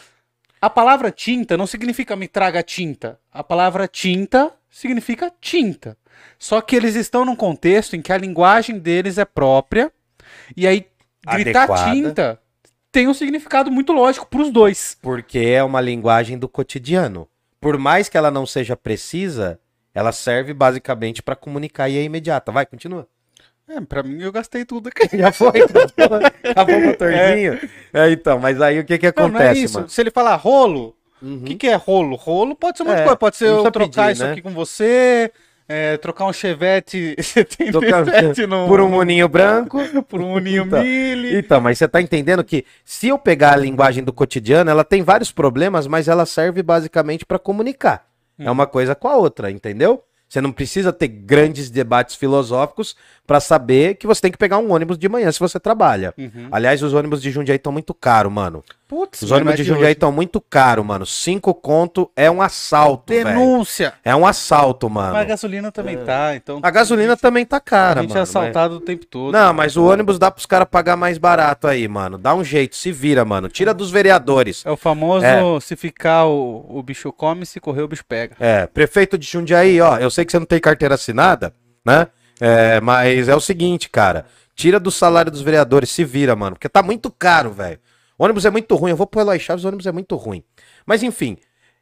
A 0.60 0.70
palavra 0.70 1.10
tinta 1.10 1.56
não 1.56 1.66
significa 1.66 2.16
me 2.16 2.26
traga 2.26 2.62
tinta. 2.62 3.18
A 3.32 3.44
palavra 3.44 3.86
tinta 3.86 4.52
significa 4.70 5.32
tinta. 5.40 5.96
Só 6.38 6.60
que 6.60 6.74
eles 6.74 6.94
estão 6.94 7.24
num 7.24 7.36
contexto 7.36 7.94
em 7.94 8.02
que 8.02 8.12
a 8.12 8.18
linguagem 8.18 8.78
deles 8.78 9.18
é 9.18 9.24
própria. 9.24 9.92
E 10.56 10.66
aí 10.66 10.86
gritar 11.26 11.64
Adequada. 11.64 11.90
tinta 11.90 12.40
tem 12.90 13.08
um 13.08 13.14
significado 13.14 13.70
muito 13.70 13.92
lógico 13.92 14.26
pros 14.26 14.50
dois. 14.50 14.96
Porque 15.02 15.38
é 15.38 15.62
uma 15.62 15.80
linguagem 15.80 16.38
do 16.38 16.48
cotidiano. 16.48 17.28
Por 17.60 17.76
mais 17.76 18.08
que 18.08 18.16
ela 18.16 18.30
não 18.30 18.46
seja 18.46 18.76
precisa, 18.76 19.60
ela 19.92 20.12
serve 20.12 20.54
basicamente 20.54 21.22
para 21.22 21.36
comunicar 21.36 21.88
e 21.88 21.98
é 21.98 22.02
imediata. 22.02 22.50
Vai, 22.50 22.64
continua. 22.64 23.06
É, 23.68 23.80
pra 23.80 24.02
mim 24.02 24.22
eu 24.22 24.30
gastei 24.30 24.64
tudo 24.64 24.88
aqui. 24.88 25.16
Já 25.18 25.32
foi? 25.32 25.50
Acabou 26.50 26.76
o 26.76 26.86
motorzinho? 26.86 27.58
É, 27.92 28.10
então, 28.10 28.38
mas 28.38 28.60
aí 28.60 28.78
o 28.78 28.84
que 28.84 28.96
que 28.98 29.06
Não, 29.06 29.10
acontece, 29.26 29.32
não 29.32 29.40
é 29.50 29.52
isso. 29.54 29.74
mano? 29.74 29.88
Se 29.88 30.00
ele 30.00 30.10
falar 30.10 30.36
rolo, 30.36 30.94
o 31.20 31.26
Uhum. 31.26 31.42
que, 31.44 31.54
que 31.56 31.66
é 31.66 31.74
rolo? 31.74 32.14
Rolo 32.14 32.54
pode 32.54 32.76
ser 32.78 32.84
uma 32.84 32.94
É, 32.94 33.02
coisa. 33.02 33.16
Pode 33.16 33.36
ser 33.36 33.50
não 33.50 33.64
eu 33.64 33.70
trocar 33.72 34.02
pedir, 34.06 34.12
isso 34.12 34.24
né? 34.24 34.32
aqui 34.32 34.42
com 34.42 34.50
você, 34.50 35.32
é, 35.68 35.96
trocar 35.96 36.26
um 36.26 36.32
Chevette 36.32 37.16
Trocar- 37.72 38.04
77 38.04 38.46
no, 38.46 38.68
Por 38.68 38.80
um 38.80 38.88
moninho 38.88 39.28
branco. 39.28 39.80
por 40.08 40.20
um 40.20 40.34
Uninho 40.34 40.64
Então, 40.64 40.82
Mille. 40.82 41.36
Então, 41.38 41.60
mas 41.60 41.78
você 41.78 41.88
tá 41.88 42.00
entendendo 42.00 42.44
que 42.44 42.64
se 42.84 43.08
eu 43.08 43.18
pegar 43.18 43.54
a 43.54 43.56
linguagem 43.56 44.04
do 44.04 44.12
cotidiano, 44.12 44.70
ela 44.70 44.84
tem 44.84 45.02
vários 45.02 45.32
problemas, 45.32 45.86
mas 45.88 46.06
ela 46.06 46.24
serve 46.24 46.62
basicamente 46.62 47.24
para 47.26 47.38
comunicar. 47.38 48.06
É 48.38 48.50
uma 48.50 48.66
coisa 48.66 48.94
com 48.94 49.08
a 49.08 49.16
outra, 49.16 49.50
entendeu? 49.50 50.04
Você 50.28 50.40
não 50.40 50.50
precisa 50.52 50.92
ter 50.92 51.08
grandes 51.08 51.70
debates 51.70 52.16
filosóficos 52.16 52.96
para 53.26 53.40
saber 53.40 53.94
que 53.94 54.06
você 54.06 54.20
tem 54.22 54.30
que 54.32 54.38
pegar 54.38 54.58
um 54.58 54.72
ônibus 54.72 54.98
de 54.98 55.08
manhã 55.08 55.30
se 55.32 55.40
você 55.40 55.58
trabalha. 55.58 56.12
Uhum. 56.18 56.48
Aliás, 56.50 56.82
os 56.82 56.92
ônibus 56.94 57.20
de 57.22 57.30
Jundiaí 57.30 57.56
estão 57.56 57.72
muito 57.72 57.92
caros, 57.94 58.32
mano. 58.32 58.62
Putz, 58.88 59.22
Os 59.22 59.32
ônibus 59.32 59.56
de 59.56 59.64
Jundiaí 59.64 59.92
estão 59.92 60.12
muito 60.12 60.40
caros, 60.40 60.84
mano. 60.86 61.04
Cinco 61.04 61.52
conto 61.52 62.08
é 62.14 62.30
um 62.30 62.40
assalto. 62.40 63.12
Denúncia! 63.12 63.94
É 64.04 64.14
um 64.14 64.24
assalto, 64.24 64.88
mano. 64.88 65.12
Mas 65.14 65.22
a 65.22 65.24
gasolina 65.24 65.72
também 65.72 65.96
tá, 65.98 66.36
então. 66.36 66.60
A 66.62 66.70
gasolina 66.70 67.16
também 67.16 67.44
tá 67.44 67.58
cara, 67.60 67.98
a 68.00 68.02
gente 68.02 68.10
mano. 68.10 68.18
é 68.18 68.22
mas- 68.22 68.28
assaltado 68.30 68.76
o 68.76 68.80
tempo 68.80 69.04
todo. 69.06 69.32
Não, 69.32 69.52
mas 69.52 69.76
o 69.76 69.84
ônibus 69.84 70.20
dá 70.20 70.30
pros 70.30 70.46
caras 70.46 70.68
pagar 70.70 70.96
mais 70.96 71.18
barato 71.18 71.66
aí, 71.66 71.88
mano. 71.88 72.16
Dá 72.16 72.32
um 72.32 72.44
jeito, 72.44 72.76
se 72.76 72.92
vira, 72.92 73.24
mano. 73.24 73.48
Tira 73.48 73.74
dos 73.74 73.90
vereadores. 73.90 74.64
É 74.64 74.70
o 74.70 74.76
famoso 74.76 75.24
É. 75.26 75.40
se 75.60 75.74
ficar 75.74 76.26
o, 76.26 76.64
o 76.68 76.80
bicho 76.80 77.12
come, 77.12 77.44
se 77.44 77.58
correr 77.58 77.82
o 77.82 77.88
bicho 77.88 78.04
pega. 78.08 78.36
É, 78.38 78.66
prefeito 78.68 79.18
de 79.18 79.26
Jundiaí, 79.26 79.80
ó, 79.80 79.98
eu 79.98 80.10
sei 80.16 80.24
que 80.24 80.32
você 80.32 80.38
não 80.38 80.46
tem 80.46 80.60
carteira 80.60 80.94
assinada, 80.94 81.54
né? 81.84 82.08
É, 82.40 82.80
mas 82.80 83.28
é 83.28 83.34
o 83.36 83.40
seguinte, 83.40 83.88
cara. 83.88 84.26
Tira 84.54 84.80
do 84.80 84.90
salário 84.90 85.30
dos 85.30 85.42
vereadores, 85.42 85.90
se 85.90 86.04
vira, 86.04 86.34
mano. 86.34 86.56
Porque 86.56 86.68
tá 86.68 86.82
muito 86.82 87.10
caro, 87.10 87.50
velho. 87.50 87.78
Ônibus 88.18 88.44
é 88.44 88.50
muito 88.50 88.74
ruim. 88.74 88.90
Eu 88.90 88.96
vou 88.96 89.06
pro 89.06 89.20
Eloy 89.20 89.38
Chaves, 89.38 89.64
ônibus 89.64 89.86
é 89.86 89.92
muito 89.92 90.16
ruim. 90.16 90.42
Mas 90.86 91.02
enfim, 91.02 91.36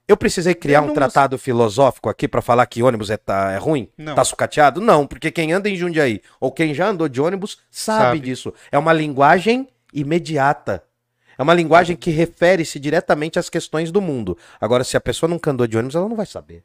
eu 0.08 0.16
precisei 0.16 0.54
criar 0.54 0.80
um 0.80 0.88
Denúncia. 0.88 1.02
tratado 1.02 1.38
filosófico 1.38 2.08
aqui 2.08 2.26
pra 2.26 2.42
falar 2.42 2.66
que 2.66 2.82
ônibus 2.82 3.10
é, 3.10 3.16
tá, 3.16 3.52
é 3.52 3.56
ruim? 3.56 3.88
Não. 3.96 4.14
Tá 4.14 4.24
sucateado? 4.24 4.80
Não, 4.80 5.06
porque 5.06 5.30
quem 5.30 5.52
anda 5.52 5.68
em 5.68 5.76
Jundiaí 5.76 6.20
ou 6.40 6.50
quem 6.50 6.74
já 6.74 6.88
andou 6.88 7.08
de 7.08 7.20
ônibus 7.20 7.58
sabe, 7.70 8.02
Sabe. 8.02 8.20
disso. 8.20 8.52
É 8.72 8.78
uma 8.78 8.92
linguagem 8.92 9.68
imediata. 9.92 10.82
É 11.38 11.42
uma 11.42 11.54
linguagem 11.54 11.96
que 11.96 12.10
refere-se 12.10 12.78
diretamente 12.78 13.38
às 13.38 13.48
questões 13.48 13.90
do 13.90 14.00
mundo. 14.00 14.36
Agora, 14.60 14.84
se 14.84 14.96
a 14.96 15.00
pessoa 15.00 15.28
nunca 15.28 15.50
andou 15.50 15.66
de 15.66 15.76
ônibus, 15.76 15.94
ela 15.96 16.08
não 16.08 16.16
vai 16.16 16.26
saber. 16.26 16.62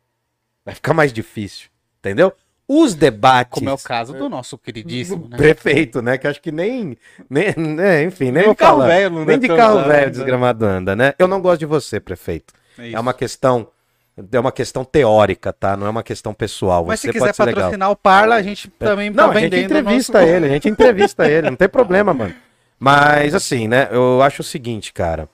Vai 0.70 0.76
ficar 0.76 0.94
mais 0.94 1.12
difícil. 1.12 1.68
Entendeu? 2.00 2.32
Os 2.68 2.94
debates. 2.94 3.52
Como 3.58 3.70
é 3.70 3.74
o 3.74 3.78
caso 3.78 4.14
do 4.14 4.30
nosso 4.30 4.56
queridíssimo, 4.58 5.28
né? 5.28 5.38
Prefeito, 5.38 6.02
né? 6.02 6.18
Que 6.20 6.28
acho 6.28 6.40
que 6.40 6.52
nem. 6.52 6.96
nem 7.30 7.54
né, 7.58 8.04
enfim, 8.04 8.26
nem, 8.26 8.34
Nem 8.34 8.44
vou 8.46 8.56
carro 8.56 8.78
falar. 8.78 8.88
velho 8.88 9.10
não 9.10 9.26
Nem 9.26 9.40
de 9.40 9.48
carro 9.48 9.84
velho 9.86 10.12
desgramado 10.12 10.66
anda, 10.66 10.96
né? 10.96 11.14
Eu 11.18 11.28
não 11.28 11.42
gosto 11.42 11.60
de 11.60 11.66
você, 11.66 12.00
prefeito. 12.00 12.54
É, 12.78 12.92
É 12.92 13.00
uma 13.00 13.14
questão. 13.14 13.68
É 14.32 14.40
uma 14.40 14.52
questão 14.52 14.84
teórica, 14.84 15.52
tá? 15.52 15.76
Não 15.78 15.88
é 15.88 15.90
uma 15.90 16.04
questão 16.04 16.34
pessoal. 16.34 16.86
Mas 16.86 17.00
você 17.00 17.08
se 17.08 17.14
quiser 17.14 17.26
legal. 17.40 17.46
patrocinar 17.64 17.90
o 17.90 17.96
Parla, 17.96 18.36
a 18.36 18.42
gente 18.44 18.68
também 18.68 19.10
Não, 19.10 19.32
tá 19.32 19.38
a 19.38 19.40
gente 19.42 19.56
entrevista 19.58 20.20
nosso- 20.20 20.32
ele, 20.32 20.46
a 20.46 20.50
gente 20.50 20.68
entrevista 20.70 21.28
ele, 21.28 21.50
não 21.50 21.56
tem 21.58 21.70
problema, 21.70 22.14
mano. 22.14 22.36
Mas 22.78 23.34
assim, 23.34 23.68
né? 23.68 23.88
Eu 23.92 24.22
acho 24.22 24.42
o 24.42 24.46
seguinte, 24.46 24.94
cara. 24.94 25.28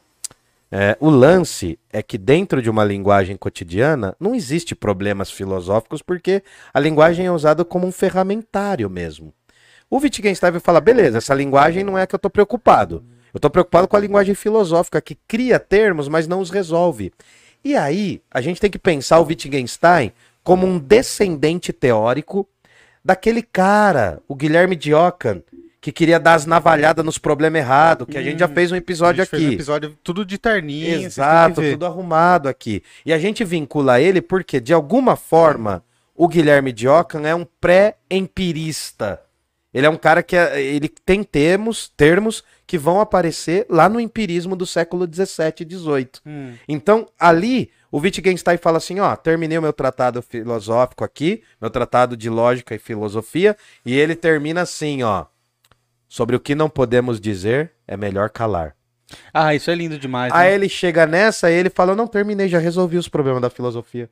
É, 0.77 0.97
o 0.99 1.09
lance 1.09 1.79
é 1.89 2.03
que 2.03 2.17
dentro 2.17 2.61
de 2.61 2.69
uma 2.69 2.83
linguagem 2.83 3.37
cotidiana 3.37 4.13
não 4.19 4.35
existe 4.35 4.75
problemas 4.75 5.31
filosóficos 5.31 6.01
porque 6.01 6.43
a 6.73 6.81
linguagem 6.81 7.25
é 7.25 7.31
usada 7.31 7.63
como 7.63 7.87
um 7.87 7.93
ferramentário 7.93 8.89
mesmo. 8.89 9.33
O 9.89 9.99
Wittgenstein 9.99 10.51
vai 10.51 10.59
falar, 10.59 10.81
beleza, 10.81 11.19
essa 11.19 11.33
linguagem 11.33 11.81
não 11.81 11.97
é 11.97 12.05
que 12.05 12.13
eu 12.13 12.19
tô 12.19 12.29
preocupado. 12.29 13.05
Eu 13.33 13.39
tô 13.39 13.49
preocupado 13.49 13.87
com 13.87 13.95
a 13.95 13.99
linguagem 14.01 14.35
filosófica 14.35 14.99
que 14.99 15.17
cria 15.25 15.61
termos, 15.61 16.09
mas 16.09 16.27
não 16.27 16.41
os 16.41 16.49
resolve. 16.49 17.13
E 17.63 17.77
aí, 17.77 18.21
a 18.29 18.41
gente 18.41 18.59
tem 18.59 18.69
que 18.69 18.77
pensar 18.77 19.21
o 19.21 19.25
Wittgenstein 19.25 20.11
como 20.43 20.67
um 20.67 20.77
descendente 20.77 21.71
teórico 21.71 22.45
daquele 23.01 23.41
cara, 23.41 24.21
o 24.27 24.35
Guilherme 24.35 24.75
Diocan, 24.75 25.41
que 25.85 25.91
queria 25.91 26.19
dar 26.19 26.33
as 26.33 26.47
navalhadas 26.47 27.05
nos 27.05 27.19
problemas 27.19 27.61
errados, 27.61 28.07
que 28.09 28.17
a 28.17 28.23
gente 28.23 28.39
já 28.39 28.47
fez 28.47 28.71
um 28.71 28.75
episódio 28.75 29.21
gente 29.21 29.29
fez 29.29 29.43
um 29.43 29.45
aqui. 29.45 29.53
episódio 29.53 29.97
tudo 30.03 30.25
de 30.25 30.35
terninho. 30.35 31.03
Exato, 31.03 31.61
tudo 31.61 31.85
arrumado 31.85 32.49
aqui. 32.49 32.81
E 33.05 33.13
a 33.13 33.19
gente 33.19 33.43
vincula 33.43 34.01
ele 34.01 34.19
porque, 34.19 34.59
de 34.59 34.73
alguma 34.73 35.15
forma, 35.15 35.83
o 36.15 36.27
Guilherme 36.27 36.71
Diocan 36.71 37.21
é 37.27 37.35
um 37.35 37.45
pré-empirista. 37.61 39.21
Ele 39.71 39.85
é 39.85 39.89
um 39.89 39.95
cara 39.95 40.23
que 40.23 40.35
é- 40.35 40.59
ele 40.59 40.89
tem 40.89 41.21
termos, 41.23 41.87
termos 41.95 42.43
que 42.65 42.79
vão 42.79 42.99
aparecer 42.99 43.67
lá 43.69 43.87
no 43.87 43.99
empirismo 43.99 44.55
do 44.55 44.65
século 44.65 45.05
17 45.05 45.61
e 45.61 45.65
18. 45.67 46.19
Hum. 46.25 46.53
Então, 46.67 47.07
ali, 47.19 47.69
o 47.91 47.99
Wittgenstein 47.99 48.57
fala 48.57 48.79
assim, 48.79 48.99
ó, 48.99 49.15
terminei 49.15 49.55
o 49.59 49.61
meu 49.61 49.73
tratado 49.73 50.19
filosófico 50.23 51.03
aqui, 51.03 51.43
meu 51.61 51.69
tratado 51.69 52.17
de 52.17 52.27
lógica 52.27 52.73
e 52.73 52.79
filosofia, 52.79 53.55
e 53.85 53.93
ele 53.95 54.15
termina 54.15 54.61
assim, 54.61 55.03
ó, 55.03 55.25
sobre 56.15 56.33
o 56.33 56.39
que 56.39 56.55
não 56.55 56.69
podemos 56.69 57.19
dizer, 57.19 57.73
é 57.85 57.97
melhor 57.97 58.29
calar. 58.29 58.73
Ah, 59.33 59.53
isso 59.53 59.69
é 59.69 59.75
lindo 59.75 59.99
demais. 59.99 60.31
Aí 60.33 60.47
né? 60.47 60.55
ele 60.55 60.69
chega 60.69 61.05
nessa 61.05 61.51
e 61.51 61.53
ele 61.53 61.69
fala: 61.69 61.91
Eu 61.91 61.95
não 61.97 62.07
terminei, 62.07 62.47
já 62.47 62.57
resolvi 62.57 62.95
os 62.97 63.09
problemas 63.09 63.41
da 63.41 63.49
filosofia. 63.49 64.09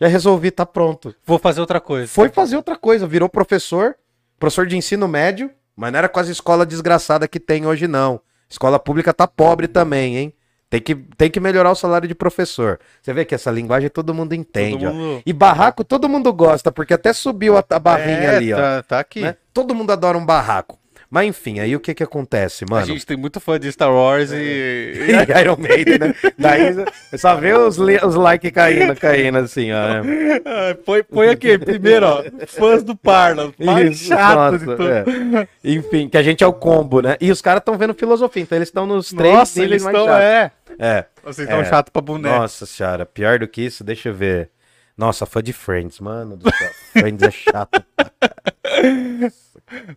Já 0.00 0.06
resolvi, 0.06 0.52
tá 0.52 0.64
pronto. 0.64 1.12
Vou 1.26 1.40
fazer 1.40 1.60
outra 1.60 1.80
coisa. 1.80 2.06
Foi 2.06 2.28
fazer 2.28 2.54
outra 2.54 2.76
coisa, 2.76 3.08
virou 3.08 3.28
professor, 3.28 3.96
professor 4.38 4.68
de 4.68 4.76
ensino 4.76 5.08
médio, 5.08 5.50
mas 5.74 5.90
não 5.90 5.98
era 5.98 6.08
com 6.08 6.20
as 6.20 6.28
escolas 6.28 6.64
desgraçadas 6.68 7.28
que 7.28 7.40
tem 7.40 7.66
hoje, 7.66 7.88
não. 7.88 8.20
Escola 8.48 8.78
pública 8.78 9.12
tá 9.12 9.26
pobre 9.26 9.66
também, 9.66 10.16
hein? 10.16 10.32
Tem 10.70 10.80
que, 10.80 10.94
tem 10.94 11.28
que 11.28 11.40
melhorar 11.40 11.72
o 11.72 11.74
salário 11.74 12.06
de 12.06 12.14
professor. 12.14 12.78
Você 13.02 13.12
vê 13.12 13.24
que 13.24 13.34
essa 13.34 13.50
linguagem 13.50 13.90
todo 13.90 14.14
mundo 14.14 14.32
entende, 14.32 14.84
Todo 14.86 14.94
mundo- 14.94 15.22
E 15.26 15.32
barraco 15.32 15.82
todo 15.82 16.08
mundo 16.08 16.32
gosta, 16.32 16.70
porque 16.70 16.94
até 16.94 17.12
subiu 17.12 17.58
a, 17.58 17.64
a 17.68 17.78
barrinha 17.80 18.30
É, 18.30 18.36
ali, 18.36 18.52
ó. 18.52 18.56
Tá, 18.56 18.82
tá 18.84 19.00
aqui. 19.00 19.22
né? 19.22 19.34
Todo 19.52 19.74
mundo 19.74 19.90
adora 19.90 20.16
um 20.16 20.24
barraco. 20.24 20.78
Mas 21.14 21.26
enfim, 21.28 21.60
aí 21.60 21.76
o 21.76 21.80
que 21.80 21.92
que 21.94 22.02
acontece, 22.02 22.64
A 22.64 22.72
mano? 22.72 22.86
gente 22.86 23.04
tem 23.04 23.18
muito 23.18 23.38
fã 23.38 23.60
de 23.60 23.70
Star 23.70 23.92
Wars 23.92 24.30
e. 24.32 24.94
E 25.28 25.40
Iron 25.42 25.56
Maiden, 25.58 25.98
né? 25.98 26.14
Daí 26.38 26.74
só 27.18 27.34
vê 27.36 27.52
os, 27.52 27.76
li- 27.76 28.00
os 28.02 28.14
likes 28.14 28.50
caindo, 28.50 28.96
caindo 28.98 29.36
assim, 29.36 29.70
ó. 29.72 30.02
né? 30.02 30.40
Ah, 30.46 30.74
põe, 30.86 31.02
põe 31.02 31.28
aqui, 31.28 31.58
primeiro, 31.58 32.06
ó. 32.06 32.24
Fãs 32.46 32.82
do 32.82 32.96
Parla. 32.96 33.52
Mais 33.58 33.90
Isso, 34.00 34.04
chato 34.08 34.34
nossa, 34.36 34.58
de 34.58 34.64
tudo. 34.64 34.88
é. 34.88 35.48
Enfim, 35.62 36.08
que 36.08 36.16
a 36.16 36.22
gente 36.22 36.42
é 36.42 36.46
o 36.46 36.52
combo, 36.54 37.02
né? 37.02 37.18
E 37.20 37.30
os 37.30 37.42
caras 37.42 37.60
estão 37.60 37.76
vendo 37.76 37.92
filosofia, 37.92 38.42
então 38.42 38.56
eles 38.56 38.68
estão 38.68 38.86
nos 38.86 39.10
três 39.10 39.34
Nossa, 39.34 39.62
eles 39.62 39.84
estão. 39.84 40.08
É. 40.10 40.50
É. 40.78 41.04
Vocês 41.22 41.46
estão 41.46 41.60
É. 41.60 41.64
chato 41.66 41.90
pra 41.92 42.00
boneco. 42.00 42.34
Nossa 42.34 42.64
senhora, 42.64 43.04
pior 43.04 43.38
do 43.38 43.46
que 43.46 43.60
isso, 43.60 43.84
deixa 43.84 44.08
eu 44.08 44.14
ver. 44.14 44.48
Nossa, 44.96 45.26
fã 45.26 45.42
de 45.42 45.52
Friends, 45.52 46.00
mano 46.00 46.38
do 46.38 46.50
céu. 46.54 46.70
Friends 46.92 47.22
é 47.22 47.30
chato. 47.30 47.84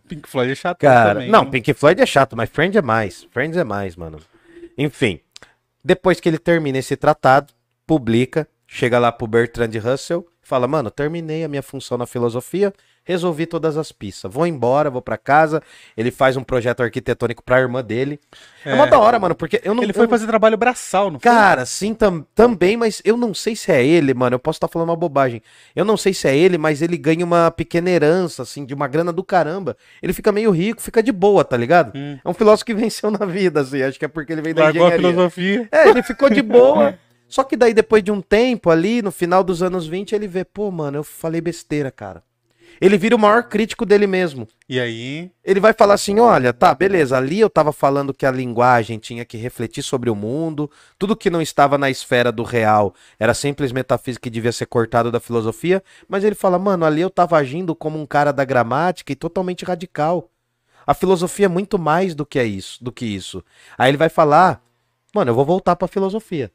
Pink 0.08 0.28
Floyd 0.28 0.52
é 0.52 0.54
chato 0.54 0.78
Cara, 0.78 1.14
também. 1.14 1.30
não, 1.30 1.44
né? 1.44 1.50
Pink 1.50 1.72
Floyd 1.74 2.00
é 2.00 2.06
chato, 2.06 2.36
mas 2.36 2.50
Friends 2.50 2.76
é 2.76 2.82
mais. 2.82 3.26
Friends 3.30 3.56
é 3.56 3.64
mais, 3.64 3.96
mano. 3.96 4.18
Enfim, 4.76 5.20
depois 5.84 6.20
que 6.20 6.28
ele 6.28 6.38
termina 6.38 6.78
esse 6.78 6.96
tratado, 6.96 7.52
publica, 7.86 8.48
chega 8.66 8.98
lá 8.98 9.12
pro 9.12 9.26
Bertrand 9.26 9.70
Russell, 9.82 10.26
fala, 10.42 10.66
mano, 10.66 10.90
terminei 10.90 11.44
a 11.44 11.48
minha 11.48 11.62
função 11.62 11.96
na 11.96 12.06
filosofia, 12.06 12.72
resolvi 13.06 13.46
todas 13.46 13.78
as 13.78 13.90
pistas, 13.92 14.30
vou 14.30 14.46
embora, 14.46 14.90
vou 14.90 15.00
pra 15.00 15.16
casa. 15.16 15.62
Ele 15.96 16.10
faz 16.10 16.36
um 16.36 16.42
projeto 16.44 16.82
arquitetônico 16.82 17.42
pra 17.42 17.60
irmã 17.60 17.82
dele. 17.82 18.20
É, 18.64 18.74
uma 18.74 18.86
É. 18.86 18.90
da 18.90 18.98
hora, 18.98 19.18
mano, 19.18 19.34
porque 19.34 19.60
eu 19.64 19.74
não 19.74 19.82
Ele 19.82 19.92
eu 19.92 19.94
foi 19.94 20.02
não- 20.04 20.10
fazer 20.10 20.26
trabalho 20.26 20.56
braçal, 20.56 21.10
não 21.10 21.18
foi? 21.20 21.30
Cara, 21.30 21.64
sim, 21.64 21.94
tam- 21.94 22.26
também, 22.34 22.76
mas 22.76 23.00
eu 23.04 23.16
não 23.16 23.32
sei 23.32 23.54
se 23.56 23.70
é 23.72 23.82
ele, 23.86 24.12
mano. 24.12 24.34
Eu 24.34 24.38
posso 24.40 24.56
estar 24.56 24.68
falando 24.68 24.88
uma 24.90 24.96
bobagem. 24.96 25.40
Eu 25.74 25.84
não 25.84 25.96
sei 25.96 26.12
se 26.12 26.26
é 26.28 26.36
ele, 26.36 26.58
mas 26.58 26.82
ele 26.82 26.96
ganha 26.98 27.24
uma 27.24 27.50
pequena 27.50 27.88
herança, 27.88 28.42
assim, 28.42 28.64
de 28.66 28.74
uma 28.74 28.88
grana 28.88 29.12
do 29.12 29.22
caramba. 29.22 29.76
Ele 30.02 30.12
fica 30.12 30.32
meio 30.32 30.50
rico, 30.50 30.82
fica 30.82 31.00
de 31.02 31.12
boa, 31.12 31.44
tá 31.44 31.56
ligado? 31.56 31.92
Hum. 31.96 32.18
É 32.24 32.28
um 32.28 32.34
filósofo 32.34 32.64
que 32.66 32.74
venceu 32.74 33.10
na 33.10 33.24
vida, 33.24 33.60
assim. 33.60 33.82
Acho 33.82 33.98
que 33.98 34.04
é 34.04 34.08
porque 34.08 34.32
ele 34.32 34.42
veio 34.42 34.54
da 34.56 34.64
Largou 34.64 34.82
a 34.82 34.88
engenharia. 34.88 35.08
filosofia. 35.10 35.68
É, 35.70 35.88
ele 35.88 36.02
ficou 36.02 36.28
de 36.28 36.42
boa. 36.42 36.98
Só 37.28 37.42
que 37.42 37.56
daí, 37.56 37.74
depois 37.74 38.02
de 38.04 38.10
um 38.12 38.20
tempo 38.20 38.70
ali, 38.70 39.02
no 39.02 39.10
final 39.10 39.42
dos 39.42 39.60
anos 39.62 39.86
20, 39.86 40.14
ele 40.14 40.28
vê, 40.28 40.44
pô, 40.44 40.70
mano, 40.70 40.98
eu 40.98 41.04
falei 41.04 41.40
besteira, 41.40 41.90
cara. 41.90 42.22
Ele 42.80 42.98
vira 42.98 43.16
o 43.16 43.18
maior 43.18 43.44
crítico 43.44 43.86
dele 43.86 44.06
mesmo. 44.06 44.46
E 44.68 44.78
aí. 44.80 45.30
Ele 45.44 45.60
vai 45.60 45.72
falar 45.72 45.94
assim: 45.94 46.18
olha, 46.18 46.52
tá, 46.52 46.74
beleza, 46.74 47.16
ali 47.16 47.40
eu 47.40 47.48
tava 47.48 47.72
falando 47.72 48.12
que 48.12 48.26
a 48.26 48.30
linguagem 48.30 48.98
tinha 48.98 49.24
que 49.24 49.36
refletir 49.36 49.82
sobre 49.82 50.10
o 50.10 50.14
mundo, 50.14 50.70
tudo 50.98 51.16
que 51.16 51.30
não 51.30 51.40
estava 51.40 51.78
na 51.78 51.90
esfera 51.90 52.30
do 52.30 52.42
real 52.42 52.94
era 53.18 53.34
simples 53.34 53.72
metafísica 53.72 54.28
e 54.28 54.30
devia 54.30 54.52
ser 54.52 54.66
cortado 54.66 55.10
da 55.10 55.20
filosofia, 55.20 55.82
mas 56.08 56.24
ele 56.24 56.34
fala, 56.34 56.58
mano, 56.58 56.84
ali 56.84 57.00
eu 57.00 57.10
tava 57.10 57.36
agindo 57.36 57.74
como 57.74 58.00
um 58.00 58.06
cara 58.06 58.32
da 58.32 58.44
gramática 58.44 59.12
e 59.12 59.16
totalmente 59.16 59.64
radical. 59.64 60.30
A 60.86 60.94
filosofia 60.94 61.46
é 61.46 61.48
muito 61.48 61.78
mais 61.78 62.14
do 62.14 62.24
que 62.24 62.38
é 62.38 62.44
isso, 62.44 62.82
do 62.82 62.92
que 62.92 63.04
isso. 63.04 63.42
Aí 63.76 63.90
ele 63.90 63.96
vai 63.96 64.08
falar, 64.08 64.62
mano, 65.12 65.30
eu 65.30 65.34
vou 65.34 65.44
voltar 65.44 65.74
pra 65.74 65.88
filosofia. 65.88 66.50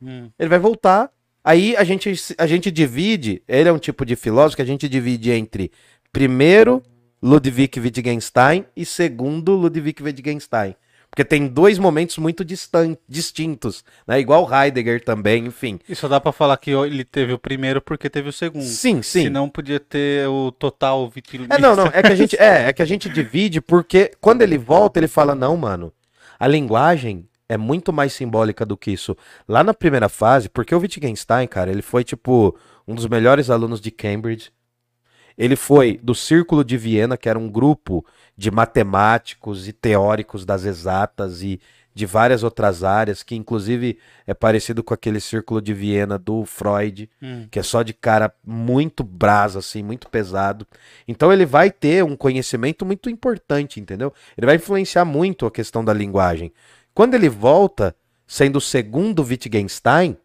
Hum. 0.00 0.30
Ele 0.38 0.48
vai 0.48 0.58
voltar. 0.58 1.10
Aí 1.44 1.76
a 1.76 1.84
gente, 1.84 2.12
a 2.38 2.46
gente 2.46 2.70
divide. 2.70 3.42
Ele 3.48 3.68
é 3.68 3.72
um 3.72 3.78
tipo 3.78 4.04
de 4.04 4.16
filósofo 4.16 4.56
que 4.56 4.62
a 4.62 4.66
gente 4.66 4.88
divide 4.88 5.30
entre 5.30 5.70
primeiro 6.12 6.82
Ludwig 7.22 7.80
Wittgenstein 7.80 8.64
e 8.76 8.84
segundo 8.84 9.54
Ludwig 9.54 10.02
Wittgenstein. 10.02 10.74
Porque 11.12 11.24
tem 11.26 11.46
dois 11.46 11.78
momentos 11.78 12.16
muito 12.16 12.42
distan 12.42 12.96
distintos, 13.06 13.84
né? 14.08 14.18
Igual 14.18 14.48
Heidegger 14.50 15.04
também, 15.04 15.44
enfim. 15.44 15.78
E 15.86 15.94
só 15.94 16.08
dá 16.08 16.18
pra 16.18 16.32
falar 16.32 16.56
que 16.56 16.70
ele 16.70 17.04
teve 17.04 17.34
o 17.34 17.38
primeiro 17.38 17.82
porque 17.82 18.08
teve 18.08 18.30
o 18.30 18.32
segundo. 18.32 18.64
Sim, 18.64 19.02
sim. 19.02 19.24
Senão 19.24 19.46
podia 19.46 19.78
ter 19.78 20.26
o 20.26 20.50
total 20.50 21.10
vitilista. 21.10 21.54
É, 21.54 21.58
não, 21.58 21.76
não, 21.76 21.86
é 21.88 22.02
que 22.02 22.12
a 22.12 22.14
gente 22.14 22.34
é, 22.40 22.68
é 22.68 22.72
que 22.72 22.80
a 22.80 22.86
gente 22.86 23.10
divide 23.10 23.60
porque 23.60 24.12
quando 24.22 24.40
ele 24.40 24.56
volta, 24.56 24.98
ele 24.98 25.08
fala: 25.08 25.34
"Não, 25.34 25.54
mano. 25.54 25.92
A 26.40 26.48
linguagem 26.48 27.28
é 27.48 27.56
muito 27.56 27.92
mais 27.92 28.12
simbólica 28.12 28.64
do 28.64 28.76
que 28.76 28.90
isso. 28.90 29.16
Lá 29.48 29.62
na 29.62 29.74
primeira 29.74 30.08
fase, 30.08 30.48
porque 30.48 30.74
o 30.74 30.78
Wittgenstein, 30.78 31.46
cara, 31.46 31.70
ele 31.70 31.82
foi 31.82 32.02
tipo 32.04 32.56
um 32.86 32.94
dos 32.94 33.06
melhores 33.06 33.50
alunos 33.50 33.80
de 33.80 33.90
Cambridge, 33.90 34.50
Ele 35.36 35.56
foi 35.56 35.98
do 36.02 36.14
Círculo 36.14 36.62
de 36.62 36.76
Viena, 36.76 37.16
que 37.16 37.26
era 37.28 37.38
um 37.38 37.48
grupo 37.48 38.04
de 38.36 38.50
matemáticos 38.50 39.66
e 39.66 39.72
teóricos 39.72 40.44
das 40.44 40.64
exatas 40.64 41.42
e 41.42 41.58
de 41.94 42.06
várias 42.06 42.42
outras 42.42 42.82
áreas, 42.84 43.22
que 43.22 43.34
inclusive 43.34 43.98
é 44.26 44.32
parecido 44.34 44.82
com 44.82 44.94
aquele 44.94 45.20
Círculo 45.20 45.60
de 45.60 45.72
Viena 45.74 46.18
do 46.18 46.44
Freud, 46.44 47.08
Hum. 47.22 47.46
que 47.50 47.58
é 47.58 47.62
só 47.62 47.82
de 47.82 47.92
cara 47.94 48.32
muito 48.46 49.02
brasa, 49.04 49.58
assim, 49.58 49.82
muito 49.82 50.08
pesado. 50.08 50.66
Então 51.08 51.32
ele 51.32 51.44
vai 51.46 51.70
ter 51.70 52.02
um 52.04 52.16
conhecimento 52.16 52.84
muito 52.84 53.10
importante, 53.10 53.80
entendeu? 53.80 54.12
Ele 54.36 54.46
vai 54.46 54.56
influenciar 54.56 55.04
muito 55.04 55.46
a 55.46 55.50
questão 55.50 55.84
da 55.84 55.92
linguagem. 55.92 56.52
Quando 56.94 57.14
ele 57.14 57.28
volta, 57.28 57.96
sendo 58.26 58.56
o 58.56 58.60
segundo 58.60 59.22
Wittgenstein, 59.22 60.16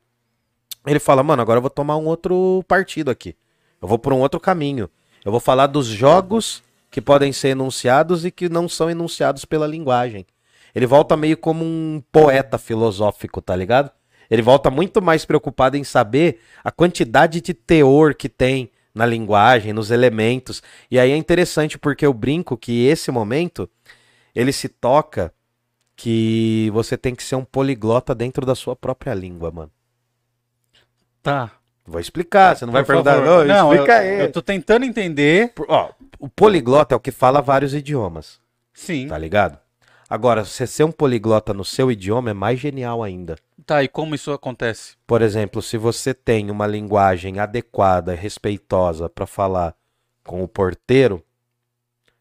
ele 0.86 1.00
fala, 1.00 1.24
mano, 1.24 1.42
agora 1.42 1.58
eu 1.58 1.62
vou 1.62 1.70
tomar 1.70 1.98
um 1.98 2.06
outro 2.06 2.64
partido 2.68 3.10
aqui. 3.10 3.36
Eu 3.82 3.88
vou 3.88 3.98
por 3.98 4.14
um 4.14 4.20
outro 4.20 4.40
caminho. 4.40 4.90
Eu 5.24 5.32
vou 5.32 5.40
falar 5.40 5.68
dos 5.68 5.86
jogos 5.86 6.64
que 6.90 7.02
podem 7.02 7.32
ser 7.32 7.50
enunciados 7.50 8.26
e 8.26 8.32
que 8.32 8.50
não 8.50 8.68
são 8.68 8.90
enunciados 8.90 9.46
pela 9.46 9.68
linguagem. 9.68 10.26
Ele 10.74 10.86
volta 10.86 11.18
meio 11.18 11.38
como 11.38 11.64
um 11.64 12.04
poeta 12.12 12.58
filosófico, 12.58 13.42
tá 13.42 13.56
ligado? 13.56 13.92
Ele 14.30 14.42
volta 14.42 14.70
muito 14.70 15.02
mais 15.02 15.26
preocupado 15.26 15.78
em 15.78 15.84
saber 15.84 16.40
a 16.64 16.72
quantidade 16.72 17.40
de 17.40 17.54
teor 17.54 18.14
que 18.14 18.28
tem 18.28 18.70
na 18.94 19.06
linguagem, 19.06 19.74
nos 19.74 19.90
elementos. 19.90 20.62
E 20.92 21.00
aí 21.00 21.12
é 21.12 21.18
interessante 21.18 21.78
porque 21.78 22.06
eu 22.06 22.14
brinco 22.14 22.58
que 22.58 22.86
esse 22.86 23.10
momento 23.12 23.70
ele 24.36 24.52
se 24.52 24.68
toca 24.68 25.34
que 25.98 26.70
você 26.72 26.96
tem 26.96 27.16
que 27.16 27.24
ser 27.24 27.36
um 27.36 27.44
poliglota 27.44 28.14
dentro 28.14 28.46
da 28.46 28.54
sua 28.56 28.76
própria 28.76 29.14
língua, 29.16 29.52
mano. 29.52 29.72
Tá. 31.24 31.52
Vou 31.86 32.00
explicar, 32.00 32.56
você 32.56 32.66
não 32.66 32.72
vai 32.74 32.84
Por 32.84 32.88
perguntar, 32.90 33.16
favor. 33.16 33.46
não, 33.46 33.56
Não, 33.56 33.68
eu, 33.74 33.82
explica 33.82 34.00
aí. 34.00 34.22
eu 34.22 34.32
tô 34.32 34.42
tentando 34.42 34.86
entender. 34.86 35.54
Ó, 35.68 35.90
o 36.20 36.30
poliglota 36.30 36.94
é 36.94 36.98
o 36.98 37.00
que 37.00 37.12
fala 37.12 37.42
vários 37.42 37.74
idiomas, 37.74 38.40
Sim. 38.74 39.08
tá 39.08 39.18
ligado? 39.18 39.58
Agora, 40.10 40.46
você 40.46 40.66
ser 40.68 40.84
um 40.84 40.92
poliglota 40.92 41.54
no 41.54 41.66
seu 41.66 41.92
idioma 41.92 42.30
é 42.30 42.34
mais 42.34 42.60
genial 42.60 43.04
ainda. 43.04 43.36
Tá, 43.66 43.84
e 43.84 43.88
como 43.90 44.16
isso 44.16 44.32
acontece? 44.32 44.96
Por 45.06 45.22
exemplo, 45.22 45.62
se 45.62 45.78
você 45.78 46.14
tem 46.14 46.50
uma 46.52 46.68
linguagem 46.68 47.40
adequada 47.40 48.14
e 48.14 48.18
respeitosa 48.18 49.10
para 49.10 49.26
falar 49.26 49.76
com 50.24 50.44
o 50.44 50.48
porteiro, 50.48 51.22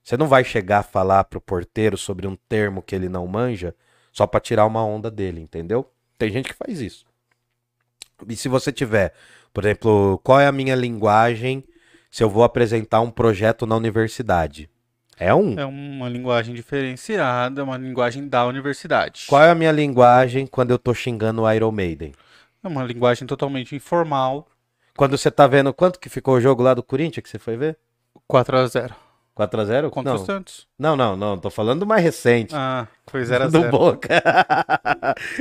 você 0.07 0.17
não 0.17 0.29
vai 0.29 0.45
chegar 0.45 0.79
a 0.79 0.83
falar 0.85 1.25
pro 1.25 1.41
porteiro 1.41 1.99
sobre 1.99 2.29
um 2.29 2.37
termo 2.49 2.81
que 2.81 2.95
ele 2.95 3.09
não 3.09 3.27
manja 3.27 3.75
só 4.13 4.25
para 4.25 4.39
tirar 4.39 4.65
uma 4.65 4.85
onda 4.85 5.11
dele, 5.11 5.41
entendeu? 5.41 5.91
Tem 6.17 6.31
gente 6.31 6.49
que 6.49 6.55
faz 6.55 6.81
isso. 6.81 7.05
E 8.29 8.37
se 8.37 8.49
você 8.49 8.71
tiver, 8.71 9.13
por 9.53 9.65
exemplo, 9.65 10.21
qual 10.23 10.39
é 10.39 10.47
a 10.47 10.53
minha 10.53 10.77
linguagem 10.77 11.65
se 12.09 12.23
eu 12.23 12.31
vou 12.31 12.45
apresentar 12.45 13.01
um 13.01 13.11
projeto 13.11 13.67
na 13.67 13.75
universidade? 13.75 14.71
É 15.19 15.35
um. 15.35 15.59
É 15.59 15.67
uma 15.67 16.09
linguagem 16.09 16.55
diferenciada, 16.55 17.65
uma 17.65 17.77
linguagem 17.77 18.29
da 18.29 18.47
universidade. 18.47 19.25
Qual 19.27 19.43
é 19.43 19.51
a 19.51 19.57
minha 19.57 19.73
linguagem 19.73 20.47
quando 20.47 20.71
eu 20.71 20.79
tô 20.79 20.95
xingando 20.95 21.43
o 21.43 21.53
Iron 21.53 21.73
Maiden? 21.73 22.13
É 22.63 22.69
uma 22.69 22.85
linguagem 22.85 23.27
totalmente 23.27 23.75
informal. 23.75 24.47
Quando 24.97 25.19
você 25.19 25.33
tá 25.33 25.49
vendo 25.49 25.75
quanto 25.75 25.99
que 25.99 26.09
ficou 26.09 26.37
o 26.37 26.41
jogo 26.41 26.63
lá 26.63 26.75
do 26.75 26.83
Corinthians 26.83 27.25
que 27.25 27.29
você 27.29 27.41
foi 27.41 27.57
ver? 27.57 27.77
4 28.29 28.57
a 28.57 28.67
0 28.69 29.06
4x0? 29.37 29.91
Contra 29.91 30.13
Não. 30.15 30.21
os 30.21 30.25
Santos. 30.27 30.67
não, 30.79 30.97
não, 30.97 31.15
não. 31.17 31.37
Tô 31.39 31.51
falando 31.51 31.81
do 31.81 31.87
mais 31.87 32.03
recente. 32.03 32.55
Ah, 32.55 32.89
foi 33.07 33.23
0 33.25 33.45
a 33.45 33.47
do 33.49 33.61
0 33.61 33.71
Boca. 33.71 34.09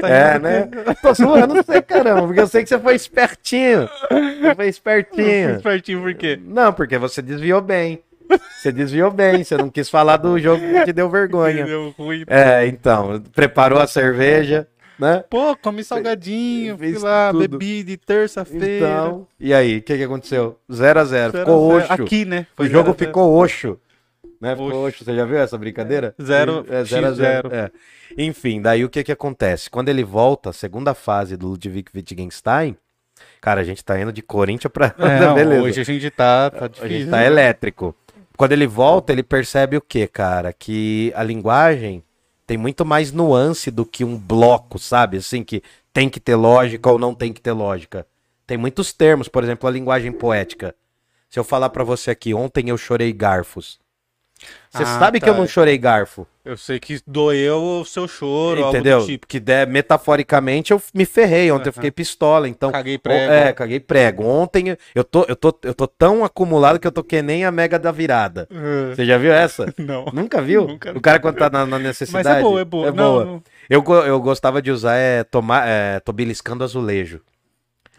Tá 0.01 0.09
é, 0.09 0.39
né? 0.39 0.69
Tô 1.01 1.13
zoando 1.13 1.55
você, 1.55 1.81
caramba, 1.81 2.23
porque 2.27 2.39
eu 2.39 2.47
sei 2.47 2.63
que 2.63 2.69
você 2.69 2.79
foi 2.79 2.95
espertinho. 2.95 3.89
Você 4.09 4.55
foi 4.55 4.67
espertinho. 4.67 5.55
espertinho 5.55 6.01
por 6.01 6.13
quê? 6.13 6.39
Não, 6.43 6.71
porque 6.73 6.97
você 6.97 7.21
desviou 7.21 7.61
bem. 7.61 8.01
Você 8.57 8.71
desviou 8.71 9.11
bem, 9.11 9.43
você 9.43 9.55
não 9.57 9.69
quis 9.69 9.89
falar 9.89 10.17
do 10.17 10.37
jogo 10.39 10.61
que 10.61 10.85
te 10.85 10.93
deu 10.93 11.09
vergonha. 11.09 11.63
Deu 11.67 11.93
ruim. 11.97 12.23
É, 12.27 12.65
então, 12.67 13.21
preparou 13.33 13.79
a 13.79 13.85
cerveja, 13.87 14.67
né? 14.97 15.23
Pô, 15.29 15.55
comi 15.57 15.83
salgadinho, 15.83 16.77
fui 16.77 16.97
lá, 16.97 17.31
tudo. 17.31 17.47
bebi 17.59 17.83
de 17.83 17.97
terça-feira. 17.97 18.65
Então, 18.77 19.27
e 19.39 19.53
aí, 19.53 19.77
o 19.77 19.81
que, 19.83 19.95
que 19.97 20.03
aconteceu? 20.03 20.57
0 20.71 20.99
a 20.99 21.03
0 21.05 21.31
Zero 21.33 21.45
ficou 21.45 21.71
a 21.71 21.79
zero. 21.79 21.93
oxo. 21.93 22.03
Aqui, 22.03 22.25
né? 22.25 22.47
O 22.53 22.55
Foi 22.57 22.65
jogo 22.67 22.77
zero 22.85 22.89
a 22.91 22.97
zero. 22.97 23.07
ficou 23.07 23.33
oxo. 23.43 23.79
Né? 24.39 24.55
Ficou 24.55 24.87
oxo. 24.87 25.03
Você 25.03 25.15
já 25.15 25.25
viu 25.25 25.37
essa 25.37 25.57
brincadeira? 25.57 26.15
Zero, 26.21 26.65
é, 26.69 26.83
zero 26.83 27.05
a 27.05 27.09
X 27.09 27.17
zero. 27.17 27.49
zero. 27.49 27.49
É. 27.53 27.71
Enfim, 28.17 28.61
daí 28.61 28.83
o 28.85 28.89
que 28.89 29.03
que 29.03 29.11
acontece? 29.11 29.69
Quando 29.69 29.89
ele 29.89 30.03
volta, 30.03 30.49
a 30.49 30.53
segunda 30.53 30.93
fase 30.93 31.35
do 31.35 31.47
Ludwig 31.47 31.85
Wittgenstein, 31.93 32.77
cara, 33.41 33.61
a 33.61 33.63
gente 33.63 33.83
tá 33.83 33.99
indo 33.99 34.11
de 34.11 34.21
Corinthians 34.21 34.71
pra... 34.71 34.93
É, 34.97 35.19
não, 35.19 35.35
Beleza. 35.35 35.63
hoje 35.63 35.81
a 35.81 35.83
gente 35.83 36.09
tá, 36.11 36.49
tá 36.49 36.65
A 36.65 36.67
difícil. 36.67 36.97
gente 36.99 37.09
tá 37.09 37.17
né? 37.17 37.25
elétrico. 37.27 37.95
Quando 38.37 38.51
ele 38.51 38.67
volta, 38.67 39.13
ele 39.13 39.23
percebe 39.23 39.77
o 39.77 39.81
que, 39.81 40.05
cara? 40.07 40.51
Que 40.51 41.11
a 41.15 41.23
linguagem 41.23 42.03
tem 42.45 42.57
muito 42.57 42.85
mais 42.85 43.11
nuance 43.11 43.71
do 43.71 43.85
que 43.85 44.03
um 44.03 44.17
bloco, 44.17 44.77
sabe? 44.77 45.17
Assim, 45.17 45.43
que 45.43 45.63
tem 45.93 46.09
que 46.09 46.19
ter 46.19 46.35
lógica 46.35 46.89
ou 46.91 46.99
não 46.99 47.15
tem 47.15 47.31
que 47.31 47.39
ter 47.41 47.53
lógica. 47.53 48.05
Tem 48.45 48.57
muitos 48.57 48.91
termos, 48.93 49.27
por 49.27 49.43
exemplo, 49.43 49.67
a 49.67 49.71
linguagem 49.71 50.11
poética. 50.11 50.75
Se 51.29 51.39
eu 51.39 51.43
falar 51.43 51.69
pra 51.69 51.83
você 51.83 52.11
aqui, 52.11 52.33
ontem 52.33 52.69
eu 52.69 52.77
chorei 52.77 53.11
garfos. 53.11 53.79
Você 54.69 54.83
Ah, 54.83 54.99
sabe 54.99 55.19
que 55.19 55.25
tá. 55.25 55.31
eu 55.31 55.37
não 55.37 55.47
chorei 55.47 55.77
garfo, 55.77 56.27
Eu 56.43 56.57
sei 56.57 56.79
que 56.79 56.99
doeu 57.07 57.79
o 57.81 57.85
seu 57.85 58.07
choro, 58.07 58.59
entendeu? 58.69 59.05
tipo. 59.05 59.25
Que 59.25 59.39
der, 59.39 59.65
metaforicamente 59.65 60.71
eu 60.73 60.81
me 60.93 61.05
ferrei, 61.05 61.49
ontem 61.51 61.67
eu 61.67 61.71
Aham. 61.71 61.73
fiquei 61.73 61.91
pistola, 61.91 62.47
então 62.49 62.71
Caguei 62.71 62.97
prego. 62.97 63.31
É, 63.31 63.53
caguei 63.53 63.79
prego. 63.79 64.23
Ontem 64.25 64.77
eu 64.93 65.03
tô, 65.03 65.23
eu 65.29 65.35
tô, 65.35 65.57
eu 65.63 65.73
tô 65.73 65.87
tão 65.87 66.23
acumulado 66.25 66.77
que 66.79 66.85
eu 66.85 66.91
tô 66.91 67.03
que 67.03 67.21
nem 67.21 67.45
a 67.45 67.51
mega 67.51 67.79
da 67.79 67.91
virada. 67.91 68.47
Uh, 68.51 68.93
Você 68.95 69.05
já 69.05 69.17
viu 69.17 69.31
essa? 69.31 69.73
Não. 69.79 70.05
Nunca 70.13 70.41
viu? 70.41 70.67
Nunca. 70.67 70.91
O 70.95 71.01
cara 71.01 71.19
quando 71.19 71.37
tá 71.37 71.49
na, 71.49 71.65
na 71.65 71.77
Mas 71.79 71.83
necessidade. 71.83 72.39
é 72.39 72.41
boa, 72.41 72.61
é 72.61 72.65
boa. 72.65 72.87
É 72.87 72.91
Não, 72.91 72.95
boa. 73.13 73.25
não- 73.25 73.43
Eu, 73.69 73.83
eu 74.05 74.19
gostava 74.19 74.61
de 74.61 74.71
usar 74.71 74.95
é, 74.97 75.23
tomar, 75.23 75.67
é, 75.67 75.99
tô 76.01 76.11
beliscando 76.11 76.63
azulejo. 76.63 77.21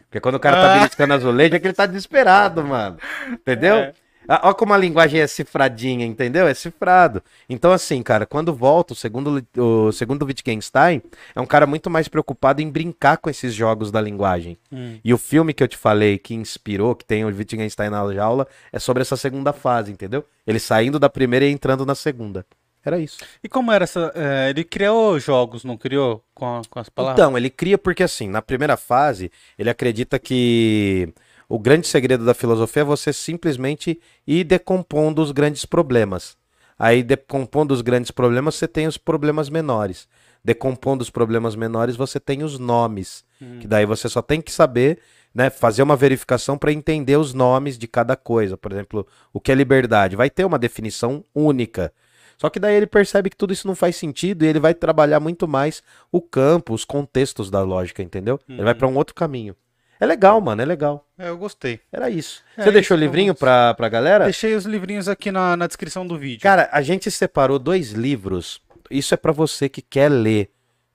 Porque 0.08 0.20
quando 0.20 0.36
o 0.36 0.40
cara 0.40 0.56
tá 0.56 0.74
Ah. 0.74 0.78
beliscando 0.78 1.14
azulejo 1.14 1.56
é 1.56 1.58
que 1.58 1.66
ele 1.66 1.74
tá 1.74 1.86
desesperado, 1.86 2.62
mano. 2.62 2.96
Entendeu? 3.32 3.76
É. 3.76 3.92
Ah, 4.28 4.40
Olha 4.44 4.54
como 4.54 4.72
a 4.72 4.76
linguagem 4.76 5.20
é 5.20 5.26
cifradinha, 5.26 6.04
entendeu? 6.04 6.46
É 6.46 6.54
cifrado. 6.54 7.22
Então, 7.48 7.72
assim, 7.72 8.02
cara, 8.02 8.26
quando 8.26 8.54
volta, 8.54 8.92
o 8.92 8.96
segundo, 8.96 9.44
o 9.56 9.92
segundo 9.92 10.24
Wittgenstein 10.24 11.02
é 11.34 11.40
um 11.40 11.46
cara 11.46 11.66
muito 11.66 11.88
mais 11.88 12.08
preocupado 12.08 12.60
em 12.60 12.70
brincar 12.70 13.18
com 13.18 13.30
esses 13.30 13.54
jogos 13.54 13.90
da 13.90 14.00
linguagem. 14.00 14.56
Hum. 14.72 14.98
E 15.04 15.12
o 15.14 15.18
filme 15.18 15.52
que 15.54 15.62
eu 15.62 15.68
te 15.68 15.76
falei 15.76 16.18
que 16.18 16.34
inspirou, 16.34 16.94
que 16.94 17.04
tem 17.04 17.24
o 17.24 17.28
Wittgenstein 17.28 17.90
na 17.90 18.12
jaula, 18.12 18.46
é 18.72 18.78
sobre 18.78 19.02
essa 19.02 19.16
segunda 19.16 19.52
fase, 19.52 19.92
entendeu? 19.92 20.24
Ele 20.46 20.58
saindo 20.58 20.98
da 20.98 21.08
primeira 21.08 21.44
e 21.44 21.50
entrando 21.50 21.84
na 21.84 21.94
segunda. 21.94 22.44
Era 22.86 23.00
isso. 23.00 23.18
E 23.42 23.48
como 23.48 23.72
era 23.72 23.82
essa. 23.82 24.12
é, 24.14 24.50
ele 24.50 24.62
criou 24.62 25.18
jogos, 25.18 25.64
não 25.64 25.76
criou? 25.76 26.22
Com, 26.32 26.62
com 26.70 26.78
as 26.78 26.88
palavras? 26.88 27.18
Então, 27.18 27.36
ele 27.36 27.50
cria 27.50 27.76
porque 27.76 28.04
assim, 28.04 28.28
na 28.28 28.40
primeira 28.40 28.76
fase, 28.76 29.28
ele 29.58 29.68
acredita 29.68 30.20
que 30.20 31.12
o 31.48 31.58
grande 31.58 31.86
segredo 31.86 32.24
da 32.24 32.34
filosofia 32.34 32.82
é 32.82 32.84
você 32.84 33.12
simplesmente 33.12 34.00
ir 34.26 34.44
decompondo 34.44 35.22
os 35.22 35.30
grandes 35.30 35.64
problemas. 35.64 36.36
Aí, 36.78 37.02
decompondo 37.02 37.72
os 37.72 37.80
grandes 37.80 38.10
problemas, 38.10 38.56
você 38.56 38.68
tem 38.68 38.86
os 38.86 38.98
problemas 38.98 39.48
menores. 39.48 40.08
Decompondo 40.44 41.02
os 41.02 41.10
problemas 41.10 41.56
menores, 41.56 41.96
você 41.96 42.20
tem 42.20 42.42
os 42.42 42.58
nomes. 42.58 43.24
Hum. 43.40 43.58
Que 43.60 43.66
daí 43.66 43.86
você 43.86 44.08
só 44.08 44.20
tem 44.20 44.40
que 44.40 44.52
saber, 44.52 44.98
né, 45.34 45.48
fazer 45.48 45.82
uma 45.82 45.96
verificação 45.96 46.58
para 46.58 46.72
entender 46.72 47.16
os 47.16 47.32
nomes 47.32 47.78
de 47.78 47.88
cada 47.88 48.16
coisa. 48.16 48.56
Por 48.56 48.72
exemplo, 48.72 49.06
o 49.32 49.40
que 49.40 49.50
é 49.50 49.54
liberdade? 49.54 50.16
Vai 50.16 50.28
ter 50.28 50.44
uma 50.44 50.58
definição 50.58 51.24
única. 51.34 51.92
Só 52.36 52.50
que 52.50 52.60
daí 52.60 52.74
ele 52.74 52.86
percebe 52.86 53.30
que 53.30 53.36
tudo 53.36 53.52
isso 53.52 53.66
não 53.66 53.74
faz 53.74 53.96
sentido 53.96 54.44
e 54.44 54.48
ele 54.48 54.60
vai 54.60 54.74
trabalhar 54.74 55.20
muito 55.20 55.48
mais 55.48 55.82
o 56.12 56.20
campo, 56.20 56.74
os 56.74 56.84
contextos 56.84 57.50
da 57.50 57.62
lógica, 57.62 58.02
entendeu? 58.02 58.38
Ele 58.46 58.62
vai 58.62 58.74
para 58.74 58.86
um 58.86 58.96
outro 58.96 59.14
caminho. 59.14 59.56
É 59.98 60.06
legal, 60.06 60.40
mano, 60.40 60.60
é 60.60 60.64
legal. 60.64 61.06
É, 61.18 61.28
eu 61.28 61.38
gostei. 61.38 61.80
Era 61.90 62.10
isso. 62.10 62.42
É 62.56 62.64
Você 62.64 62.72
deixou 62.72 62.96
o 62.96 63.00
livrinho 63.00 63.34
pra, 63.34 63.74
pra 63.74 63.88
galera? 63.88 64.24
Deixei 64.24 64.54
os 64.54 64.64
livrinhos 64.64 65.08
aqui 65.08 65.32
na, 65.32 65.56
na 65.56 65.66
descrição 65.66 66.06
do 66.06 66.18
vídeo. 66.18 66.42
Cara, 66.42 66.68
a 66.70 66.82
gente 66.82 67.10
separou 67.10 67.58
dois 67.58 67.92
livros. 67.92 68.60
Isso 68.90 69.14
é 69.14 69.16
pra 69.16 69.32
você 69.32 69.68
que 69.68 69.80
quer 69.80 70.10
ler, 70.10 70.50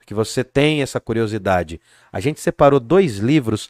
que 0.05 0.13
você 0.13 0.43
tem 0.43 0.81
essa 0.81 0.99
curiosidade. 0.99 1.81
A 2.11 2.19
gente 2.19 2.39
separou 2.39 2.79
dois 2.79 3.17
livros 3.17 3.69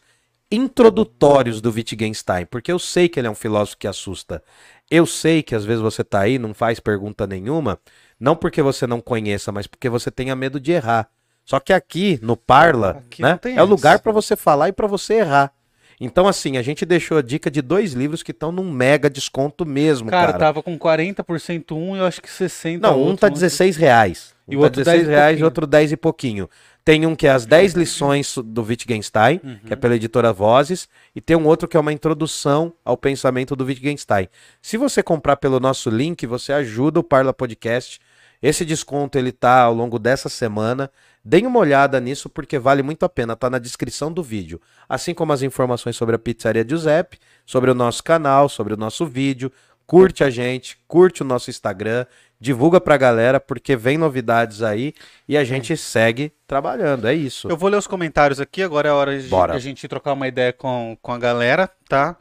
introdutórios 0.52 1.62
do 1.62 1.72
Wittgenstein, 1.72 2.46
porque 2.46 2.72
eu 2.72 2.78
sei 2.78 3.08
que 3.08 3.20
ele 3.20 3.28
é 3.28 3.32
um 3.32 3.36
filósofo 3.36 3.78
que 3.78 3.88
assusta. 3.88 4.44
Eu 4.90 5.06
sei 5.06 5.42
que 5.42 5.56
às 5.56 5.64
vezes 5.64 5.82
você 5.82 6.04
tá 6.04 6.20
aí, 6.20 6.38
não 6.38 6.54
faz 6.54 6.78
pergunta 6.78 7.26
nenhuma, 7.26 7.80
não 8.20 8.36
porque 8.36 8.62
você 8.62 8.86
não 8.86 9.00
conheça, 9.00 9.52
mas 9.52 9.66
porque 9.66 9.88
você 9.88 10.12
tenha 10.12 10.36
medo 10.36 10.60
de 10.60 10.74
errar. 10.74 11.10
Só 11.52 11.60
que 11.60 11.74
aqui 11.74 12.18
no 12.22 12.38
Parla, 12.38 13.02
Aqui 13.06 13.22
né, 13.22 13.38
é 13.44 13.62
o 13.62 13.66
lugar 13.66 14.00
pra 14.00 14.14
você 14.14 14.38
falar 14.38 14.70
e 14.70 14.72
pra 14.72 14.88
você 14.88 15.16
errar. 15.16 15.52
Então, 16.00 16.26
assim, 16.26 16.56
a 16.56 16.62
gente 16.62 16.86
deixou 16.86 17.18
a 17.18 17.22
dica 17.22 17.52
de 17.52 17.62
dois 17.62 17.92
livros 17.92 18.24
que 18.24 18.32
estão 18.32 18.54
num 18.54 18.72
mega 18.72 19.10
desconto 19.10 19.66
mesmo, 19.66 20.10
Cara, 20.10 20.28
cara. 20.28 20.40
tava 20.40 20.64
com 20.64 20.80
40% 20.80 21.74
um 21.76 21.94
e 21.98 22.00
eu 22.00 22.06
acho 22.06 22.22
que 22.22 22.30
60% 22.30 22.80
Não, 22.80 22.98
um 22.98 23.02
outro, 23.02 23.18
tá 23.18 23.28
né? 23.28 23.34
16 23.34 23.76
reais. 23.76 24.34
E 24.48 24.56
Um 24.56 24.60
o 24.60 24.62
tá 24.62 24.66
outro 24.68 24.84
10 24.86 24.96
e 24.96 25.00
16 25.02 25.08
reais 25.10 25.40
e 25.40 25.44
outro 25.44 25.68
10 25.68 25.92
e 25.92 25.98
pouquinho. 25.98 26.50
Tem 26.86 27.06
um 27.06 27.18
que 27.18 27.28
é 27.28 27.32
as 27.32 27.46
10 27.46 27.74
lições 27.74 28.34
do 28.38 28.64
Wittgenstein, 28.64 29.42
Uhum. 29.44 29.60
que 29.66 29.74
é 29.74 29.76
pela 29.76 29.94
editora 29.98 30.32
Vozes, 30.32 30.88
e 31.14 31.20
tem 31.20 31.36
um 31.36 31.46
outro 31.46 31.68
que 31.68 31.76
é 31.76 31.80
uma 31.82 31.92
introdução 31.92 32.72
ao 32.86 32.96
pensamento 32.96 33.58
do 33.58 33.66
Wittgenstein. 33.66 34.30
Se 34.62 34.78
você 34.78 35.04
comprar 35.04 35.36
pelo 35.36 35.60
nosso 35.60 35.90
link, 35.90 36.26
você 36.26 36.54
ajuda 36.54 37.02
o 37.02 37.04
Parla 37.04 37.34
Podcast. 37.34 38.00
Esse 38.42 38.66
desconto 38.66 39.20
ele 39.20 39.32
tá 39.34 39.60
ao 39.62 39.74
longo 39.74 40.00
dessa 40.00 40.28
semana. 40.30 40.90
Deem 41.24 41.46
uma 41.46 41.60
olhada 41.60 42.00
nisso 42.00 42.28
porque 42.30 42.58
vale 42.58 42.82
muito 42.82 43.04
a 43.06 43.10
pena, 43.10 43.36
tá 43.36 43.50
na 43.50 43.60
descrição 43.60 44.12
do 44.12 44.24
vídeo. 44.24 44.60
Assim 44.90 45.14
como 45.14 45.32
as 45.34 45.42
informações 45.44 45.96
sobre 45.96 46.16
a 46.16 46.20
Pizzaria 46.20 46.66
Giuseppe, 46.68 47.20
sobre 47.46 47.70
o 47.70 47.76
nosso 47.76 48.04
canal, 48.04 48.50
sobre 48.50 48.74
o 48.74 48.78
nosso 48.78 49.06
vídeo. 49.06 49.52
Curte 49.86 50.24
a 50.24 50.30
gente, 50.30 50.78
curte 50.88 51.22
o 51.22 51.26
nosso 51.26 51.50
Instagram, 51.50 52.06
divulga 52.40 52.80
pra 52.80 52.96
galera 52.96 53.40
porque 53.42 53.76
vem 53.76 53.98
novidades 53.98 54.62
aí 54.64 54.94
e 55.28 55.38
a 55.38 55.44
gente 55.44 55.76
segue 55.76 56.32
trabalhando, 56.48 57.08
é 57.08 57.14
isso. 57.14 57.50
Eu 57.50 57.58
vou 57.58 57.70
ler 57.70 57.76
os 57.78 57.88
comentários 57.88 58.40
aqui, 58.40 58.64
agora 58.64 58.88
é 58.88 58.92
hora 58.92 59.20
de 59.20 59.28
Bora. 59.28 59.54
a 59.54 59.60
gente 59.60 59.86
trocar 59.90 60.14
uma 60.14 60.28
ideia 60.30 60.54
com, 60.54 60.98
com 61.02 61.12
a 61.12 61.18
galera, 61.20 61.70
tá? 61.90 62.16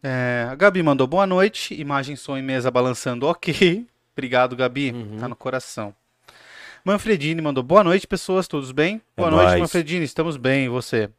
É, 0.00 0.46
a 0.48 0.54
Gabi 0.54 0.80
mandou 0.80 1.08
boa 1.08 1.26
noite, 1.26 1.74
imagem, 1.74 2.14
som 2.14 2.38
e 2.38 2.42
mesa 2.42 2.70
balançando, 2.70 3.26
ok. 3.26 3.84
Obrigado, 4.16 4.54
Gabi, 4.54 4.92
Uhum. 4.92 5.16
tá 5.18 5.28
no 5.28 5.34
coração. 5.36 5.92
Manfredini 6.84 7.40
mandou 7.42 7.62
boa 7.62 7.84
noite, 7.84 8.06
pessoas, 8.06 8.48
todos 8.48 8.72
bem? 8.72 9.00
É 9.16 9.20
Boa 9.20 9.30
noite, 9.30 9.48
nóis. 9.48 9.60
Manfredini, 9.60 10.04
estamos 10.04 10.36
bem, 10.36 10.64
e 10.66 10.68
você? 10.68 11.10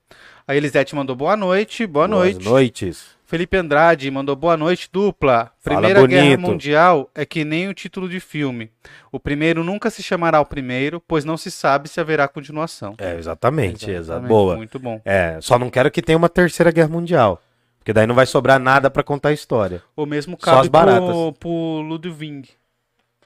A 0.47 0.55
Elisete 0.55 0.95
mandou 0.95 1.15
boa 1.15 1.35
noite, 1.37 1.85
boa 1.85 2.07
Boas 2.07 2.19
noite. 2.33 2.45
noites. 2.49 3.19
Felipe 3.25 3.55
Andrade 3.55 4.09
mandou 4.09 4.35
boa 4.35 4.57
noite, 4.57 4.89
dupla. 4.91 5.51
Primeira 5.63 6.07
Guerra. 6.07 6.37
Mundial 6.37 7.07
é 7.13 7.23
que 7.23 7.45
nem 7.45 7.67
o 7.67 7.73
título 7.75 8.09
de 8.09 8.19
filme. 8.19 8.71
O 9.11 9.19
primeiro 9.19 9.63
nunca 9.63 9.91
se 9.91 10.01
chamará 10.01 10.41
o 10.41 10.45
primeiro, 10.45 10.99
pois 11.07 11.23
não 11.23 11.37
se 11.37 11.51
sabe 11.51 11.87
se 11.87 11.99
haverá 11.99 12.27
continuação. 12.27 12.95
É, 12.97 13.15
exatamente, 13.15 13.85
exa- 13.85 13.99
Exatamente, 13.99 14.29
boa. 14.29 14.55
Muito 14.55 14.79
bom. 14.79 14.99
É, 15.05 15.37
só 15.41 15.59
não 15.59 15.69
quero 15.69 15.91
que 15.91 16.01
tenha 16.01 16.17
uma 16.17 16.29
terceira 16.29 16.71
guerra 16.71 16.87
mundial. 16.89 17.39
Porque 17.77 17.93
daí 17.93 18.07
não 18.07 18.15
vai 18.15 18.25
sobrar 18.25 18.59
nada 18.59 18.89
pra 18.89 19.03
contar 19.03 19.29
a 19.29 19.33
história. 19.33 19.83
O 19.95 20.07
mesmo 20.07 20.35
Só 20.43 20.49
as 20.51 20.57
cabe 20.57 20.69
baratas. 20.69 21.01
pro, 21.09 21.33
pro 21.33 21.49
Ludwig. 21.81 22.49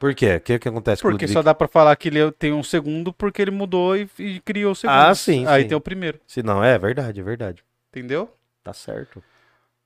Por 0.03 0.13
quê? 0.13 0.35
O 0.35 0.41
que, 0.41 0.59
que 0.59 0.67
acontece 0.67 1.01
com 1.01 1.07
o 1.07 1.11
Porque 1.11 1.23
Ludwig? 1.23 1.31
só 1.33 1.41
dá 1.41 1.55
pra 1.55 1.65
falar 1.65 1.95
que 1.95 2.09
ele 2.09 2.29
tem 2.33 2.51
um 2.51 2.61
segundo 2.61 3.13
porque 3.13 3.41
ele 3.41 3.51
mudou 3.51 3.95
e, 3.95 4.05
e 4.19 4.41
criou 4.41 4.73
o 4.73 4.75
segundo. 4.75 4.97
Ah, 4.97 5.15
sim, 5.15 5.47
Aí 5.47 5.61
sim. 5.61 5.69
tem 5.69 5.77
o 5.77 5.79
primeiro. 5.79 6.19
Se 6.27 6.43
não, 6.43 6.61
é 6.61 6.77
verdade, 6.77 7.21
é 7.21 7.23
verdade. 7.23 7.63
Entendeu? 7.89 8.29
Tá 8.61 8.73
certo. 8.73 9.23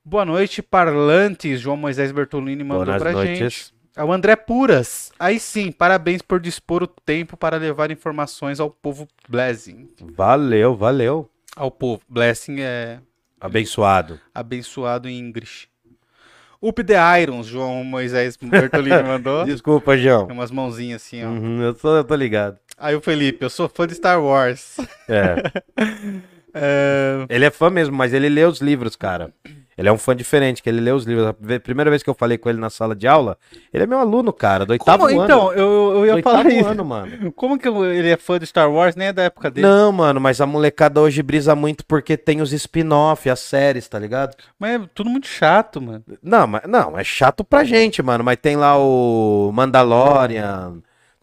Boa 0.04 0.24
noite, 0.24 0.60
parlantes. 0.60 1.60
João 1.60 1.76
Moisés 1.76 2.10
Bertolini 2.10 2.64
mandou 2.64 2.86
Boas 2.86 3.00
pra 3.00 3.12
noites. 3.12 3.38
gente. 3.38 3.74
É 3.94 4.02
o 4.02 4.12
André 4.12 4.34
Puras. 4.34 5.12
Aí 5.20 5.38
sim, 5.38 5.70
parabéns 5.70 6.20
por 6.20 6.40
dispor 6.40 6.82
o 6.82 6.88
tempo 6.88 7.36
para 7.36 7.56
levar 7.56 7.92
informações 7.92 8.58
ao 8.58 8.70
povo 8.70 9.06
Blessing. 9.28 9.88
Valeu, 10.16 10.74
valeu. 10.74 11.30
Ao 11.54 11.70
povo. 11.70 12.02
Blessing 12.08 12.56
é 12.58 12.98
Abençoado. 13.40 14.20
abençoado 14.34 15.08
em 15.08 15.16
English. 15.16 15.67
Up 16.60 16.82
the 16.82 16.94
Irons, 17.22 17.46
João 17.46 17.84
Moisés 17.84 18.36
Bertolini 18.36 19.02
mandou. 19.02 19.44
Desculpa, 19.46 19.96
João. 19.96 20.26
Tem 20.26 20.34
umas 20.36 20.50
mãozinhas 20.50 21.02
assim, 21.02 21.24
ó. 21.24 21.28
Uhum, 21.28 21.62
eu, 21.62 21.74
tô, 21.74 21.96
eu 21.96 22.04
tô 22.04 22.14
ligado. 22.14 22.58
Aí 22.76 22.94
o 22.94 23.00
Felipe, 23.00 23.44
eu 23.44 23.50
sou 23.50 23.68
fã 23.68 23.86
de 23.86 23.94
Star 23.94 24.22
Wars. 24.22 24.76
É. 25.08 25.36
É, 26.54 27.26
Ele 27.28 27.44
é 27.44 27.50
fã 27.50 27.68
mesmo, 27.68 27.94
mas 27.94 28.12
ele 28.14 28.28
lê 28.28 28.42
os 28.44 28.60
livros, 28.60 28.96
cara. 28.96 29.30
Ele 29.78 29.88
é 29.88 29.92
um 29.92 29.96
fã 29.96 30.14
diferente, 30.16 30.60
que 30.60 30.68
ele 30.68 30.80
lê 30.80 30.90
os 30.90 31.04
livros. 31.04 31.28
A 31.28 31.60
primeira 31.60 31.88
vez 31.88 32.02
que 32.02 32.10
eu 32.10 32.14
falei 32.14 32.36
com 32.36 32.50
ele 32.50 32.58
na 32.58 32.68
sala 32.68 32.96
de 32.96 33.06
aula, 33.06 33.38
ele 33.72 33.84
é 33.84 33.86
meu 33.86 34.00
aluno, 34.00 34.32
cara, 34.32 34.66
do 34.66 34.72
oitavo 34.72 35.06
Como, 35.06 35.20
ano. 35.20 35.24
então, 35.24 35.52
eu, 35.52 35.92
eu 35.92 36.00
do 36.00 36.06
ia 36.18 36.22
falar 36.22 36.38
oitavo 36.38 36.50
isso. 36.60 36.68
ano, 36.68 36.84
mano. 36.84 37.32
Como 37.32 37.56
que 37.56 37.68
eu- 37.68 37.84
ele 37.86 38.10
é 38.10 38.16
fã 38.16 38.40
de 38.40 38.46
Star 38.46 38.68
Wars? 38.70 38.96
Nem 38.96 39.06
é 39.08 39.12
da 39.12 39.22
época 39.22 39.48
dele. 39.50 39.66
Não, 39.68 39.92
mano, 39.92 40.20
mas 40.20 40.40
a 40.40 40.46
molecada 40.46 41.00
hoje 41.00 41.22
brisa 41.22 41.54
muito 41.54 41.84
porque 41.86 42.16
tem 42.16 42.40
os 42.42 42.52
spin-off, 42.52 43.30
as 43.30 43.38
séries, 43.38 43.86
tá 43.86 44.00
ligado? 44.00 44.34
Mas 44.58 44.80
é 44.82 44.84
tudo 44.92 45.08
muito 45.08 45.28
chato, 45.28 45.80
mano. 45.80 46.02
Não, 46.20 46.46
mas 46.48 46.62
não, 46.66 46.98
é 46.98 47.04
chato 47.04 47.44
pra 47.44 47.62
gente, 47.62 48.02
mano. 48.02 48.24
Mas 48.24 48.36
tem 48.42 48.56
lá 48.56 48.76
o 48.76 49.52
Mandalorian, 49.54 50.78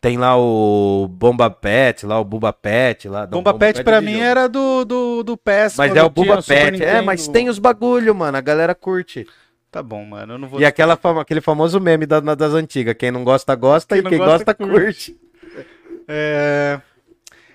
tem 0.06 0.18
lá 0.20 0.38
o 0.38 1.08
Bomba 1.10 1.50
Pet, 1.50 2.06
lá 2.06 2.20
o 2.20 2.24
Buba 2.24 2.54
Pet, 2.54 3.10
lá. 3.10 3.22
não, 3.22 3.42
Bomba 3.42 3.56
Pet 3.56 3.84
pra 3.84 3.98
é 3.98 4.02
mim 4.02 4.12
jogo. 4.14 4.24
era 4.24 4.48
do, 4.48 4.86
do, 4.86 5.24
do 5.24 5.36
PES. 5.36 5.78
Mas 5.78 5.96
é 5.96 6.04
o 6.04 6.12
Buba 6.12 6.44
Pet, 6.44 6.84
é, 6.84 7.02
mas 7.02 7.28
tem 7.28 7.50
os 7.50 7.58
bagulho, 7.58 8.14
mano. 8.14 8.38
A 8.38 8.42
galera 8.42 8.76
curte. 8.76 9.26
Tá 9.72 9.82
bom, 9.82 10.06
mano. 10.06 10.34
Eu 10.34 10.38
não 10.38 10.48
vou. 10.48 10.62
E 10.62 10.66
aquela 10.66 10.96
fama, 10.96 11.24
aquele 11.24 11.42
famoso 11.42 11.80
meme 11.80 12.06
da- 12.06 12.20
das 12.20 12.54
antigas. 12.54 12.94
Quem 12.94 13.10
não 13.10 13.24
gosta, 13.24 13.56
gosta, 13.56 13.96
Quem 13.96 14.06
e 14.06 14.10
quem 14.10 14.20
gosta, 14.20 14.46
gosta, 14.46 14.54
curte. 14.54 15.14
curte. 15.14 15.18
É... 16.08 16.80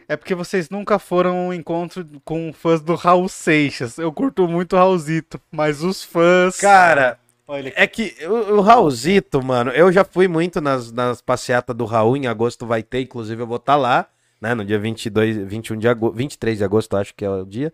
é 0.08 0.16
porque 0.16 0.34
vocês 0.34 0.68
nunca 0.68 0.98
foram 0.98 1.46
um 1.46 1.52
encontro 1.54 2.04
com 2.24 2.52
fãs 2.52 2.80
do 2.80 2.96
Raul 2.96 3.28
Seixas. 3.28 3.96
Eu 3.96 4.12
curto 4.12 4.48
muito 4.48 4.72
o 4.72 4.76
Raulzito, 4.76 5.40
mas 5.52 5.84
os 5.84 6.02
fãs. 6.02 6.58
Cara, 6.58 7.16
Olha, 7.52 7.72
é 7.74 7.84
que 7.84 8.14
o, 8.28 8.58
o 8.58 8.60
Raulzito, 8.60 9.42
mano, 9.42 9.72
eu 9.72 9.90
já 9.90 10.04
fui 10.04 10.28
muito 10.28 10.60
nas, 10.60 10.92
nas 10.92 11.20
passeatas 11.20 11.74
do 11.74 11.84
Raul. 11.84 12.16
Em 12.16 12.28
agosto 12.28 12.64
vai 12.64 12.80
ter, 12.80 13.00
inclusive 13.00 13.42
eu 13.42 13.46
vou 13.46 13.56
estar 13.56 13.74
lá, 13.74 14.06
né? 14.40 14.54
No 14.54 14.64
dia 14.64 14.78
22, 14.78 15.36
21 15.36 15.76
de 15.76 15.88
agosto, 15.88 16.14
23 16.14 16.58
de 16.58 16.62
agosto, 16.62 16.96
acho 16.96 17.12
que 17.12 17.24
é 17.24 17.28
o 17.28 17.44
dia. 17.44 17.72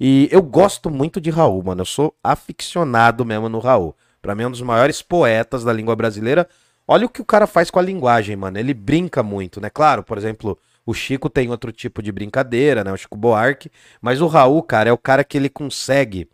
E 0.00 0.30
eu 0.32 0.40
gosto 0.40 0.88
muito 0.88 1.20
de 1.20 1.28
Raul, 1.28 1.62
mano. 1.62 1.82
Eu 1.82 1.84
sou 1.84 2.14
aficionado 2.24 3.22
mesmo 3.22 3.50
no 3.50 3.58
Raul. 3.58 3.94
Pra 4.22 4.34
mim 4.34 4.44
é 4.44 4.46
um 4.46 4.50
dos 4.50 4.62
maiores 4.62 5.02
poetas 5.02 5.62
da 5.62 5.74
língua 5.74 5.94
brasileira. 5.94 6.48
Olha 6.86 7.04
o 7.04 7.10
que 7.10 7.20
o 7.20 7.24
cara 7.26 7.46
faz 7.46 7.70
com 7.70 7.78
a 7.78 7.82
linguagem, 7.82 8.34
mano. 8.34 8.58
Ele 8.58 8.72
brinca 8.72 9.22
muito, 9.22 9.60
né? 9.60 9.68
Claro, 9.68 10.02
por 10.02 10.16
exemplo, 10.16 10.58
o 10.86 10.94
Chico 10.94 11.28
tem 11.28 11.50
outro 11.50 11.70
tipo 11.70 12.02
de 12.02 12.10
brincadeira, 12.10 12.82
né? 12.82 12.90
O 12.90 12.96
Chico 12.96 13.14
Buarque. 13.14 13.70
Mas 14.00 14.22
o 14.22 14.26
Raul, 14.26 14.62
cara, 14.62 14.88
é 14.88 14.92
o 14.92 14.96
cara 14.96 15.22
que 15.22 15.36
ele 15.36 15.50
consegue. 15.50 16.26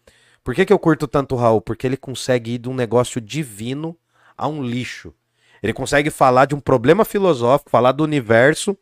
Por 0.45 0.55
que, 0.55 0.67
que 0.67 0.73
eu 0.73 0.79
curto 0.79 1.09
tanto 1.09 1.35
o 1.35 1.39
Raul? 1.39 1.63
Porque 1.63 1.87
ele 1.87 1.97
consegue 1.97 2.53
ir 2.53 2.59
de 2.59 2.69
um 2.69 2.75
negócio 2.75 3.19
divino 3.19 3.97
a 4.37 4.47
um 4.47 4.63
lixo. 4.63 5.15
Ele 5.63 5.73
consegue 5.73 6.11
falar 6.11 6.45
de 6.45 6.55
um 6.55 6.61
problema 6.61 7.03
filosófico, 7.03 7.71
falar 7.71 7.93
do 7.93 8.05
universo 8.05 8.77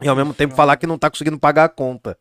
e 0.00 0.06
ao 0.06 0.14
mesmo 0.14 0.32
tempo 0.32 0.54
falar 0.54 0.76
que 0.76 0.86
não 0.86 0.96
tá 0.96 1.10
conseguindo 1.10 1.40
pagar 1.40 1.64
a 1.64 1.68
conta. 1.68 2.16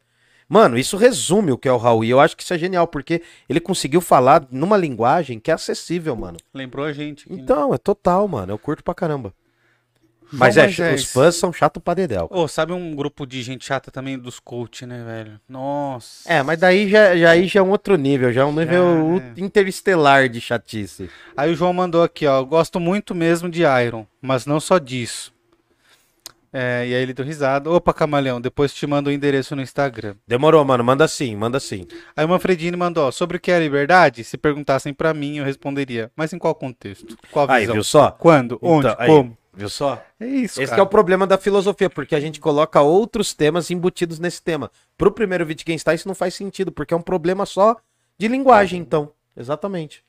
Mano, 0.48 0.80
isso 0.80 0.98
resume 0.98 1.52
o 1.52 1.58
que 1.60 1.68
é 1.68 1.72
o 1.72 1.78
Raul. 1.78 2.04
E 2.04 2.10
eu 2.10 2.20
acho 2.20 2.36
que 2.36 2.42
isso 2.42 2.52
é 2.56 2.58
genial, 2.58 2.88
porque 2.88 3.22
ele 3.48 3.60
conseguiu 3.60 4.02
falar 4.02 4.48
numa 4.50 4.76
linguagem 4.76 5.40
que 5.40 5.52
é 5.52 5.54
acessível, 5.54 6.16
mano. 6.16 6.40
lembrou 6.52 6.88
a 6.88 6.92
gente. 6.92 7.32
né? 7.32 7.38
Então, 7.40 7.72
é 7.72 7.78
total, 7.78 8.28
mano. 8.28 8.52
Eu 8.52 8.58
curto 8.58 8.84
pra 8.84 8.96
caramba. 8.96 9.32
Mas 10.32 10.58
é, 10.58 10.64
Moisés. 10.64 11.02
os 11.02 11.12
fãs 11.12 11.36
são 11.36 11.52
chato 11.52 11.80
pra 11.80 11.94
dedéu. 11.94 12.28
Ô, 12.32 12.48
sabe 12.48 12.74
um 12.74 12.96
grupo 12.96 13.26
de 13.26 13.42
gente 13.42 13.66
chata 13.66 13.90
também 13.90 14.18
dos 14.18 14.40
coach, 14.40 14.86
né, 14.86 15.04
velho? 15.04 15.40
Nossa. 15.48 16.32
É, 16.32 16.44
mas 16.44 16.60
daí 16.60 16.90
já, 16.90 17.16
já, 17.16 17.32
aí 17.32 17.48
já 17.48 17.60
é 17.60 17.64
um 17.64 17.70
outro 17.70 17.96
nível, 17.96 18.32
já 18.32 18.42
é 18.42 18.46
um 18.46 18.54
nível 18.54 19.22
é. 19.36 19.40
interestelar 19.40 20.30
de 20.30 20.40
chatice. 20.40 21.10
Aí 21.36 21.52
o 21.52 21.56
João 21.56 21.74
mandou 21.74 22.04
aqui, 22.04 22.28
ó. 22.28 22.44
Gosto 22.44 22.80
muito 22.80 23.16
mesmo 23.16 23.50
de 23.50 23.64
Iron, 23.64 24.06
mas 24.22 24.46
não 24.46 24.60
só 24.60 24.78
disso. 24.78 25.34
É, 26.52 26.88
e 26.88 26.96
aí 26.96 27.02
ele 27.02 27.14
deu 27.14 27.26
risada. 27.26 27.70
Opa, 27.70 27.94
Camaleão, 27.94 28.42
depois 28.42 28.74
te 28.74 28.86
mando 28.88 29.10
o 29.10 29.14
endereço 29.14 29.56
no 29.56 29.62
Instagram. 29.62 30.16
Demorou, 30.28 30.66
mano. 30.66 30.84
Manda 30.84 31.08
sim, 31.08 31.36
manda 31.36 31.60
sim. 31.60 31.86
Aí 32.16 32.26
o 32.26 32.30
Manfredini 32.30 32.76
mandou, 32.76 33.08
ó, 33.08 33.12
sobre 33.12 33.38
o 33.38 33.40
que 33.40 33.52
é 33.52 33.60
liberdade? 33.60 34.24
Se 34.24 34.38
perguntassem 34.38 34.94
pra 34.94 35.14
mim, 35.14 35.38
eu 35.38 35.46
responderia. 35.46 36.12
Mas 36.16 36.34
em 36.34 36.40
qual 36.40 36.56
contexto? 36.56 37.16
Qual 37.32 37.50
Aí, 37.50 37.62
visão? 37.62 37.76
viu 37.76 37.84
só? 37.84 38.12
Quando? 38.12 38.58
Onde? 38.62 38.88
Então, 38.88 38.96
aí, 39.00 39.08
Como? 39.08 39.38
Viu 39.60 39.68
só? 39.70 40.02
É 40.18 40.26
isso, 40.26 40.62
Esse 40.62 40.74
é 40.74 40.82
o 40.82 40.88
problema 40.88 41.28
da 41.28 41.38
filosofia, 41.38 41.90
porque 41.90 42.16
a 42.16 42.20
gente 42.20 42.40
coloca 42.40 42.80
outros 42.82 43.34
temas 43.34 43.70
embutidos 43.70 44.18
nesse 44.18 44.42
tema. 44.42 44.72
Pro 44.98 45.12
primeiro 45.12 45.46
Wittgenstein 45.46 45.96
isso 45.96 46.08
não 46.08 46.16
faz 46.16 46.34
sentido, 46.34 46.72
porque 46.72 46.94
é 46.94 46.98
um 46.98 47.02
problema 47.02 47.46
só 47.46 47.76
de 48.18 48.30
linguagem, 48.30 48.80
então. 48.80 49.12
Exatamente. 49.36 50.02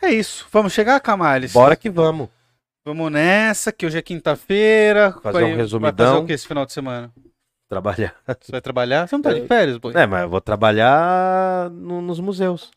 É 0.00 0.10
isso. 0.12 0.46
Vamos 0.52 0.72
chegar, 0.72 1.00
Camales? 1.00 1.52
Bora 1.52 1.74
que 1.74 1.90
vamos. 1.90 2.28
Vamos 2.84 3.10
nessa, 3.10 3.72
que 3.72 3.84
hoje 3.84 3.98
é 3.98 4.02
quinta-feira. 4.02 5.12
Fazer 5.20 5.32
Vai- 5.40 5.44
um 5.44 5.48
Vai 5.48 5.56
resumidão. 5.56 6.06
fazer 6.12 6.22
o 6.22 6.26
que 6.26 6.32
esse 6.32 6.46
final 6.46 6.64
de 6.64 6.72
semana? 6.72 7.12
Trabalhar. 7.68 8.14
Você 8.40 8.52
vai 8.52 8.60
trabalhar? 8.60 9.08
Você 9.08 9.16
não 9.16 9.22
tá 9.22 9.32
de 9.32 9.46
férias, 9.48 9.78
boi? 9.78 9.92
É, 9.96 10.06
mas 10.06 10.22
eu 10.22 10.28
vou 10.28 10.40
trabalhar 10.40 11.70
no- 11.70 12.00
nos 12.00 12.20
museus. 12.20 12.70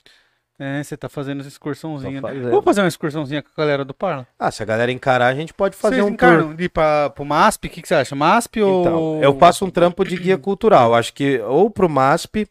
É, 0.59 0.83
você 0.83 0.95
tá 0.95 1.09
fazendo 1.09 1.39
essa 1.39 1.49
excursãozinha. 1.49 2.21
Tô 2.21 2.27
né? 2.27 2.33
fazendo. 2.33 2.49
Vamos 2.51 2.65
fazer 2.65 2.81
uma 2.81 2.87
excursãozinha 2.87 3.41
com 3.41 3.49
a 3.49 3.61
galera 3.61 3.83
do 3.83 3.93
Parla? 3.93 4.27
Ah, 4.37 4.51
se 4.51 4.61
a 4.61 4.65
galera 4.65 4.91
encarar, 4.91 5.27
a 5.27 5.35
gente 5.35 5.53
pode 5.53 5.75
fazer 5.75 5.95
Vocês 5.95 6.05
um 6.05 6.15
tour. 6.15 6.29
encarnam 6.29 6.55
de 6.55 6.65
ir 6.65 6.69
pra, 6.69 7.09
pro 7.09 7.25
MASP? 7.25 7.67
O 7.67 7.69
que, 7.71 7.81
que 7.81 7.87
você 7.87 7.95
acha? 7.95 8.15
MASP 8.15 8.61
ou... 8.61 8.81
Então, 8.81 9.23
eu 9.23 9.37
faço 9.39 9.65
um 9.65 9.69
trampo 9.69 10.05
de 10.05 10.15
guia 10.15 10.37
cultural. 10.37 10.93
Acho 10.93 11.13
que 11.13 11.39
ou 11.39 11.69
pro 11.69 11.89
MASP 11.89 12.47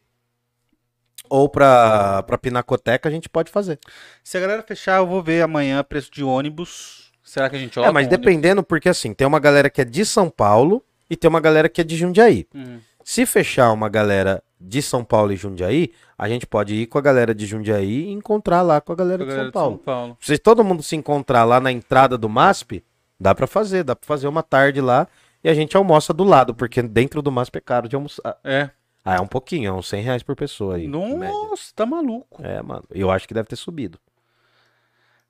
ou 1.29 1.49
pra, 1.49 2.23
pra 2.25 2.37
Pinacoteca 2.37 3.09
a 3.09 3.13
gente 3.13 3.29
pode 3.29 3.51
fazer. 3.51 3.79
Se 4.23 4.37
a 4.37 4.41
galera 4.41 4.63
fechar, 4.63 4.99
eu 4.99 5.07
vou 5.07 5.23
ver 5.23 5.43
amanhã 5.43 5.83
preço 5.83 6.11
de 6.13 6.23
ônibus. 6.23 7.11
Será 7.23 7.49
que 7.49 7.57
a 7.57 7.59
gente 7.59 7.79
é, 7.79 7.91
mas 7.91 8.07
dependendo, 8.09 8.63
porque 8.63 8.89
assim, 8.89 9.15
tem 9.15 9.27
uma 9.27 9.39
galera 9.39 9.71
que 9.71 9.81
é 9.81 9.85
de 9.85 10.05
São 10.05 10.29
Paulo 10.29 10.85
e 11.09 11.17
tem 11.17 11.29
uma 11.29 11.41
galera 11.41 11.69
que 11.69 11.81
é 11.81 11.85
de 11.85 11.97
Jundiaí. 11.97 12.47
Hum. 12.55 12.81
Se 13.03 13.25
fechar 13.25 13.73
uma 13.73 13.89
galera 13.89 14.43
de 14.65 14.81
São 14.81 15.05
Paulo 15.05 15.33
e 15.33 15.37
Jundiaí, 15.37 15.91
a 16.17 16.29
gente 16.29 16.47
pode 16.47 16.75
ir 16.75 16.87
com 16.87 16.97
a 16.99 17.01
galera 17.01 17.35
de 17.35 17.47
Jundiaí 17.47 18.05
e 18.05 18.13
encontrar 18.13 18.63
lá 18.63 18.81
com 18.81 18.93
a 18.93 18.97
galera, 18.97 19.25
Galera 19.25 19.39
de 19.41 19.45
São 19.47 19.53
Paulo. 19.53 19.77
São 19.77 19.85
Paulo. 19.85 20.17
Se 20.21 20.39
todo 20.39 20.63
mundo 20.65 20.83
se 20.83 20.95
encontrar 20.97 21.45
lá 21.45 21.59
na 21.61 21.73
entrada 21.73 22.17
do 22.17 22.29
MASP, 22.29 22.85
dá 23.19 23.35
pra 23.35 23.47
fazer, 23.47 23.83
dá 23.85 23.97
pra 23.97 24.07
fazer 24.07 24.29
uma 24.29 24.43
tarde 24.43 24.81
lá 24.81 25.09
e 25.43 25.49
a 25.49 25.55
gente 25.55 25.77
almoça 25.77 26.13
do 26.13 26.23
lado, 26.25 26.55
porque 26.55 26.81
dentro 26.83 27.21
do 27.21 27.33
MASP 27.33 27.57
é 27.57 27.61
caro 27.61 27.89
de 27.89 27.97
almoçar. 27.97 28.37
É. 28.45 28.71
Ah, 29.05 29.17
é 29.17 29.21
um 29.21 29.27
pouquinho, 29.27 29.69
é 29.69 29.73
uns 29.73 29.89
100 29.89 30.03
reais 30.03 30.23
por 30.23 30.37
pessoa 30.37 30.77
aí. 30.77 30.87
Nossa, 30.87 31.73
tá 31.75 31.85
maluco. 31.85 32.41
É, 32.45 32.63
mano. 32.63 32.85
Eu 32.91 33.11
acho 33.11 33.27
que 33.27 33.35
deve 33.35 33.49
ter 33.49 33.57
subido. 33.57 33.99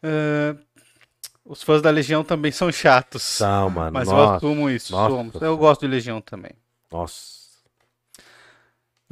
É, 0.03 0.55
Os 1.45 1.63
fãs 1.63 1.81
da 1.81 1.91
Legião 1.91 2.23
também 2.23 2.53
são 2.53 2.71
chatos. 2.71 3.23
São, 3.23 3.71
mano. 3.71 3.93
Mas 3.93 4.09
eu 4.09 4.15
nossa, 4.15 4.37
assumo 4.37 4.69
isso. 4.69 4.93
nossa 4.93 5.15
somos. 5.17 5.35
Eu 5.43 5.57
gosto 5.57 5.81
de 5.83 5.87
Legião 5.89 6.21
também. 6.21 6.53
nossa. 6.91 7.42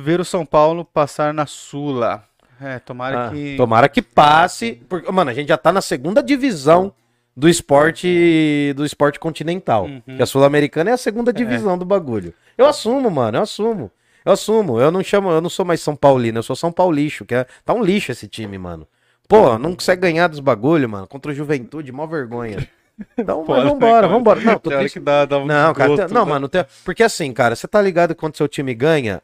Ver 0.01 0.21
o 0.21 0.25
São 0.25 0.45
Paulo 0.47 0.85
passar 0.85 1.33
na 1.35 1.47
Sula. 1.47 2.25
É, 2.61 2.79
tomara 2.79 3.27
Ah, 3.27 3.31
que. 3.31 3.57
Tomara 3.57 3.89
que 3.89 4.03
passe. 4.03 4.83
Porque, 4.89 5.11
mano, 5.11 5.31
a 5.31 5.35
gente 5.35 5.49
já 5.49 5.57
tá 5.57 5.73
na 5.73 5.81
segunda 5.81 6.23
divisão 6.23 6.93
do 7.37 7.49
esporte 7.49 8.73
do 8.77 8.85
esporte 8.85 9.19
continental. 9.19 9.85
Uhum. 9.85 10.17
Que 10.17 10.23
a 10.23 10.27
Sul-Americana 10.27 10.91
é 10.91 10.93
a 10.93 10.97
segunda 10.99 11.33
divisão 11.33 11.79
do 11.79 11.85
bagulho. 11.85 12.35
Eu 12.59 12.67
assumo, 12.67 13.11
mano, 13.11 13.39
eu 13.39 13.43
assumo. 13.43 13.91
Eu 14.25 14.33
assumo. 14.33 14.79
Eu 14.81 14.91
não 14.91 15.03
chamo, 15.03 15.31
eu 15.31 15.41
não 15.41 15.49
sou 15.49 15.65
mais 15.65 15.81
São 15.81 15.97
Paulino, 15.97 16.39
eu 16.39 16.43
sou 16.43 16.55
São 16.55 16.71
Paulixo, 16.71 17.25
que 17.25 17.35
é, 17.35 17.47
tá 17.65 17.73
um 17.73 17.83
lixo 17.83 18.13
esse 18.13 18.29
time, 18.29 18.59
mano. 18.59 18.87
Pô, 19.27 19.57
não 19.59 19.75
consegue 19.75 20.03
ganhar 20.03 20.27
dos 20.29 20.41
bagulho, 20.41 20.89
mano, 20.89 21.07
contra 21.07 21.31
o 21.31 21.35
Juventude, 21.35 21.93
mó 21.93 22.05
vergonha. 22.07 22.69
Então, 23.17 23.45
Pô, 23.47 23.53
mas 23.55 23.65
vambora, 23.65 24.09
vambora. 24.09 24.41
Não, 24.41 24.59
tô 24.59 24.71
triste 24.71 24.95
que 24.99 25.01
dá, 25.05 25.25
dá 25.25 25.39
um 25.39 25.47
não, 25.47 25.73
cara, 25.73 26.09
não, 26.09 26.25
né? 26.27 26.31
mano, 26.33 26.49
tem- 26.49 26.67
porque 26.85 27.03
assim, 27.03 27.33
cara, 27.33 27.55
você 27.57 27.67
tá 27.69 27.81
ligado 27.81 28.15
que 28.15 28.21
quando 28.21 28.37
seu 28.37 28.49
time 28.49 28.75
ganha, 28.75 29.23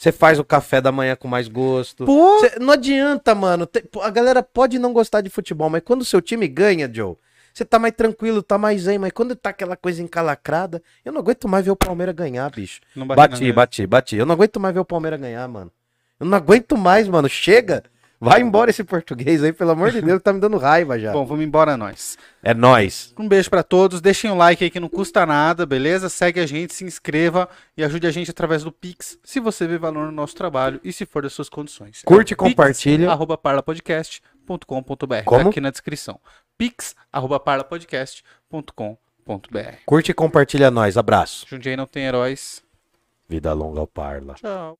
você 0.00 0.10
faz 0.10 0.38
o 0.38 0.44
café 0.44 0.80
da 0.80 0.90
manhã 0.90 1.14
com 1.14 1.28
mais 1.28 1.46
gosto. 1.46 2.06
Pô! 2.06 2.38
Cê- 2.40 2.58
não 2.58 2.72
adianta, 2.72 3.34
mano. 3.34 3.66
tem- 3.66 3.82
a 4.00 4.08
galera 4.08 4.42
pode 4.42 4.78
não 4.78 4.94
gostar 4.94 5.20
de 5.20 5.28
futebol, 5.28 5.68
mas 5.68 5.82
quando 5.84 6.00
o 6.00 6.06
seu 6.06 6.22
time 6.22 6.48
ganha, 6.48 6.90
Joe, 6.90 7.16
você 7.52 7.66
tá 7.66 7.78
mais 7.78 7.92
tranquilo, 7.94 8.42
tá 8.42 8.56
mais 8.56 8.80
zen, 8.82 8.96
mas 8.96 9.12
quando 9.12 9.36
tá 9.36 9.50
aquela 9.50 9.76
coisa 9.76 10.02
encalacrada, 10.02 10.82
eu 11.04 11.12
não 11.12 11.20
aguento 11.20 11.46
mais 11.46 11.66
ver 11.66 11.72
o 11.72 11.76
Palmeiras 11.76 12.14
ganhar, 12.14 12.50
bicho. 12.50 12.80
Não 12.96 13.06
Bati, 13.06 13.42
mesa. 13.42 13.52
bati, 13.52 13.86
bati. 13.86 14.16
Eu 14.16 14.24
não 14.24 14.32
aguento 14.32 14.58
mais 14.58 14.72
ver 14.72 14.80
o 14.80 14.84
Palmeiras 14.86 15.20
ganhar, 15.20 15.46
mano. 15.46 15.70
Eu 16.18 16.24
não 16.24 16.34
aguento 16.38 16.78
mais, 16.78 17.06
mano. 17.06 17.28
Chega! 17.28 17.82
Vai 18.22 18.42
embora 18.42 18.68
esse 18.68 18.84
português 18.84 19.42
aí, 19.42 19.50
pelo 19.50 19.70
amor 19.70 19.90
de 19.90 20.02
Deus, 20.02 20.18
que 20.18 20.24
tá 20.24 20.30
me 20.30 20.40
dando 20.40 20.58
raiva 20.58 20.98
já. 20.98 21.10
Bom, 21.10 21.24
vamos 21.24 21.42
embora 21.42 21.74
nós. 21.74 22.18
é 22.42 22.52
nóis. 22.52 23.14
Um 23.18 23.26
beijo 23.26 23.48
pra 23.48 23.62
todos. 23.62 24.02
Deixem 24.02 24.30
o 24.30 24.34
like 24.36 24.62
aí 24.62 24.68
que 24.68 24.78
não 24.78 24.90
custa 24.90 25.24
nada, 25.24 25.64
beleza? 25.64 26.10
Segue 26.10 26.38
a 26.38 26.44
gente, 26.46 26.74
se 26.74 26.84
inscreva 26.84 27.48
e 27.74 27.82
ajude 27.82 28.06
a 28.06 28.10
gente 28.10 28.30
através 28.30 28.62
do 28.62 28.70
Pix, 28.70 29.18
se 29.24 29.40
você 29.40 29.66
vê 29.66 29.78
valor 29.78 30.04
no 30.04 30.12
nosso 30.12 30.36
trabalho 30.36 30.78
e 30.84 30.92
se 30.92 31.06
for 31.06 31.22
das 31.22 31.32
suas 31.32 31.48
condições. 31.48 32.02
Curte, 32.04 32.34
É 32.34 32.36
compartilha. 32.36 33.10
arroba 33.10 33.38
parlapodcast.com.br. 33.38 35.24
Como? 35.24 35.44
Tá 35.44 35.48
aqui 35.48 35.60
na 35.62 35.70
descrição. 35.70 36.20
Pix, 36.58 36.94
arroba 37.10 37.40
parlapodcast.com.br. 37.40 39.76
Curte 39.86 40.10
e 40.10 40.14
compartilha 40.14 40.70
nós. 40.70 40.98
Abraço. 40.98 41.46
Jundiaí 41.48 41.74
não 41.76 41.86
tem 41.86 42.04
heróis. 42.04 42.62
Vida 43.26 43.50
longa 43.54 43.80
ao 43.80 43.86
Parla. 43.86 44.34
Tchau. 44.34 44.76